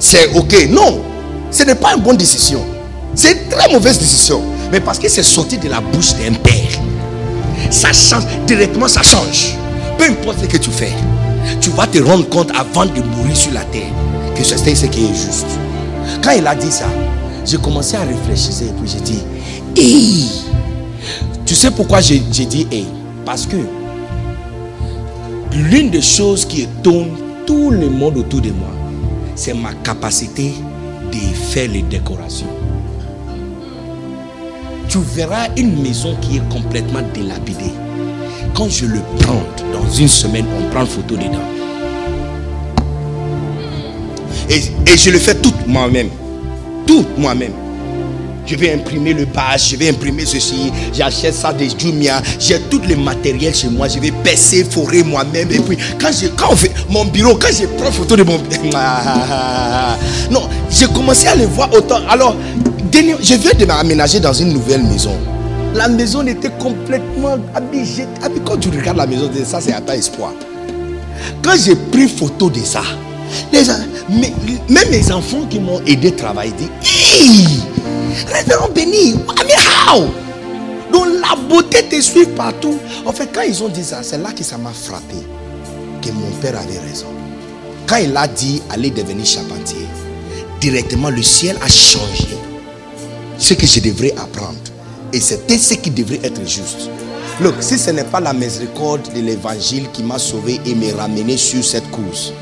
[0.01, 0.69] c'est ok.
[0.71, 1.03] Non,
[1.51, 2.65] ce n'est pas une bonne décision.
[3.15, 4.43] C'est une très mauvaise décision.
[4.73, 6.81] Mais parce que c'est sorti de la bouche d'un père,
[7.71, 9.55] ça change, directement ça change.
[9.97, 10.93] Peu importe ce que tu fais,
[11.61, 13.93] tu vas te rendre compte avant de mourir sur la terre
[14.35, 15.47] que c'est ce qui est juste.
[16.23, 16.87] Quand il a dit ça,
[17.47, 19.23] j'ai commencé à réfléchir et puis j'ai dit,
[19.77, 20.29] hey!
[21.47, 22.87] Tu sais pourquoi j'ai dit hey?
[23.25, 23.57] Parce que
[25.53, 27.11] l'une des choses qui étonne
[27.47, 28.69] tout le monde autour de moi,
[29.37, 30.55] c'est ma capacité
[31.13, 32.49] de faire les décorations.
[34.89, 37.73] Tu verras une maison qui est complètement délapidée.
[38.55, 39.43] Quand je le prends
[39.73, 41.45] dans une semaine, on prend une photo dedans.
[44.49, 46.09] Et, et je le fais tout moi-même
[46.87, 47.53] tout moi-même.
[48.47, 52.81] Je vais imprimer le badge, je vais imprimer ceci, j'achète ça des Jumia, j'ai tout
[52.89, 55.51] le matériel chez moi, je vais percer, forer moi-même.
[55.51, 58.39] Et puis, quand, je, quand on fait mon bureau, quand je prends photo de mon
[60.31, 61.99] non, j'ai commencé à le voir autant.
[62.09, 62.37] Alors,
[62.93, 65.17] je viens de m'aménager dans une nouvelle maison.
[65.75, 68.07] La maison était complètement habillée.
[68.45, 70.33] Quand tu regardes la maison, ça, c'est à ta espoir.
[71.43, 72.83] Quand j'ai pris photo de ça,
[73.53, 73.65] les,
[74.09, 74.33] mais,
[74.69, 77.47] même mes enfants qui m'ont aidé à travailler disent hey,
[78.33, 79.59] Révérend béni, mean
[79.89, 80.07] how?
[80.93, 82.79] Donc la beauté te suit partout.
[83.05, 85.17] En fait, quand ils ont dit ça, c'est là que ça m'a frappé.
[86.01, 87.07] Que mon père avait raison.
[87.87, 89.87] Quand il a dit aller devenir charpentier,
[90.61, 92.29] directement le ciel a changé.
[93.39, 94.57] Ce que je devrais apprendre.
[95.13, 96.91] Et c'était ce qui devrait être juste.
[97.41, 101.37] Look, si ce n'est pas la miséricorde de l'évangile qui m'a sauvé et m'a ramené
[101.37, 102.33] sur cette course,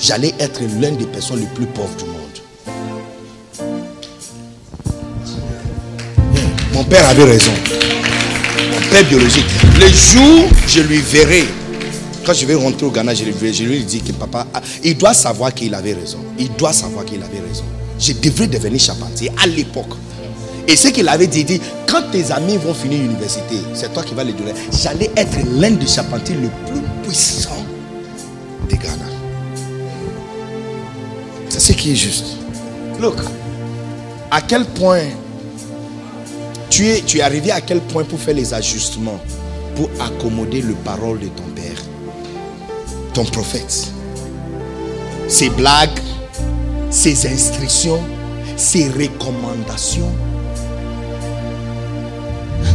[0.00, 2.16] j'allais être l'un des personnes les plus pauvres du monde.
[6.72, 7.52] Mon père avait raison.
[8.72, 9.44] Mon père biologique.
[9.78, 11.44] Le jour je lui verrai,
[12.24, 14.96] quand je vais rentrer au Ghana, je lui, je lui dis que papa, ah, il
[14.96, 16.18] doit savoir qu'il avait raison.
[16.38, 17.64] Il doit savoir qu'il avait raison.
[17.98, 19.94] Je devrais devenir charpentier à l'époque.
[20.66, 24.02] Et ce qu'il avait dit, il dit, quand tes amis vont finir l'université, c'est toi
[24.02, 24.52] qui vas les donner.
[24.72, 27.64] J'allais être l'un des charpentiers le plus puissant
[28.68, 29.09] des Ghana.
[31.76, 32.36] Qui est juste.
[33.00, 33.16] Look,
[34.30, 35.04] à quel point
[36.68, 39.18] tu es, tu es arrivé à quel point pour faire les ajustements,
[39.76, 41.82] pour accommoder le parole de ton père,
[43.14, 43.88] ton prophète.
[45.28, 45.98] Ses blagues,
[46.90, 48.02] ses instructions,
[48.58, 50.12] ses recommandations.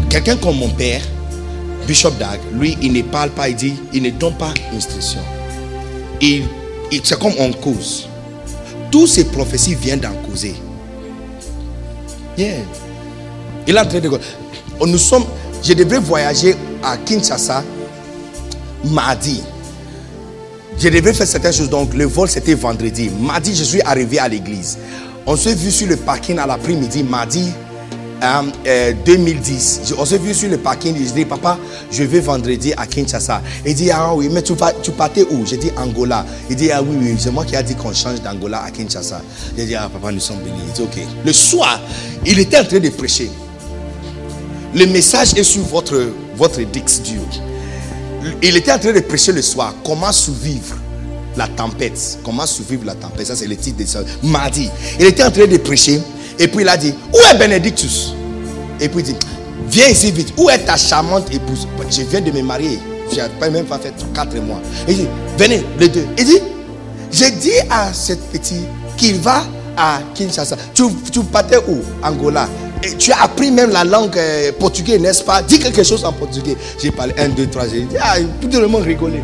[0.09, 1.01] Quelqu'un comme mon père,
[1.85, 5.21] Bishop Dag, lui, il ne parle pas, il dit, il ne donne pas instruction.
[6.21, 6.45] Il,
[6.91, 8.07] il c'est comme on cause.
[8.95, 10.55] Toutes ces prophéties viennent d'en causer.
[12.37, 12.59] Yeah.
[13.67, 14.09] Il est en train de.
[14.79, 15.25] Nous sommes.
[15.61, 17.61] Je devrais voyager à Kinshasa
[18.85, 19.43] mardi.
[20.79, 21.69] Je devais faire certaines choses.
[21.69, 23.11] Donc, le vol, c'était vendredi.
[23.19, 24.77] Mardi, je suis arrivé à l'église.
[25.25, 27.51] On s'est vu sur le parking à l'après-midi, mardi
[28.21, 29.81] 2010.
[29.91, 30.95] Euh, on s'est vu sur le parking.
[30.95, 31.57] Je dis, papa,
[31.91, 33.41] je vais vendredi à Kinshasa.
[33.65, 35.45] Il dit, ah oui, mais tu, tu partais où?
[35.45, 36.25] J'ai dit, Angola.
[36.49, 39.21] Il dit, ah oui, oui, c'est moi qui a dit qu'on change d'Angola à Kinshasa.
[39.57, 40.59] J'ai dit, ah papa, nous sommes bénis.
[40.67, 40.99] Il dit, ok.
[41.25, 41.79] Le soir,
[42.25, 43.29] il était en train de prêcher.
[44.73, 47.21] Le message est sur votre, votre Dix dur.
[48.41, 49.73] Il était en train de prêcher le soir.
[49.85, 50.75] Comment survivre
[51.37, 52.19] la tempête?
[52.23, 53.27] Comment survivre la tempête?
[53.27, 54.01] Ça, c'est le titre de ça.
[54.23, 54.69] Mardi.
[54.99, 56.01] Il était en train de prêcher.
[56.39, 58.13] Et puis il a dit, où est Benedictus?
[58.79, 59.15] Et puis il dit,
[59.69, 60.33] viens ici vite.
[60.37, 61.67] Où est ta charmante épouse?
[61.89, 62.79] Je viens de me marier.
[63.11, 64.61] Je n'ai même pas fait 4 mois.
[64.87, 65.07] Il dit,
[65.37, 66.05] venez, les deux.
[66.17, 66.39] Il dit,
[67.11, 68.65] j'ai dit à cette petite
[68.97, 69.43] qu'il va
[69.77, 70.57] à Kinshasa.
[70.73, 70.83] Tu,
[71.31, 71.81] partais où?
[72.03, 72.47] Angola.
[72.99, 75.41] Tu as appris même la langue euh, portugaise, n'est-ce pas?
[75.41, 76.55] Dis quelque chose en portugais.
[76.81, 77.67] J'ai parlé 1, 2, 3.
[77.69, 79.23] J'ai dit, ah, tout le monde rigolait.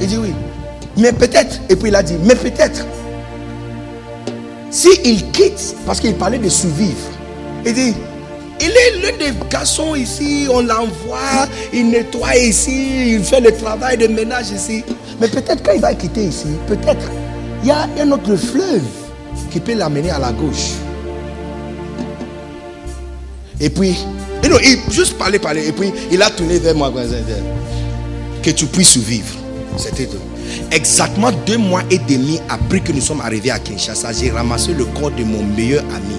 [0.00, 0.32] Il dit oui.
[0.96, 2.86] Mais peut-être, et puis il a dit, mais peut-être,
[4.74, 7.08] s'il quitte, parce qu'il parlait de survivre,
[7.64, 7.94] il dit,
[8.60, 13.96] il est l'un des garçons ici, on l'envoie, il nettoie ici, il fait le travail
[13.96, 14.82] de ménage ici.
[15.20, 17.08] Mais peut-être quand il va quitter ici, peut-être,
[17.62, 18.82] il y a un autre fleuve
[19.52, 20.72] qui peut l'amener à la gauche.
[23.60, 23.96] Et puis,
[24.42, 25.68] non, il juste parler, parler.
[25.68, 26.92] Et puis, il a tourné vers moi.
[28.42, 29.36] Que tu puisses survivre.
[29.76, 30.18] C'était tout.
[30.70, 34.84] Exactement deux mois et demi après que nous sommes arrivés à Kinshasa, j'ai ramassé le
[34.84, 36.16] corps de mon meilleur ami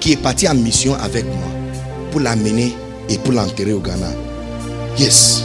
[0.00, 1.48] qui est parti en mission avec moi
[2.10, 2.74] pour l'amener
[3.08, 4.10] et pour l'enterrer au Ghana.
[4.98, 5.42] Yes.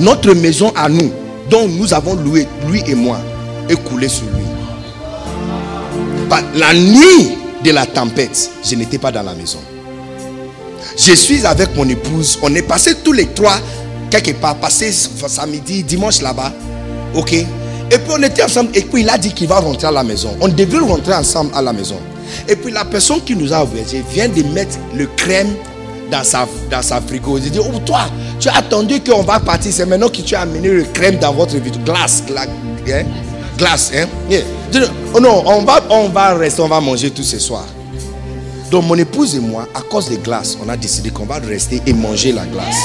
[0.00, 1.10] Notre maison à nous,
[1.50, 3.18] dont nous avons loué, lui et moi,
[3.68, 4.44] est coulée sur lui.
[6.54, 9.58] La nuit de la tempête, je n'étais pas dans la maison.
[10.96, 12.38] Je suis avec mon épouse.
[12.42, 13.58] On est passé tous les trois
[14.10, 16.52] quelque part, passé samedi, dimanche là-bas.
[17.14, 17.34] Ok?
[17.90, 18.70] Et puis on était ensemble.
[18.74, 20.36] Et puis il a dit qu'il va rentrer à la maison.
[20.40, 21.98] On devait rentrer ensemble à la maison.
[22.48, 25.54] Et puis la personne qui nous a ouvert vient de mettre le crème
[26.10, 27.38] dans sa, dans sa frigo.
[27.38, 28.06] Il dit, oh, toi,
[28.40, 29.72] tu as attendu qu'on va partir.
[29.72, 31.70] C'est maintenant que tu as amené le crème dans votre vie.
[31.84, 32.48] Glace, glace,
[32.88, 33.04] hein?
[33.56, 33.92] glace.
[33.94, 34.06] Hein?
[35.14, 37.66] Oh non, on va, on va rester, on va manger tout ce soir.
[38.70, 41.80] Donc mon épouse et moi, à cause des glaces, on a décidé qu'on va rester
[41.86, 42.76] et manger la glace.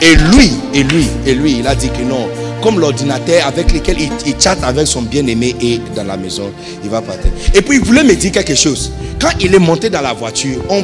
[0.00, 2.26] Et lui, et lui, et lui, il a dit que non,
[2.62, 6.50] comme l'ordinateur avec lequel il, chatte avec son bien-aimé et dans la maison,
[6.82, 7.30] il va partir.
[7.54, 8.92] Et puis il voulait me dire quelque chose.
[9.20, 10.80] Quand il est monté dans la voiture, on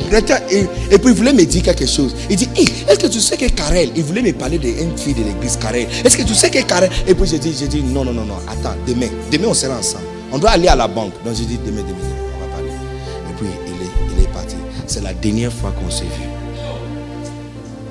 [0.51, 2.15] et, et puis il voulait me dire quelque chose.
[2.29, 5.23] Il dit, est-ce que tu sais que Karel, il voulait me parler d'une fille de
[5.23, 5.87] l'église Karel.
[6.05, 6.91] Est-ce que tu sais que Karel?
[7.07, 10.05] Et puis j'ai dit, non, non, non, non, attends, demain, demain on sera ensemble.
[10.33, 11.13] On doit aller à la banque.
[11.25, 12.71] Donc j'ai dit, demain, demain, demain, on va parler.
[12.71, 14.57] Et puis il est, il est parti.
[14.87, 16.29] C'est la dernière fois qu'on s'est vu.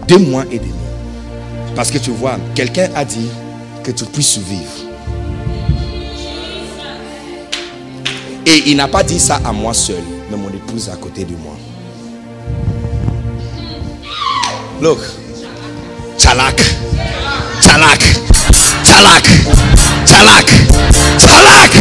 [0.08, 0.72] Deux mois et demi.
[1.76, 3.28] Parce que tu vois, quelqu'un a dit,
[3.86, 4.72] que tu puisses survivre.
[8.48, 10.02] Et il n'a pas dit ça à moi seul,
[10.32, 11.56] mais mon épouse à côté de moi.
[14.82, 14.98] Look,
[16.18, 16.60] Chalak,
[17.62, 18.02] Chalak,
[18.84, 19.24] Chalak,
[20.08, 20.48] Chalak,
[21.20, 21.72] Chalak.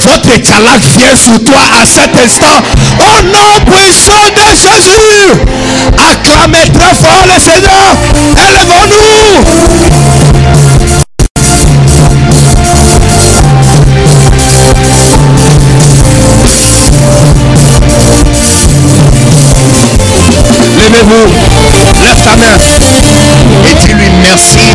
[0.00, 2.60] Votre Chalak vient sur toi à cet instant.
[2.98, 5.30] Au nom puissant de Jésus,
[5.96, 7.96] acclamez très fort le Seigneur.
[20.94, 22.54] Levez-vous, lève ta main
[23.68, 24.70] et dis-lui merci.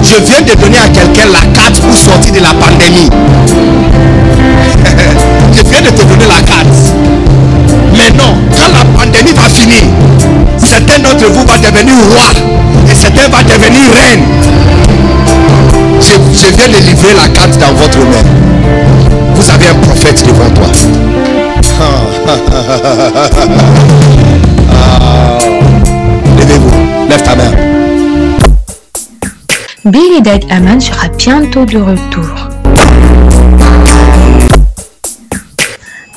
[0.00, 3.10] Je viens de donner à quelqu'un la carte pour sortir de la pandémie.
[5.56, 6.94] Je viens de te donner la carte.
[7.96, 9.82] Maintenant, quand la pandémie va finir,
[10.58, 12.30] certains d'entre vous vont devenir roi
[12.88, 14.22] et certains vont devenir reine.
[16.00, 18.22] Je, je viens de livrer la carte dans votre main.
[19.34, 20.68] Vous avez un prophète devant toi.
[26.38, 27.08] Levez-vous.
[27.08, 27.52] Lève ta main.
[29.84, 32.48] Bill et Dad Aman sera bientôt de retour.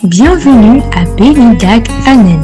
[0.03, 2.39] Bienvenue à Bill Dag Dad Anan.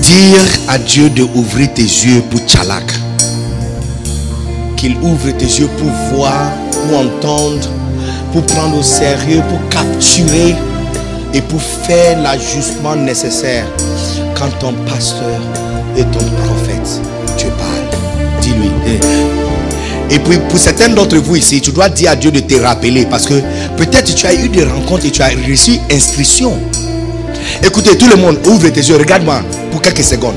[0.00, 2.90] Dire à Dieu de ouvrir tes yeux pour Tchalak.
[4.76, 6.50] Qu'il ouvre tes yeux pour voir,
[6.90, 7.68] ou entendre
[8.32, 10.54] pour prendre au sérieux, pour capturer
[11.34, 13.66] et pour faire l'ajustement nécessaire
[14.34, 15.40] quand ton pasteur
[15.96, 17.00] et ton prophète
[17.36, 18.40] te parlent.
[18.40, 18.70] Dis-lui.
[18.86, 20.14] eh.
[20.14, 23.04] Et puis pour certains d'entre vous ici, tu dois dire à Dieu de te rappeler
[23.06, 23.34] parce que
[23.76, 26.58] peut-être tu as eu des rencontres et tu as reçu instruction.
[27.62, 30.36] Écoutez, tout le monde, ouvre tes yeux, regarde-moi pour quelques secondes.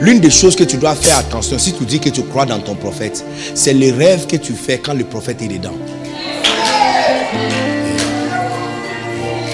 [0.00, 2.58] L'une des choses que tu dois faire attention, si tu dis que tu crois dans
[2.58, 3.24] ton prophète,
[3.54, 5.74] c'est les rêves que tu fais quand le prophète est dedans.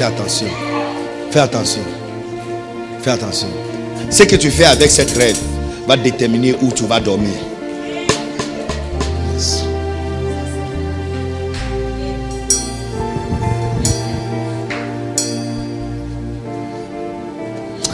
[0.03, 0.49] Fais attention.
[1.31, 1.83] Fais attention.
[3.03, 3.47] Fais attention.
[4.11, 5.39] Ce que tu fais avec cette rêve
[5.87, 7.31] va déterminer où tu vas dormir.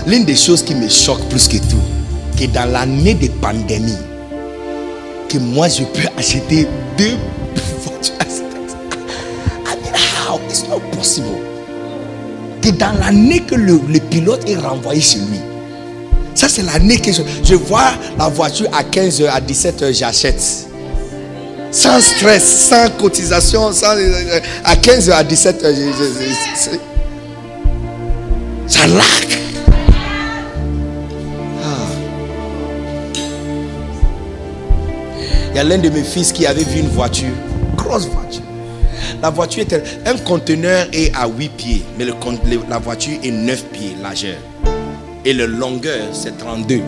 [0.06, 1.76] L'une des choses qui me choque plus que tout,
[2.38, 3.92] que dans l'année de pandémie,
[5.28, 6.66] que moi je peux acheter
[6.96, 7.18] deux
[7.82, 8.14] voitures.
[10.96, 11.47] Possible.
[12.72, 13.78] Dans l'année que le,
[14.10, 15.40] pilote est renvoyé chez lui,
[16.34, 20.42] ça c'est l'année que je, je vois la voiture à 15h, à 17h, j'achète.
[21.70, 23.94] Sans stress, sans cotisation, sans,
[24.64, 26.80] à 15h, à 17h, je, je- je- c'est-
[28.66, 29.38] ça laque.
[35.50, 37.32] Il y a l'un de mes fils qui avait vu une voiture,
[37.76, 38.42] grosse voiture.
[39.22, 39.82] La voiture était.
[40.06, 42.12] Un conteneur est à 8 pieds, mais le
[42.48, 44.36] le- la voiture est 9 pieds largeur.
[45.24, 46.80] Et le longueur, c'est 32.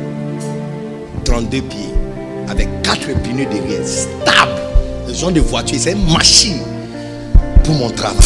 [1.24, 1.78] 32 pieds.
[2.48, 3.86] Avec 4 pneus derrière.
[3.86, 4.60] Stable.
[5.08, 6.58] Ce genre de voiture, c'est une machine
[7.64, 8.16] pour mon travail.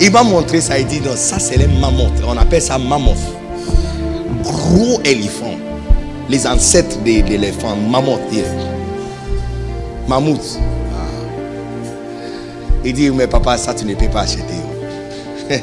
[0.00, 2.22] Il m'a montré ça, il dit non, ça c'est les mammouths.
[2.26, 3.18] On appelle ça mammoth.
[4.42, 5.56] Gros éléphant.
[6.28, 8.20] Les ancêtres de l'éléphant, mammoth.
[10.08, 10.58] Mammouth.
[12.84, 14.42] Il dit, mais papa, ça tu ne peux pas acheter.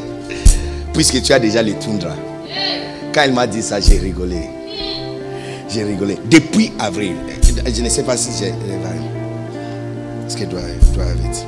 [0.93, 2.15] Puisque tu as déjà les toundra.
[3.13, 4.41] Quand il m'a dit ça, j'ai rigolé.
[5.69, 6.17] J'ai rigolé.
[6.29, 7.15] Depuis avril,
[7.65, 8.49] je ne sais pas si j'ai.
[8.49, 10.61] Est-ce que doit,
[10.93, 11.45] doit vite.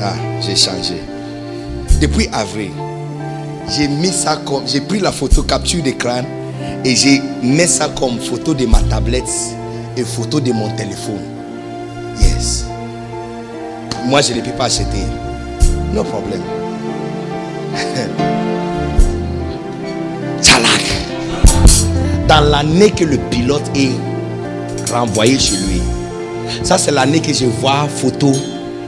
[0.00, 0.94] Ah, j'ai changé.
[2.00, 2.70] Depuis avril,
[3.68, 4.66] j'ai mis ça comme.
[4.66, 6.22] J'ai pris la photo capture d'écran
[6.84, 9.28] et j'ai mis ça comme photo de ma tablette
[9.96, 11.20] et photo de mon téléphone.
[12.20, 12.64] Yes.
[14.10, 15.04] Moi, je ne peux pas acheter.
[15.94, 16.42] No problème.
[20.42, 20.82] Tchalak.
[22.26, 23.92] Dans l'année que le pilote est
[24.92, 25.80] renvoyé chez lui,
[26.64, 28.32] ça c'est l'année que je vois photo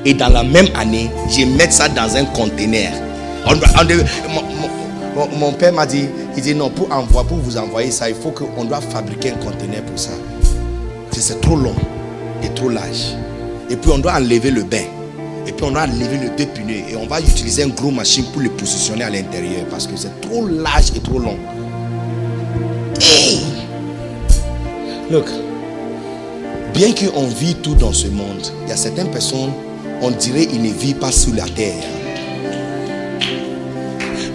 [0.05, 2.91] et dans la même année, je mets ça dans un conteneur.
[5.39, 8.33] Mon, père m'a dit, il dit non, pour, envoyer, pour vous envoyer ça, il faut
[8.33, 10.11] qu'on doit fabriquer un conteneur pour ça.
[11.13, 11.77] C'est trop long
[12.43, 13.15] et trop large.
[13.71, 14.83] Et puis on doit enlever le bain.
[15.47, 16.85] Et puis on doit enlever les deux pneus.
[16.91, 19.67] Et on va utiliser un gros machine pour le positionner à l'intérieur.
[19.71, 21.37] Parce que c'est trop large et trop long.
[23.01, 23.41] Hey!
[25.11, 25.27] Look.
[26.73, 29.53] Bien qu'on vit tout dans ce monde, il y a certaines personnes,
[30.01, 31.85] on dirait qu'ils ne vivent pas sous la terre.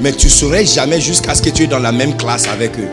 [0.02, 2.78] Mais tu ne saurais jamais jusqu'à ce que tu es dans la même classe avec
[2.78, 2.90] eux.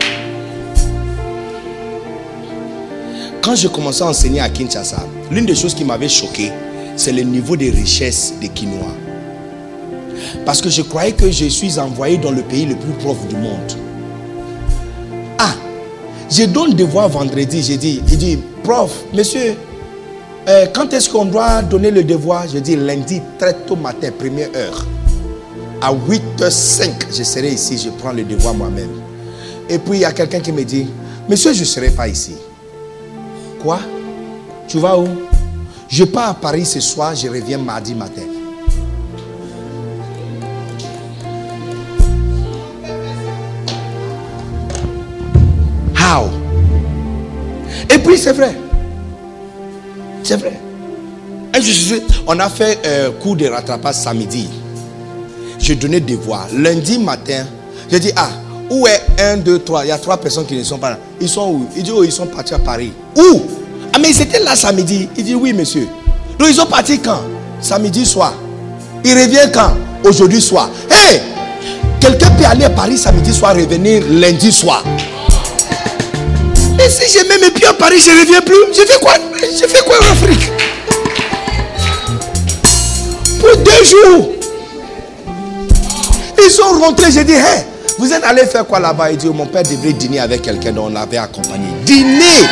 [3.43, 6.51] Quand j'ai commencé à enseigner à Kinshasa, l'une des choses qui m'avait choqué,
[6.95, 8.95] c'est le niveau de richesse des Quinois.
[10.45, 13.35] Parce que je croyais que je suis envoyé dans le pays le plus pauvre du
[13.35, 13.71] monde.
[15.37, 15.53] Ah,
[16.29, 17.63] je donne devoir vendredi.
[17.63, 19.55] J'ai dit, il dit, prof, monsieur,
[20.47, 22.47] euh, quand est-ce qu'on doit donner le devoir?
[22.47, 24.85] Je dis lundi, très tôt matin, première heure.
[25.81, 29.01] À 8h05, je serai ici, je prends le devoir moi-même.
[29.69, 30.87] Et puis il y a quelqu'un qui me dit,
[31.27, 32.35] monsieur, je ne serai pas ici.
[33.61, 33.79] Quoi?
[34.67, 35.07] Tu vas où?
[35.97, 38.23] Je pars à Paris ce soir, je reviens mardi matin.
[45.97, 46.29] How?
[47.89, 48.57] Et puis c'est vrai.
[50.21, 50.59] C'est vrai.
[51.53, 51.95] Je
[52.27, 54.49] on a fait un cours de rattrapage samedi.
[55.57, 56.49] Je donnais devoir.
[56.53, 57.45] Lundi matin,
[57.89, 58.31] j'ai dit, ah,
[58.69, 60.99] où est 1, 2, 3 Il y a trois personnes qui ne sont pas là.
[61.21, 61.67] Ils sont où?
[61.73, 62.91] Il dit, oh, ils sont partis à Paris.
[63.15, 63.64] Où?
[64.05, 65.09] Mais ils étaient là samedi.
[65.17, 65.87] Il dit, oui, monsieur.
[66.37, 67.21] Donc, ils sont partis quand?
[67.61, 68.33] Samedi soir.
[69.03, 69.73] Ils reviennent quand?
[70.03, 70.69] Aujourd'hui soir.
[70.91, 71.19] Hé
[71.99, 74.83] Quelqu'un peut aller à Paris samedi soir, revenir lundi soir.
[76.77, 78.73] Et si j'ai même mes pieds à Paris, je ne reviens plus.
[78.73, 79.13] Je fais quoi?
[79.41, 80.51] Je fais quoi en Afrique?
[83.39, 84.29] Pour deux jours.
[86.43, 87.65] Ils sont rentrés, j'ai dit, hé,
[87.97, 89.11] vous êtes allé faire quoi là-bas?
[89.11, 91.65] Il dit, mon père devrait dîner avec quelqu'un dont on l'avait accompagné.
[91.85, 92.45] Dîner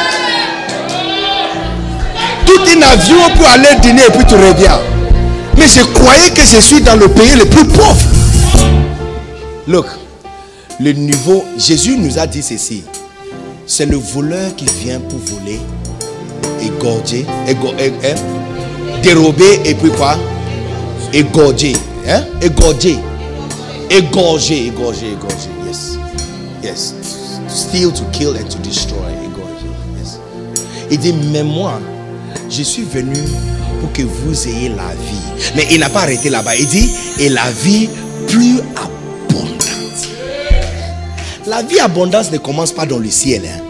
[2.54, 4.80] Tout un avion pour aller dîner et puis tu reviens.
[5.58, 8.06] Mais je croyais que je suis dans le pays le plus pauvre.
[9.68, 9.86] Look,
[10.80, 12.84] le niveau, Jésus nous a dit ceci.
[13.66, 15.60] C'est le voleur qui vient pour voler,
[16.62, 18.16] égorger, égo- é- hein,
[19.02, 20.18] dérober et puis quoi?
[21.14, 21.74] Égorger.
[22.08, 22.24] Hein?
[22.42, 22.98] Égorger.
[23.90, 25.50] Égorger, égorger, égorger.
[25.66, 25.98] Yes.
[26.64, 26.94] Yes.
[27.48, 28.98] Steal, to kill and to destroy.
[29.24, 29.72] Égorger.
[29.98, 30.20] Yes.
[30.92, 31.80] Il dit, mais moi,
[32.54, 33.20] je suis venu
[33.82, 35.52] pour que vous ayez la vie.
[35.56, 36.56] Mais il n'a pas arrêté là-bas.
[36.56, 36.90] Il dit,
[37.20, 37.90] et la vie
[38.28, 40.08] plus abondante.
[41.48, 43.42] La vie abondance ne commence pas dans le ciel.
[43.46, 43.62] hein.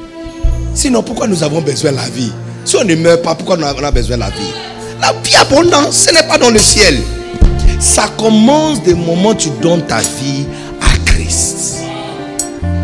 [0.76, 2.32] Sinon, pourquoi nous avons besoin de la vie?
[2.66, 4.54] Si on ne meurt pas, pourquoi on a on a besoin de la vie?
[5.02, 7.00] La vie abondance, ce n'est pas dans le ciel.
[7.80, 10.46] Ça commence du moment où tu donnes ta vie.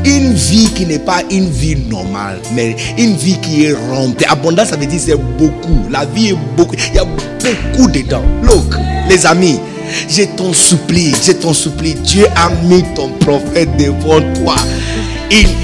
[0.05, 4.26] Une vie qui n'est pas une vie normale, mais une vie qui est remplie.
[4.26, 5.85] Abondance, ça veut dire c'est beaucoup.
[5.89, 6.76] La vie est beaucoup.
[6.91, 8.23] Il y a beaucoup dedans.
[8.43, 8.76] Look,
[9.09, 9.59] les amis,
[10.07, 11.95] je t'en supplie, je t'en supplie.
[11.95, 14.55] Dieu a mis ton prophète devant toi.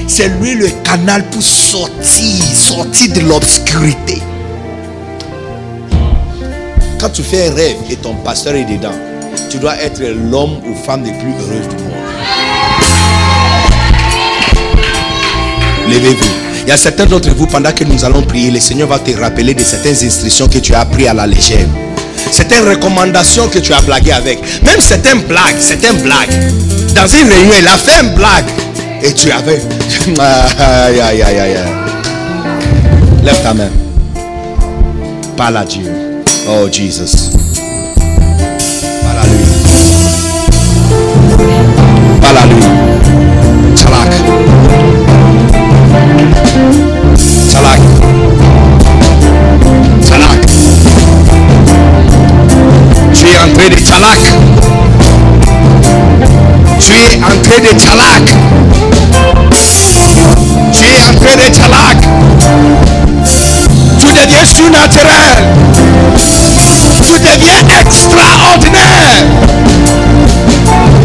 [0.07, 4.22] C'est lui le canal pour sortir, sortir de l'obscurité.
[6.99, 8.94] Quand tu fais un rêve et ton pasteur est dedans,
[9.49, 11.95] tu dois être l'homme ou femme les plus heureuses du monde.
[15.98, 19.12] Il y a certains d'entre vous, pendant que nous allons prier, le Seigneur va te
[19.18, 21.68] rappeler de certaines instructions que tu as prises à la légère.
[22.32, 24.40] Certaines recommandations que tu as blagué avec.
[24.64, 26.32] Même certaines blagues, certaines blagues.
[26.94, 28.46] Dans une réunion, il a fait une blague.
[29.04, 29.62] Et tu avais.
[30.20, 31.58] Aïe, aïe, aïe, aïe.
[33.24, 33.70] Lève ta main.
[35.38, 35.92] Parle à Dieu.
[36.48, 37.45] Oh, Jesus.
[53.66, 53.80] Tu es
[56.92, 58.26] es entré de Chalak.
[60.72, 61.98] Tu es entré de Chalak.
[64.00, 65.38] Tu deviens surnaturel.
[67.02, 69.26] Tu deviens extraordinaire.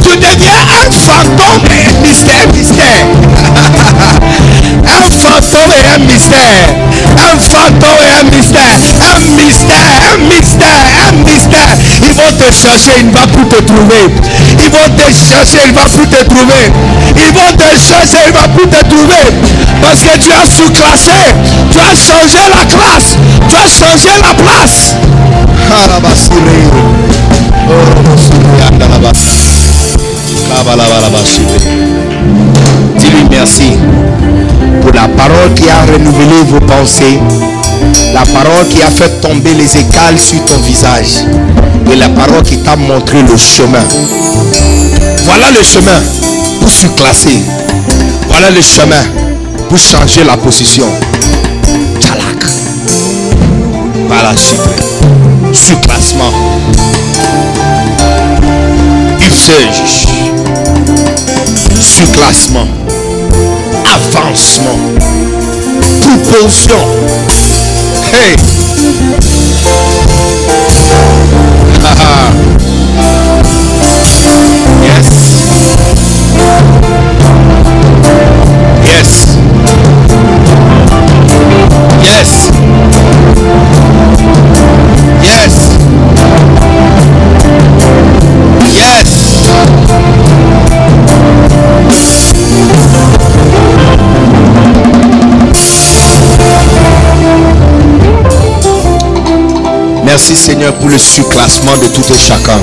[0.03, 1.65] Tu deviens un fantôme
[2.03, 3.07] mystère, mystère.
[4.91, 6.67] Un fantôme et un mystère.
[7.17, 8.79] Un fantôme et un mystère.
[9.15, 11.77] Un mystère, un mystère, un mystère.
[12.03, 14.05] Ils vont te chercher, il ne va plus te trouver.
[14.59, 16.73] Ils vont te chercher, il ne va plus te trouver.
[17.17, 19.25] Ils vont te chercher, il ne va plus te trouver.
[19.81, 21.21] Parce que tu as sous-classé.
[21.71, 23.17] Tu as changé la classe.
[23.49, 24.95] Tu as changé la place.
[32.99, 33.79] Dis-lui merci
[34.81, 37.19] pour la parole qui a renouvelé vos pensées,
[38.13, 41.25] la parole qui a fait tomber les écales sur ton visage
[41.91, 43.85] et la parole qui t'a montré le chemin.
[45.25, 46.01] Voilà le chemin
[46.61, 47.43] pour surclasser.
[48.29, 49.03] Voilà le chemin
[49.69, 50.87] pour changer la position.
[51.99, 52.45] Tchalak.
[54.09, 54.71] Voilà sucre.
[55.53, 56.33] Surclassement.
[59.21, 60.07] Usage.
[61.81, 62.90] Surclassement.
[63.91, 64.79] Avancement.
[66.01, 66.79] Propulsion.
[68.13, 68.37] Hey.
[100.21, 102.61] Merci Seigneur pour le surclassement de tout et chacun.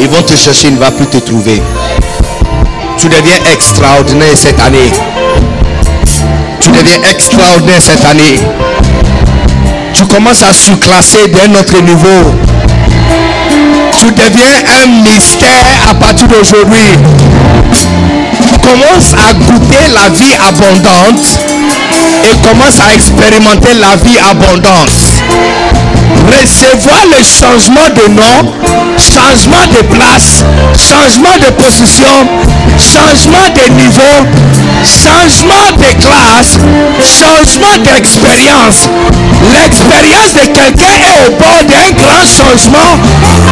[0.00, 1.62] Ils vont te chercher, ils ne vont plus te trouver.
[2.96, 4.90] Tu deviens extraordinaire cette année.
[6.60, 8.38] Tu deviens extraordinaire cette année.
[9.92, 12.32] Tu commences à surclasser d'un autre niveau.
[13.98, 16.88] Tu deviens un mystère à partir d'aujourd'hui.
[18.48, 21.38] Tu commences à goûter la vie abondante
[22.24, 25.12] et commences à expérimenter la vie abondante.
[26.30, 28.52] Recevoir le changement de nom,
[28.98, 30.44] changement de place,
[30.76, 32.14] changement de position,
[32.78, 34.16] changement de niveau,
[34.84, 36.58] changement de classe,
[37.00, 38.88] changement d'expérience.
[39.50, 42.92] L'expérience de quelqu'un est au bord d'un grand changement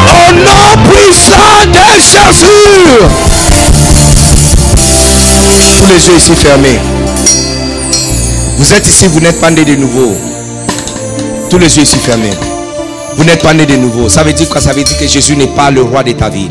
[0.06, 3.30] au nom puissant de Jésus.
[5.78, 6.78] Tous les yeux ici fermés.
[8.58, 10.16] Vous êtes ici, vous n'êtes pas né de nouveau.
[11.48, 12.49] Tous les yeux ici fermés.
[13.16, 14.08] Vous n'êtes pas né de nouveau.
[14.08, 14.60] Ça veut dire quoi?
[14.60, 16.48] Ça veut dire que Jésus n'est pas le roi de ta vie.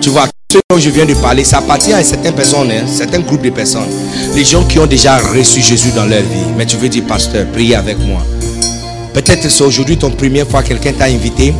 [0.00, 3.20] Tu vois, ce dont je viens de parler, ça appartient à certaines personnes, hein, certains
[3.20, 3.88] groupes de personnes.
[4.34, 6.52] Les gens qui ont déjà reçu Jésus dans leur vie.
[6.56, 8.20] Mais tu veux dire, pasteur, priez avec moi.
[9.12, 11.52] Peut-être c'est aujourd'hui ton première fois quelqu'un t'a invité.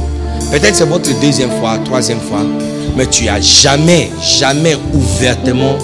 [0.50, 2.46] Peut-être c'est votre deuxième fois, troisième fois.
[2.96, 5.76] Mais tu as jamais, jamais ouvertement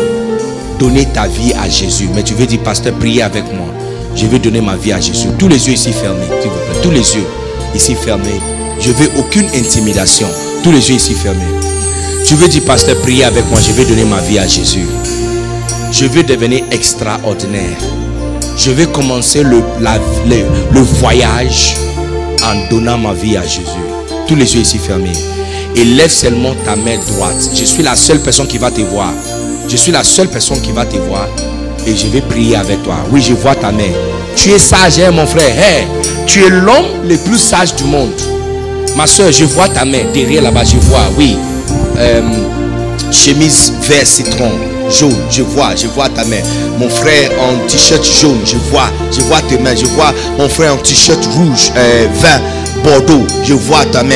[0.79, 2.09] donné ta vie à Jésus.
[2.15, 3.67] Mais tu veux dire, pasteur, priez avec moi.
[4.15, 5.29] Je veux donner ma vie à Jésus.
[5.39, 6.81] Tous les yeux ici fermés, s'il vous plaît.
[6.83, 7.27] Tous les yeux
[7.77, 7.97] ici.
[8.81, 10.29] Je veux aucune intimidation.
[10.63, 11.41] Tous les yeux ici fermés.
[12.27, 13.61] Tu veux dire, pasteur, priez avec moi.
[13.61, 14.87] Je veux donner ma vie à Jésus.
[15.93, 17.79] Je veux devenir extraordinaire.
[18.57, 21.75] Je vais commencer le, la- le, le voyage
[22.43, 23.63] en donnant ma vie à Jésus.
[24.27, 25.13] Tous les yeux ici fermés.
[25.77, 27.51] Et lève seulement ta main droite.
[27.55, 29.13] Je suis la seule personne qui va te voir.
[29.69, 31.29] Je suis la seule personne qui va te voir.
[31.87, 32.97] Et je vais prier avec toi.
[33.13, 33.93] Oui, je vois ta main.
[34.37, 35.51] Tu es sage, hein, mon frère.
[35.59, 35.87] Hey,
[36.27, 38.13] tu es l'homme le plus sage du monde.
[38.95, 40.65] Ma soeur, je vois ta main derrière là-bas.
[40.65, 41.37] Je vois, oui.
[41.99, 42.23] Euh,
[43.11, 44.51] chemise vert citron,
[44.91, 46.43] jaune, je vois, je vois ta main.
[46.79, 49.75] Mon frère en t-shirt jaune, je vois, je vois tes mains.
[49.75, 52.41] Je vois mon frère en t-shirt rouge, euh, vin,
[52.87, 54.15] bordeaux, je vois ta main.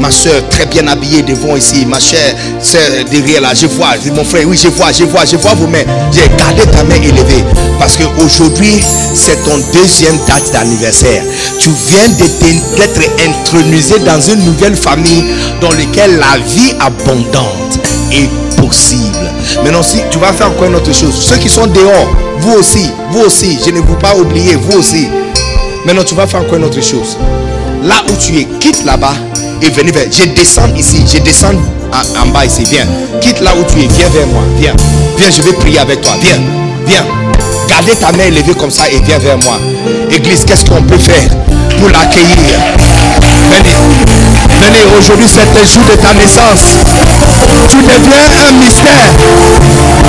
[0.00, 2.80] Ma soeur très bien habillée devant ici, ma chère soeur
[3.10, 5.84] derrière là, je vois, mon frère, oui, je vois, je vois, je vois vos mains.
[6.12, 7.44] J'ai gardé ta main élevée
[7.78, 8.80] parce qu'aujourd'hui,
[9.14, 11.22] c'est ton deuxième date d'anniversaire.
[11.58, 15.24] Tu viens d'être intronisé dans une nouvelle famille
[15.60, 17.78] dans laquelle la vie abondante
[18.12, 18.30] est
[18.60, 19.30] possible.
[19.62, 22.90] Maintenant, si tu vas faire encore une autre chose, ceux qui sont dehors, vous aussi,
[23.10, 25.08] vous aussi, je ne vous pas oublier, vous aussi.
[25.84, 27.16] Maintenant, tu vas faire encore une autre chose.
[27.84, 29.12] Là où tu es, quitte là-bas
[29.60, 30.06] et venez vers.
[30.10, 31.52] Je descends ici, je descends
[31.92, 32.64] en, en bas ici.
[32.70, 32.86] Viens,
[33.20, 34.42] quitte là où tu es, viens vers moi.
[34.58, 34.74] Viens,
[35.18, 36.12] viens, je vais prier avec toi.
[36.22, 36.40] Viens,
[36.86, 37.04] viens.
[37.68, 39.58] Gardez ta main élevée comme ça et viens vers moi.
[40.10, 41.28] Église, qu'est-ce qu'on peut faire
[41.78, 42.56] pour l'accueillir?
[43.50, 43.76] Venez,
[44.60, 44.84] venez.
[44.98, 46.78] Aujourd'hui, c'est le jour de ta naissance.
[47.70, 49.10] Tu deviens un mystère.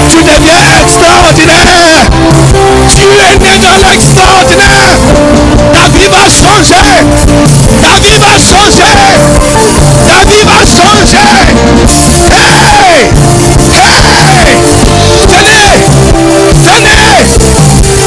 [0.10, 2.10] Tu deviens extraordinaire.
[2.96, 4.98] Tu es né dans l'extraordinaire.
[5.74, 6.90] Ta vie va changer.
[7.82, 8.96] Ta vie va changer.
[10.08, 11.34] Ta vie va changer.
[12.32, 13.12] Hey!
[13.68, 14.56] Hey!
[15.28, 15.78] Venez!
[16.66, 17.28] Venez!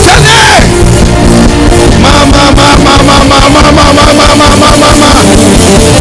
[0.06, 0.58] Venez!
[2.00, 5.97] Mama, mama, mama, mama, mama, mama, mama, mama.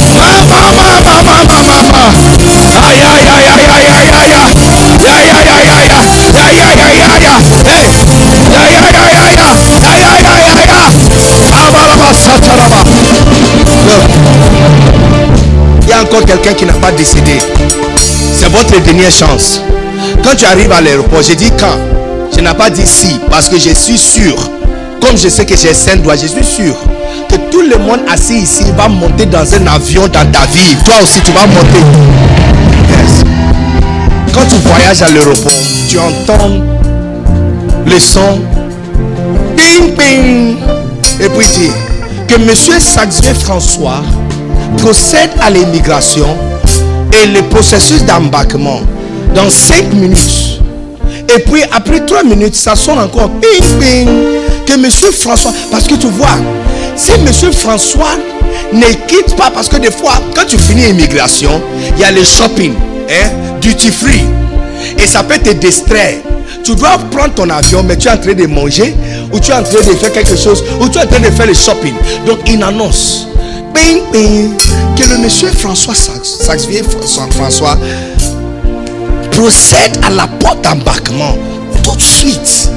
[15.84, 17.40] Il y a encore quelqu'un qui n'a pas décédé.
[18.36, 19.62] C'est votre dernière chance.
[20.24, 21.78] Quand tu arrives à l'aéroport, j'ai dit quand?
[22.36, 24.36] Je n'ai pas dit si, parce que je suis sûr,
[25.02, 26.76] comme je sais que j'ai saint doigt, je suis sûr
[27.62, 30.76] le monde assis ici va monter dans un avion dans ta vie.
[30.84, 31.84] Toi aussi, tu vas monter.
[32.90, 33.24] Yes.
[34.34, 35.52] Quand tu voyages à l'aéroport,
[35.90, 36.52] tu entends
[37.86, 38.42] le son.
[39.56, 40.58] Ping, ping.
[41.20, 41.72] Et puis dit
[42.28, 44.02] que monsieur Saxvé François
[44.78, 46.28] procède à l'immigration
[47.14, 48.82] et le processus d'embarquement
[49.34, 50.62] dans 5 minutes.
[51.34, 54.08] Et puis après 3 minutes, ça sonne encore ping ping
[54.66, 56.38] que monsieur François, parce que tu vois,
[56.98, 58.16] si monsieur François
[58.74, 61.62] ne quitte pas, parce que des fois, quand tu finis l'immigration,
[61.96, 62.74] il y a le shopping,
[63.10, 63.30] hein,
[63.62, 64.26] duty free,
[64.98, 66.16] et ça peut te distraire.
[66.64, 68.94] Tu dois prendre ton avion, mais tu es en train de manger,
[69.32, 71.32] ou tu es en train de faire quelque chose, ou tu es en train de
[71.32, 71.94] faire le shopping.
[72.26, 73.28] Donc il annonce,
[74.96, 77.78] que le monsieur François François, François
[79.32, 81.38] procède à la porte d'embarquement
[81.84, 82.72] tout de suite.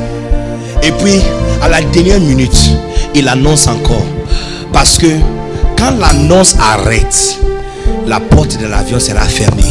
[0.82, 1.20] Et puis,
[1.62, 2.70] à la dernière minute,
[3.14, 4.06] il annonce encore.
[4.72, 5.06] Parce que
[5.78, 7.38] quand l'annonce arrête,
[8.06, 9.62] la porte de l'avion sera fermée.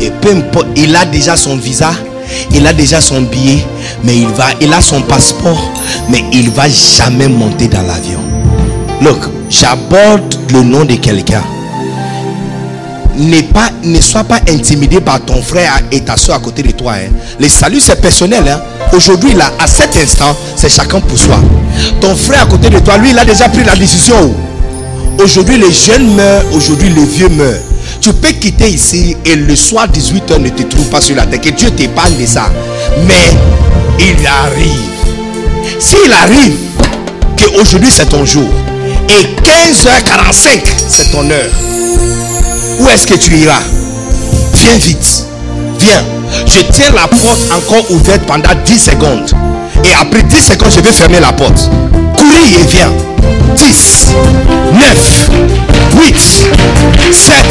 [0.00, 1.90] Et peu importe, il a déjà son visa,
[2.52, 3.64] il a déjà son billet,
[4.04, 5.72] mais il va, il a son passeport,
[6.08, 8.20] mais il va jamais monter dans l'avion.
[9.02, 9.18] Look,
[9.50, 11.42] j'aborde le nom de quelqu'un.
[13.18, 16.72] Ne, pas, ne sois pas intimidé par ton frère et ta soeur à côté de
[16.72, 16.92] toi.
[16.96, 17.10] hein.
[17.40, 18.44] Le salut, c'est personnel.
[18.46, 18.60] hein.
[18.92, 21.38] Aujourd'hui, là, à cet instant, c'est chacun pour soi.
[22.00, 24.34] Ton frère à côté de toi, lui, il a déjà pris la décision.
[25.22, 27.60] Aujourd'hui, les jeunes meurent, aujourd'hui, les vieux meurent.
[28.00, 31.40] Tu peux quitter ici et le soir 18h ne te trouve pas sur la terre.
[31.40, 32.50] Que Dieu t'épargne de ça.
[33.06, 33.32] Mais
[33.98, 34.96] il arrive.
[35.78, 36.56] S'il arrive
[37.36, 38.48] que aujourd'hui c'est ton jour
[39.08, 41.50] et 15h45 c'est ton heure,
[42.80, 43.60] où est-ce que tu iras?
[44.54, 45.26] Viens vite.
[45.78, 46.15] Viens.
[46.46, 49.30] Je tiens la porte encore ouverte pendant 10 secondes.
[49.84, 51.70] Et après 10 secondes, je vais fermer la porte.
[52.16, 52.92] Courir et viens.
[53.54, 54.14] 10,
[54.72, 55.30] 9,
[56.02, 56.16] 8,
[57.12, 57.46] 7,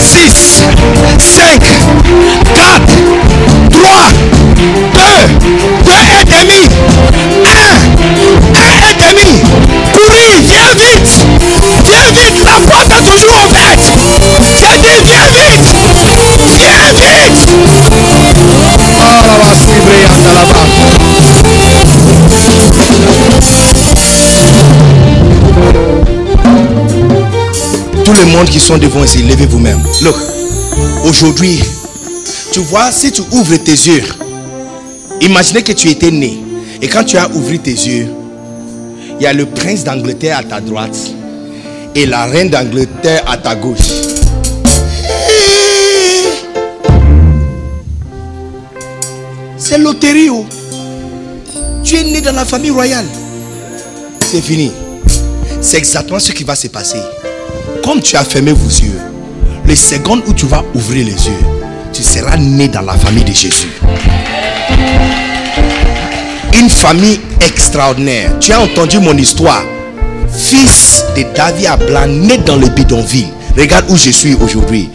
[0.00, 0.62] 6,
[1.18, 1.60] 5,
[2.54, 2.80] 4,
[3.70, 3.90] 3,
[4.92, 4.98] 2,
[5.84, 6.62] 2 et demi,
[7.44, 7.48] 1,
[8.58, 8.61] 1
[9.92, 11.10] Courir, viens vite.
[11.84, 13.86] Viens vite, la porte est toujours ouverte.
[14.58, 15.70] J'ai dit, viens vite.
[16.58, 17.40] Viens vite.
[28.04, 29.82] Tout le monde qui sont devant ici, levez vous-même.
[30.02, 30.16] Look,
[31.04, 31.62] aujourd'hui,
[32.52, 34.02] tu vois, si tu ouvres tes yeux,
[35.20, 36.38] imaginez que tu étais né.
[36.80, 38.08] Et quand tu as ouvert tes yeux,
[39.22, 40.98] il y a le prince d'Angleterre à ta droite
[41.94, 43.78] et la reine d'Angleterre à ta gauche.
[49.56, 50.28] C'est loterie.
[50.28, 50.44] oh.
[51.84, 53.04] Tu es né dans la famille royale.
[54.26, 54.72] C'est fini.
[55.60, 56.98] C'est exactement ce qui va se passer.
[57.84, 58.98] Comme tu as fermé vos yeux,
[59.66, 61.46] les secondes où tu vas ouvrir les yeux,
[61.92, 63.68] tu seras né dans la famille de Jésus.
[66.58, 68.38] Une famille extraordinaire.
[68.40, 69.62] Tu as entendu mon histoire.
[70.32, 73.28] Fils de David Ablan, né dans le bidonville.
[73.56, 74.90] Regarde où je suis aujourd'hui.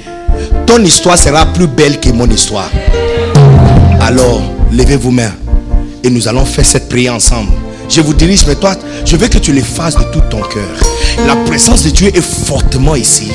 [0.65, 2.69] Ton histoire sera plus belle que mon histoire.
[4.01, 5.33] Alors, levez vos mains
[6.03, 7.51] et nous allons faire cette prière ensemble.
[7.89, 8.75] Je vous dirige, mais toi,
[9.05, 10.63] je veux que tu le fasses de tout ton cœur.
[11.25, 13.31] La présence de Dieu est fortement ici.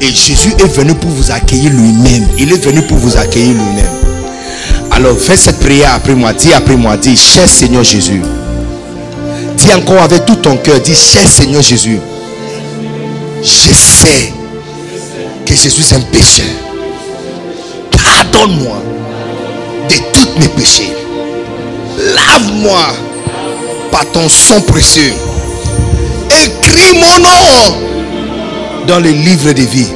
[0.00, 2.26] Et Jésus est venu pour vous accueillir lui-même.
[2.38, 4.11] Il est venu pour vous accueillir lui-même.
[4.94, 6.32] Alors, fais cette prière après moi.
[6.32, 6.96] Dis après moi.
[6.96, 8.20] Dis, cher Seigneur Jésus.
[9.56, 10.80] Dis encore avec tout ton cœur.
[10.80, 11.98] Dis, cher Seigneur Jésus.
[13.42, 14.32] Je sais
[15.46, 16.46] que je suis un pécheur.
[17.90, 18.82] Pardonne-moi
[19.88, 20.92] de tous mes péchés.
[22.14, 22.86] Lave-moi
[23.90, 25.14] par ton sang précieux.
[26.30, 27.76] Écris mon nom
[28.86, 29.88] dans le livre de vie.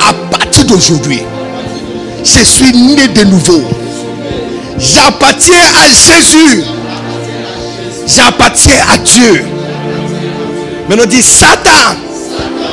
[0.00, 1.22] À partir d'aujourd'hui,
[2.24, 3.62] je suis né de nouveau.
[4.78, 6.64] J'appartiens à Jésus.
[8.06, 9.44] J'appartiens à Dieu.
[10.88, 11.96] Maintenant dit Satan,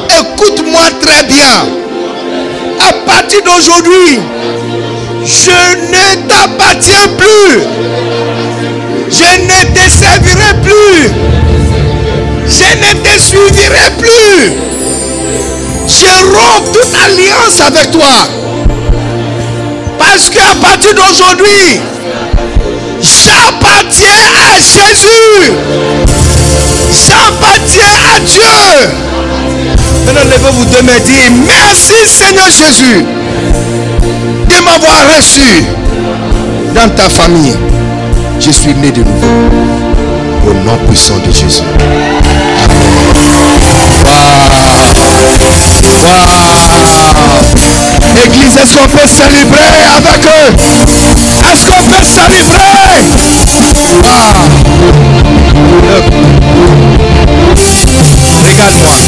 [0.09, 1.67] écoute-moi très bien.
[2.79, 4.19] À partir d'aujourd'hui,
[5.25, 5.51] je
[5.91, 7.61] ne t'appartiens plus.
[9.09, 11.09] Je ne te servirai plus.
[12.47, 14.53] Je ne te suivrai plus.
[15.87, 18.48] Je romps toute alliance avec toi.
[19.99, 21.81] Parce qu'à partir d'aujourd'hui,
[23.01, 25.53] j'appartiens à Jésus.
[27.07, 27.83] J'appartiens
[28.15, 28.41] à Dieu.
[30.05, 33.05] Maintenant, levez-vous deux mains et dites Merci Seigneur Jésus
[34.49, 35.63] de m'avoir reçu
[36.73, 37.55] dans ta famille.
[38.39, 39.27] Je suis né de nouveau.
[40.47, 41.61] Au nom puissant de Jésus.
[46.01, 47.68] Wow.
[48.25, 50.53] Église, est-ce qu'on peut célébrer avec eux?
[51.51, 52.69] Est-ce qu'on peut célébrer?
[58.45, 58.99] Regarde-moi.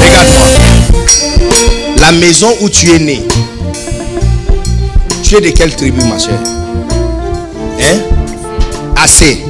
[0.00, 0.46] Regarde-moi.
[2.00, 3.22] La maison où tu es né.
[5.22, 6.40] Tu es de quelle tribu, ma chère?
[7.80, 7.98] Hein?
[8.96, 9.44] Assez.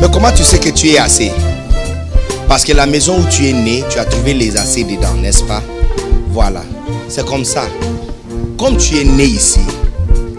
[0.00, 1.30] Mais comment tu sais que tu es assez?
[2.48, 5.44] Parce que la maison où tu es né, tu as trouvé les assez dedans, n'est-ce
[5.44, 5.62] pas?
[6.30, 6.62] Voilà.
[7.14, 7.64] C'est comme ça.
[8.58, 9.60] Comme tu es né ici,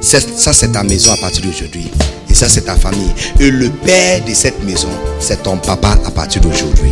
[0.01, 1.91] ça c'est ta maison à partir d'aujourd'hui.
[2.29, 3.11] Et ça c'est ta famille.
[3.39, 4.89] Et le père de cette maison,
[5.19, 6.89] c'est ton papa à partir d'aujourd'hui.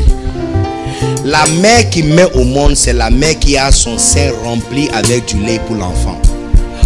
[1.25, 5.25] La mère qui met au monde, c'est la mère qui a son sein rempli avec
[5.25, 6.19] du lait pour l'enfant.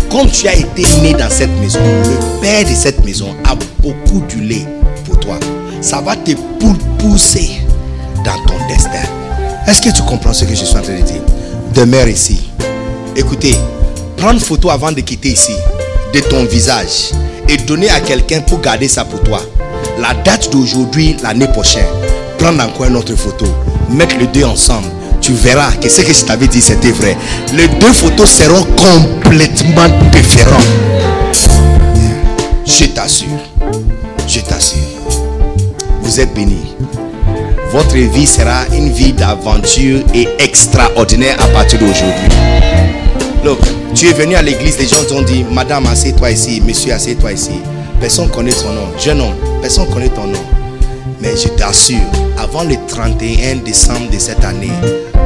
[0.10, 4.22] Comme tu as été né dans cette maison, le père de cette maison a beaucoup
[4.30, 4.66] du lait
[5.04, 5.38] pour toi.
[5.82, 7.50] Ça va te pou- pousser
[8.24, 9.04] dans ton destin.
[9.68, 11.22] Est-ce que tu comprends ce que je suis en train de dire?
[11.74, 12.45] Demeure ici.
[13.18, 13.56] Écoutez,
[14.18, 15.54] prendre photo avant de quitter ici
[16.14, 17.12] de ton visage
[17.48, 19.42] et donner à quelqu'un pour garder ça pour toi.
[20.00, 21.86] La date d'aujourd'hui, l'année prochaine,
[22.38, 23.46] prendre encore une autre photo,
[23.90, 24.88] mettre les deux ensemble.
[25.22, 27.18] Tu verras que ce que je t'avais dit c'était vrai.
[27.54, 30.68] Les deux photos seront complètement différentes.
[32.66, 33.30] Je t'assure.
[34.28, 34.80] Je t'assure.
[36.02, 36.76] Vous êtes bénis.
[37.72, 42.30] votre vie sera une vie d'aventure et extraordinaire à partir d'aujourd'hui.
[43.46, 43.60] Look,
[43.94, 47.52] tu es venu à l'église, les gens t'ont dit, Madame, assieds-toi ici, Monsieur, assieds-toi ici.
[48.00, 48.88] Personne connaît ton nom.
[49.00, 50.44] Jeune homme, personne connaît ton nom.
[51.22, 52.00] Mais je t'assure,
[52.40, 54.72] avant le 31 décembre de cette année,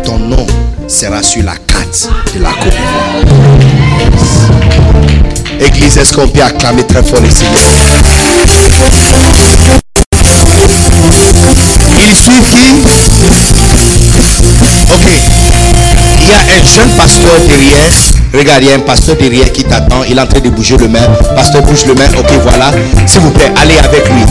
[0.03, 0.45] ton nom
[0.89, 2.73] sera sur la carte de la Côte
[5.65, 7.61] Église, est-ce qu'on peut acclamer très fort le Seigneur
[8.53, 9.13] Il qui?
[14.91, 15.88] Ok.
[16.19, 17.89] Il y a un jeune pasteur derrière.
[18.33, 20.03] Regarde, il y a un pasteur derrière qui t'attend.
[20.07, 20.99] Il est en train de bouger le main.
[21.35, 22.07] Pasteur bouge le main.
[22.17, 22.71] Ok, voilà.
[23.07, 24.23] S'il vous plaît, allez avec lui.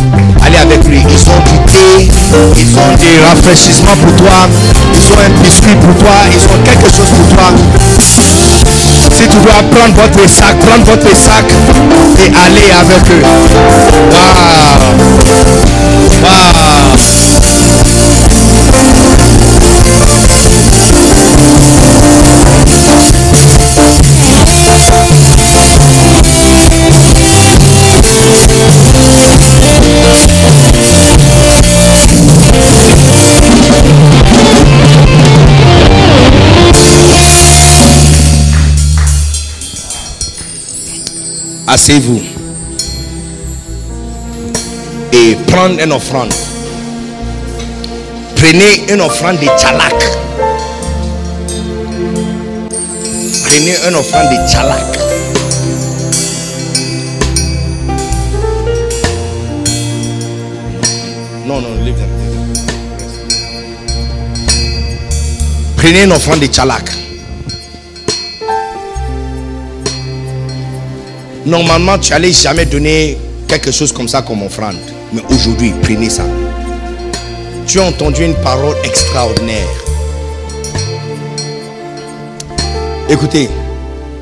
[0.45, 1.01] Allez avec lui.
[1.09, 2.09] Ils ont du thé.
[2.57, 4.47] Ils ont des rafraîchissements pour toi.
[4.95, 6.15] Ils ont un biscuit pour toi.
[6.31, 7.53] Ils ont quelque chose pour toi.
[9.11, 11.45] Si tu dois prendre votre sac, prendre votre sac
[12.19, 13.23] et aller avec eux.
[14.13, 14.79] Waouh.
[16.23, 16.99] Waouh.
[41.71, 42.23] Asseyez-vous.
[45.13, 46.33] Et prendre une offrande.
[48.37, 49.95] Prenez une offrande de tchalak.
[53.49, 54.99] Prenez une offrande de tchalak.
[61.47, 62.09] Non, non, leave them.
[65.79, 66.91] Prenez une offrande de tchalak.
[71.47, 73.17] Normalement, tu allais jamais donner
[73.49, 74.77] quelque chose comme ça comme offrande.
[75.15, 76.25] Mais aujourd'hui, prenez ça.
[77.67, 79.88] Tu as entendu une parole extraordinaire.
[83.11, 83.49] Écoutez,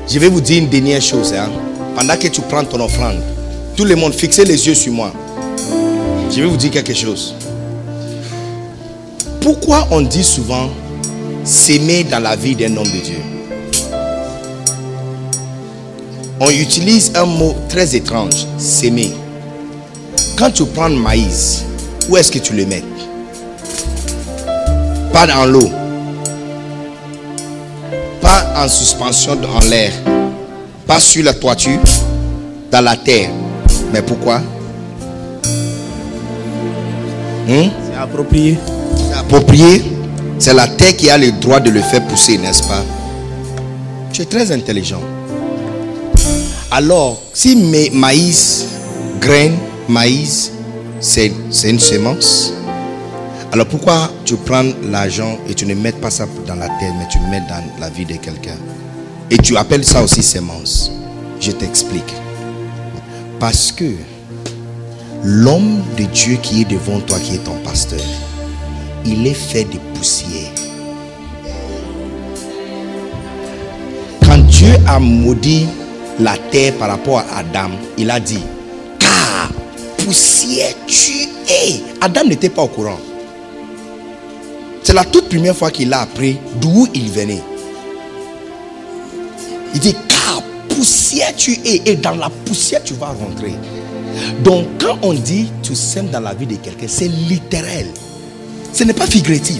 [0.07, 1.33] je vais vous dire une dernière chose.
[1.33, 1.49] hein.
[1.95, 3.17] Pendant que tu prends ton offrande,
[3.75, 5.11] tout le monde, fixez les yeux sur moi.
[6.31, 7.35] Je vais vous dire quelque chose.
[9.41, 10.69] Pourquoi on dit souvent
[11.43, 13.19] s'aimer dans la vie d'un homme de Dieu?
[16.39, 19.11] On utilise un mot très étrange, s'aimer.
[20.37, 21.63] Quand tu prends le maïs,
[22.09, 22.83] où est-ce que tu le mets?
[25.11, 25.69] Pas dans l'eau.
[28.27, 29.93] Pas en suspension dans l'air.
[30.85, 31.79] Pas sur la toiture,
[32.69, 33.29] dans la terre.
[33.93, 34.39] Mais pourquoi?
[37.47, 37.69] Hmm?
[37.85, 38.57] C'est approprié.
[38.97, 39.81] C'est approprié.
[40.39, 42.83] C'est la terre qui a le droit de le faire pousser, n'est-ce pas?
[44.11, 45.01] Tu es très intelligent.
[46.69, 48.65] Alors, si mes maïs,
[49.21, 49.55] graines,
[49.87, 50.51] maïs,
[50.99, 51.31] c'est
[51.63, 52.51] une semence,
[53.51, 57.07] alors pourquoi tu prends l'argent et tu ne mets pas ça dans la terre, mais
[57.09, 58.57] tu mets dans la vie de quelqu'un?
[59.31, 60.91] Et tu appelles ça aussi semence.
[61.39, 62.13] Je t'explique.
[63.39, 63.93] Parce que
[65.23, 67.99] l'homme de Dieu qui est devant toi, qui est ton pasteur,
[69.05, 70.51] il est fait de poussière.
[74.25, 75.67] Quand Dieu a maudit
[76.19, 78.43] la terre par rapport à Adam, il a dit,
[78.99, 79.51] car
[79.97, 81.81] poussière tu es.
[82.01, 82.99] Adam n'était pas au courant.
[84.87, 87.43] C'est la toute première fois qu'il a appris d'où il venait.
[89.73, 93.53] Il dit, car poussière tu es et dans la poussière tu vas rentrer.
[94.45, 97.85] Donc quand on dit tu sèmes dans la vie de quelqu'un, c'est littéral.
[98.71, 99.59] Ce n'est pas figuratif.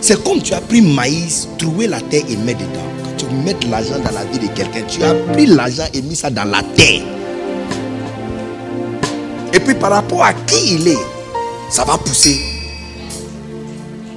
[0.00, 2.88] C'est comme tu as pris maïs, trouvé la terre et mets dedans.
[3.04, 6.00] Quand tu mets de l'argent dans la vie de quelqu'un, tu as pris l'argent et
[6.00, 7.02] mis ça dans la terre.
[9.52, 11.04] Et puis par rapport à qui il est,
[11.68, 12.51] ça va pousser.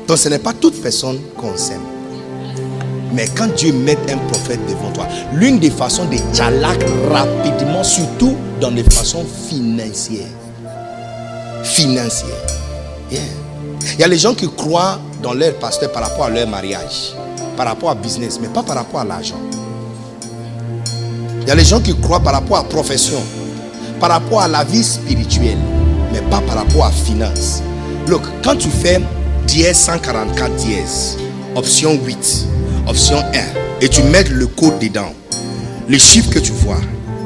[0.08, 1.82] Donc ce n'est pas toute personne qu'on sème.
[3.14, 8.36] Mais quand Dieu met un prophète devant toi, l'une des façons de tchalak rapidement, surtout
[8.60, 10.28] dans les façons financières.
[11.64, 12.30] Financières.
[13.12, 13.22] Yeah.
[13.94, 17.14] Il y a les gens qui croient dans leur pasteur par rapport à leur mariage,
[17.56, 19.40] par rapport à business, mais pas par rapport à l'argent.
[21.42, 23.22] Il y a les gens qui croient par rapport à profession,
[24.00, 25.58] par rapport à la vie spirituelle,
[26.12, 27.62] mais pas par rapport à finance.
[28.08, 29.00] Look, quand tu fais
[29.46, 31.18] dièse 144 dièse,
[31.56, 32.48] option 8,
[32.88, 33.24] option 1,
[33.82, 35.14] et tu mets le code dedans,
[35.88, 36.82] les chiffres que tu vois,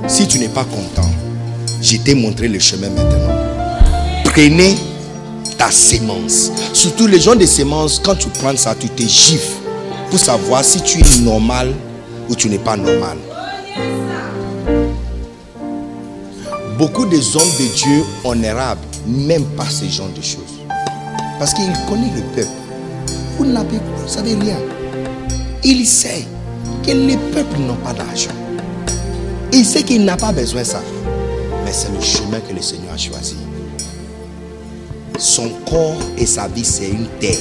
[0.07, 1.09] si tu n'es pas content,
[1.81, 3.35] je t'ai montré le chemin maintenant.
[4.25, 4.75] Prenez
[5.57, 6.51] ta sémence.
[6.73, 9.57] Surtout les gens de sémence, quand tu prends ça, tu te gifles
[10.09, 11.73] pour savoir si tu es normal
[12.29, 13.17] ou tu n'es pas normal.
[16.77, 20.48] Beaucoup des hommes de Dieu honorables n'aiment pas ce genre de choses.
[21.39, 22.49] Parce qu'il connaît le peuple.
[23.37, 24.57] Vous n'avez, vous savez rien.
[25.63, 26.25] Il sait
[26.85, 28.31] que les peuples n'ont pas d'argent.
[29.53, 30.81] Il sait qu'il n'a pas besoin de ça.
[31.63, 33.37] Mais c'est le chemin que le Seigneur a choisi.
[35.17, 37.37] Son corps et sa vie, c'est une terre.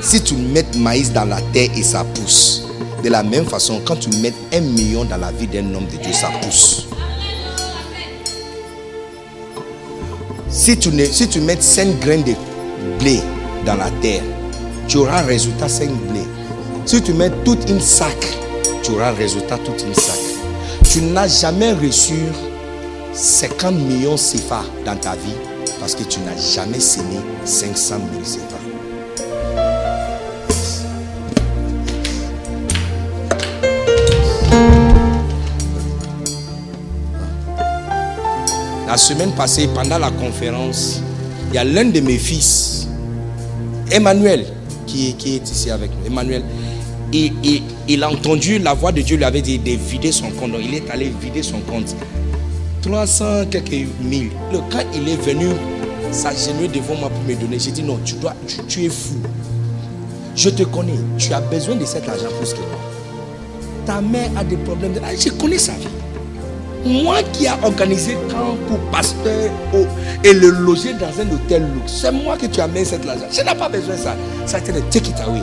[0.00, 2.66] Si tu mets maïs dans la terre et ça pousse,
[3.02, 5.96] de la même façon, quand tu mets un million dans la vie d'un homme de
[6.02, 6.86] Dieu, ça pousse.
[10.56, 12.34] Si tu, mets 5 graines de
[13.00, 13.18] blé
[13.66, 14.22] dans la terre,
[14.86, 16.20] tu auras un résultat 5 blé.
[16.86, 18.16] Si tu mets toute une sac,
[18.84, 20.16] tu auras un résultat toute une sac.
[20.88, 22.14] Tu n'as jamais reçu
[23.12, 25.34] 50 millions CFA dans ta vie
[25.80, 28.53] parce que tu n'as jamais semé 500 000 CFA.
[38.94, 41.00] La semaine passée, pendant la conférence,
[41.48, 42.86] il y a l'un de mes fils,
[43.90, 44.46] Emmanuel,
[44.86, 46.06] qui est, ici avec nous.
[46.06, 46.44] Emmanuel,
[47.12, 47.32] et,
[47.88, 50.52] il a entendu la voix de Dieu lui avait dit de vider son compte.
[50.52, 51.96] Donc il est allé vider son compte.
[52.82, 54.30] 300 quelques mille.
[54.52, 55.46] Le, quand il est venu
[56.12, 58.36] s'agenouiller devant moi pour me donner, j'ai dit non, tu, dois,
[58.68, 59.16] tu, es fou.
[60.36, 61.00] Je te connais.
[61.18, 62.78] Tu as besoin de cet argent plus que moi.
[63.86, 64.92] Ta mère a des problèmes.
[64.92, 65.00] De...
[65.18, 65.88] Je connais sa vie.
[66.84, 69.50] Moi qui a organisé camp pour pasteur
[70.22, 73.24] et le loger dans un hôtel luxe, c'est moi que tu amènes cet argent.
[73.32, 74.14] Je n'ai pas besoin de ça.
[74.44, 75.40] Ça le take it away.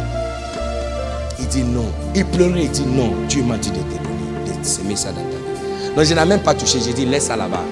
[1.39, 1.85] Il dit non.
[2.13, 3.13] Il pleurait, il dit non.
[3.27, 5.95] Dieu m'a dit de te donner, de semer ça dans ta vie.
[5.95, 6.77] Donc je n'ai même pas touché.
[6.85, 7.63] J'ai dit laisse ça là-bas.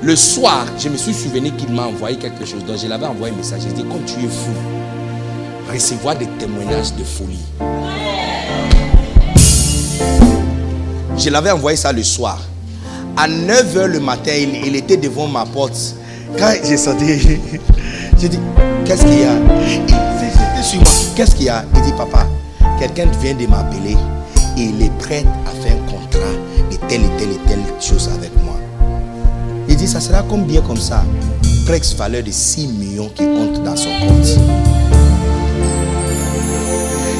[0.00, 2.64] Le soir, je me suis souvenu qu'il m'a envoyé quelque chose.
[2.64, 3.60] Donc je l'avais envoyé un message.
[3.64, 4.52] J'ai dit comme tu es fou,
[5.70, 7.44] recevoir des témoignages de folie.
[11.18, 12.40] Je l'avais envoyé ça le soir.
[13.20, 15.96] À 9h le matin, il, était devant ma porte.
[16.38, 17.18] Quand j'ai senti,
[18.16, 18.38] j'ai dit,
[18.84, 19.32] qu'est-ce qu'il y a?
[19.66, 20.88] Il c'était sur moi.
[21.16, 21.64] Qu'est-ce qu'il y a?
[21.74, 22.28] Il dit, papa,
[22.78, 23.96] quelqu'un vient de m'appeler
[24.56, 26.30] et il est prêt à faire un contrat
[26.70, 28.54] de telle et telle et telle chose avec moi.
[29.68, 31.02] Il dit, ça sera combien comme ça?
[31.66, 34.38] Presque valeur de 6 millions qui entrent dans son compte.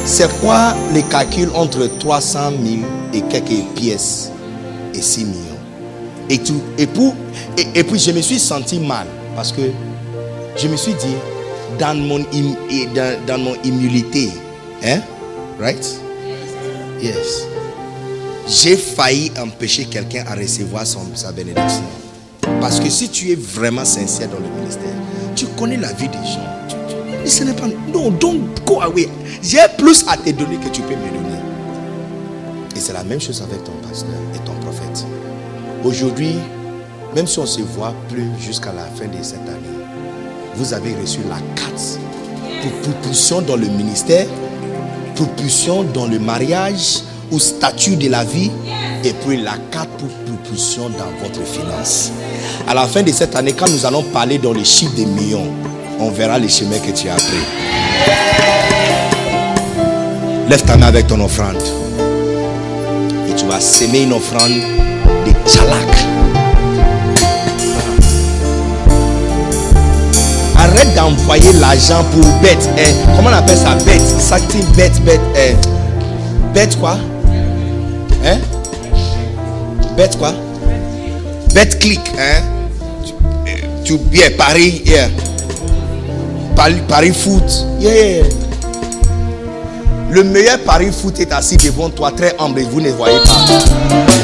[0.04, 2.82] C'est quoi les calculs entre 300 000
[3.14, 4.30] et quelques pièces
[4.94, 5.57] et 6 millions?
[6.30, 6.38] Et,
[7.84, 9.62] puis je me suis senti mal parce que
[10.56, 11.14] je me suis dit,
[11.78, 12.18] dans mon,
[12.94, 14.30] dans, dans mon humilité,
[14.84, 15.00] hein?
[15.60, 15.84] Right?
[17.00, 17.44] Yes.
[18.46, 21.84] J'ai failli empêcher quelqu'un à recevoir son, sa bénédiction.
[22.60, 24.94] Parce que si tu es vraiment sincère dans le ministère,
[25.36, 27.24] tu connais la vie des gens.
[27.24, 27.66] Ce n'est pas.
[27.92, 29.08] Non, don't go away.
[29.42, 31.38] J'ai plus à te donner que tu peux me donner.
[32.74, 35.04] Et c'est la même chose avec ton pasteur et ton prophète.
[35.84, 36.34] Aujourd'hui,
[37.14, 39.78] même si on ne se voit plus jusqu'à la fin de cette année,
[40.56, 42.00] vous avez reçu la carte
[42.62, 44.26] pour propulsion dans le ministère,
[45.14, 48.50] propulsion dans le mariage ou statut de la vie,
[49.04, 52.10] et puis la carte pour propulsion dans votre finance.
[52.66, 55.46] À la fin de cette année, quand nous allons parler dans les chiffres des millions,
[56.00, 57.44] on verra les chemins que tu as pris.
[60.48, 61.62] Lève ta main avec ton offrande.
[63.28, 64.87] Et tu vas semer une offrande
[70.56, 72.68] Arrête d'envoyer l'argent pour bête.
[72.78, 72.90] hein.
[73.16, 74.02] Comment on appelle ça Bête?
[74.20, 75.20] Something bête, bête.
[75.36, 75.54] hein.
[76.52, 76.96] Bête quoi?
[78.24, 78.38] Hein
[79.96, 80.32] Bête quoi?
[81.54, 82.00] Bête click.
[82.18, 82.42] Hein
[83.84, 85.08] Tu, tu- yeah, Paris, yeah.
[86.56, 87.44] Paris, Paris foot.
[87.80, 88.24] Yeah.
[90.10, 94.17] Le meilleur Paris foot est assis devant toi, très humble, et vous ne voyez pas.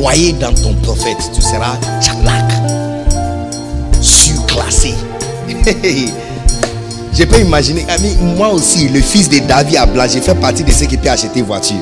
[0.00, 2.50] Croyez dans ton prophète, tu seras tchalak,
[4.00, 4.94] surclassé.
[7.12, 10.72] Je peux imaginer, ami, moi aussi, le fils de David Abla, j'ai fait partie de
[10.72, 11.76] ceux qui peuvent acheter voiture.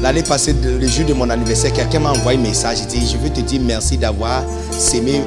[0.00, 2.78] L'année passée, le jour de mon anniversaire, quelqu'un m'a envoyé un message.
[2.80, 5.20] Il dit Je veux te dire merci d'avoir sémé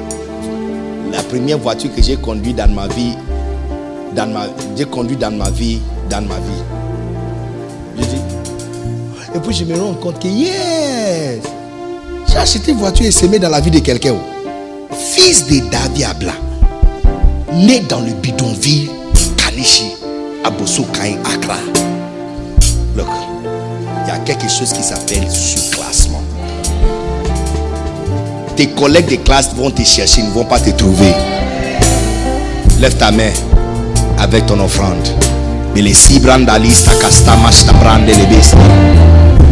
[1.12, 3.14] la première voiture que j'ai conduite dans ma vie.
[4.76, 5.78] J'ai conduit dans ma vie,
[6.10, 6.79] dans ma vie.
[9.34, 11.40] Et puis je me rends compte que yes,
[12.28, 14.14] j'ai acheté une voiture et sémé dans la vie de quelqu'un.
[14.14, 14.94] oh.
[15.12, 16.32] Fils de David Abla,
[17.52, 18.90] né dans le bidonville
[19.36, 19.92] Kanishi,
[20.44, 20.84] à Bosso
[21.24, 21.56] Accra.
[22.96, 23.06] Look,
[24.04, 26.22] il y a quelque chose qui s'appelle surclassement.
[28.56, 31.14] Tes collègues de classe vont te chercher, ils ne vont pas te trouver.
[32.80, 33.30] Lève ta main
[34.18, 35.08] avec ton offrande.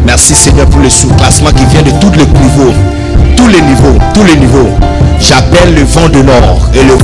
[0.05, 2.73] Merci Seigneur pour le sous-classement qui vient de tous les niveaux.
[3.37, 4.69] Tous les niveaux, tous les niveaux.
[5.21, 6.97] J'appelle le vent de nord et le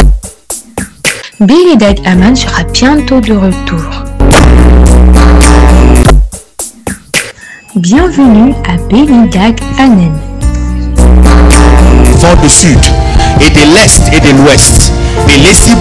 [1.47, 3.85] Billy Dag Aman sera bientôt de retour.
[7.77, 10.13] Bienvenue à Billy Dag Anen.
[12.19, 12.79] Vent du sud
[13.41, 14.93] et de l'est et de l'ouest.
[15.29, 15.75] Et les que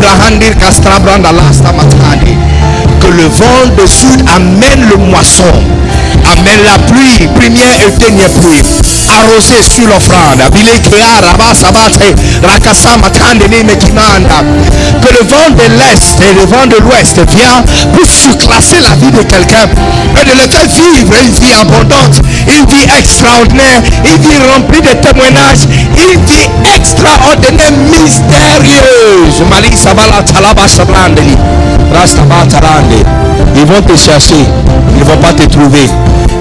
[3.15, 5.51] le vent du sud amène le moisson
[6.25, 8.63] amène la pluie, première et dernière pluie,
[9.13, 10.41] arrosée sur l'offrande.
[15.01, 17.63] Que le vent de l'Est et le vent de l'Ouest vient
[17.93, 19.67] pour surclasser la vie de quelqu'un
[20.19, 24.93] et de le faire vivre une vie abondante, une vie extraordinaire, une vie remplie de
[24.93, 25.65] témoignages,
[25.95, 29.43] une vie extraordinaire, mystérieuse.
[33.55, 34.45] Ils vont te chercher,
[34.95, 35.89] ils ne vont pas te trouver.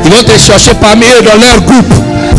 [0.05, 1.93] Ils vont te chercher parmi eux dans leur groupe.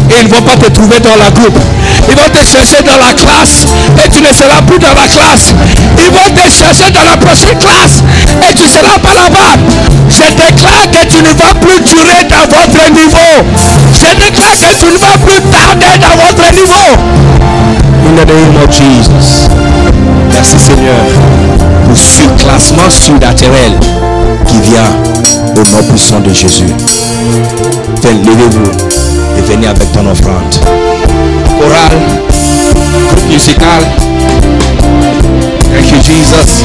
[0.09, 1.59] Et ils ne vont pas te trouver dans la groupe.
[2.07, 3.65] Ils vont te chercher dans la classe.
[4.03, 5.53] Et tu ne seras plus dans la classe.
[5.97, 8.01] Ils vont te chercher dans la prochaine classe.
[8.49, 9.59] Et tu seras pas là-bas.
[10.09, 13.43] Je déclare que tu ne vas plus durer dans votre niveau.
[13.91, 16.95] Je déclare que tu ne vas plus tarder dans votre niveau.
[20.29, 21.03] Merci Seigneur
[21.85, 23.77] pour ce classement surnaturel
[24.47, 24.95] qui vient
[25.55, 26.67] au nom puissant de Jésus.
[28.03, 29.02] Levez-vous
[29.51, 30.55] avec ton offrande.
[31.59, 31.91] Choral,
[33.07, 33.81] groupe musical.
[35.69, 36.63] Thank you, Jesus.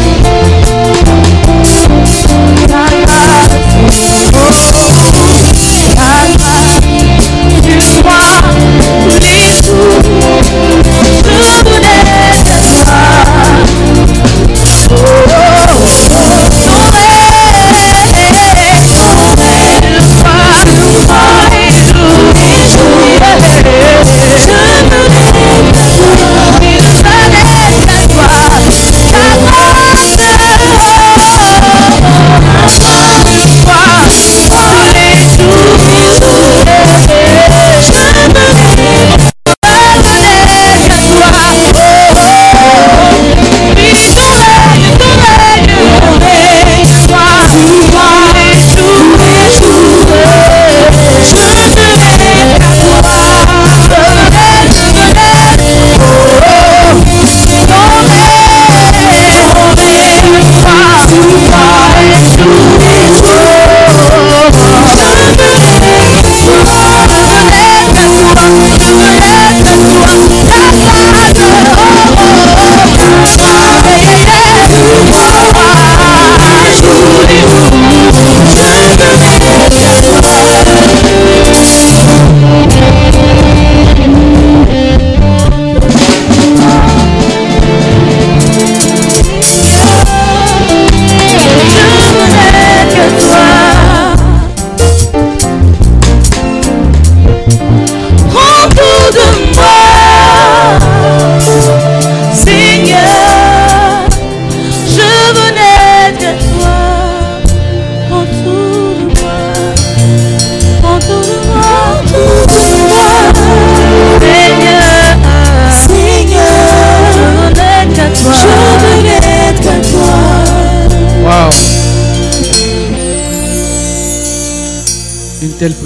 [14.99, 15.38] telle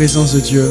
[0.03, 0.69] présence de Dieu.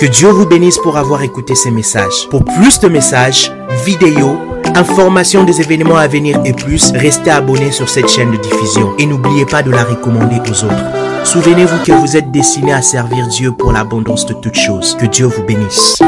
[0.00, 2.28] Que Dieu vous bénisse pour avoir écouté ces messages.
[2.28, 3.52] Pour plus de messages,
[3.84, 4.36] vidéos,
[4.74, 9.06] informations des événements à venir et plus, restez abonné sur cette chaîne de diffusion et
[9.06, 11.22] n'oubliez pas de la recommander aux autres.
[11.22, 14.96] Souvenez-vous que vous êtes destiné à servir Dieu pour l'abondance de toutes choses.
[14.98, 16.02] Que Dieu vous bénisse.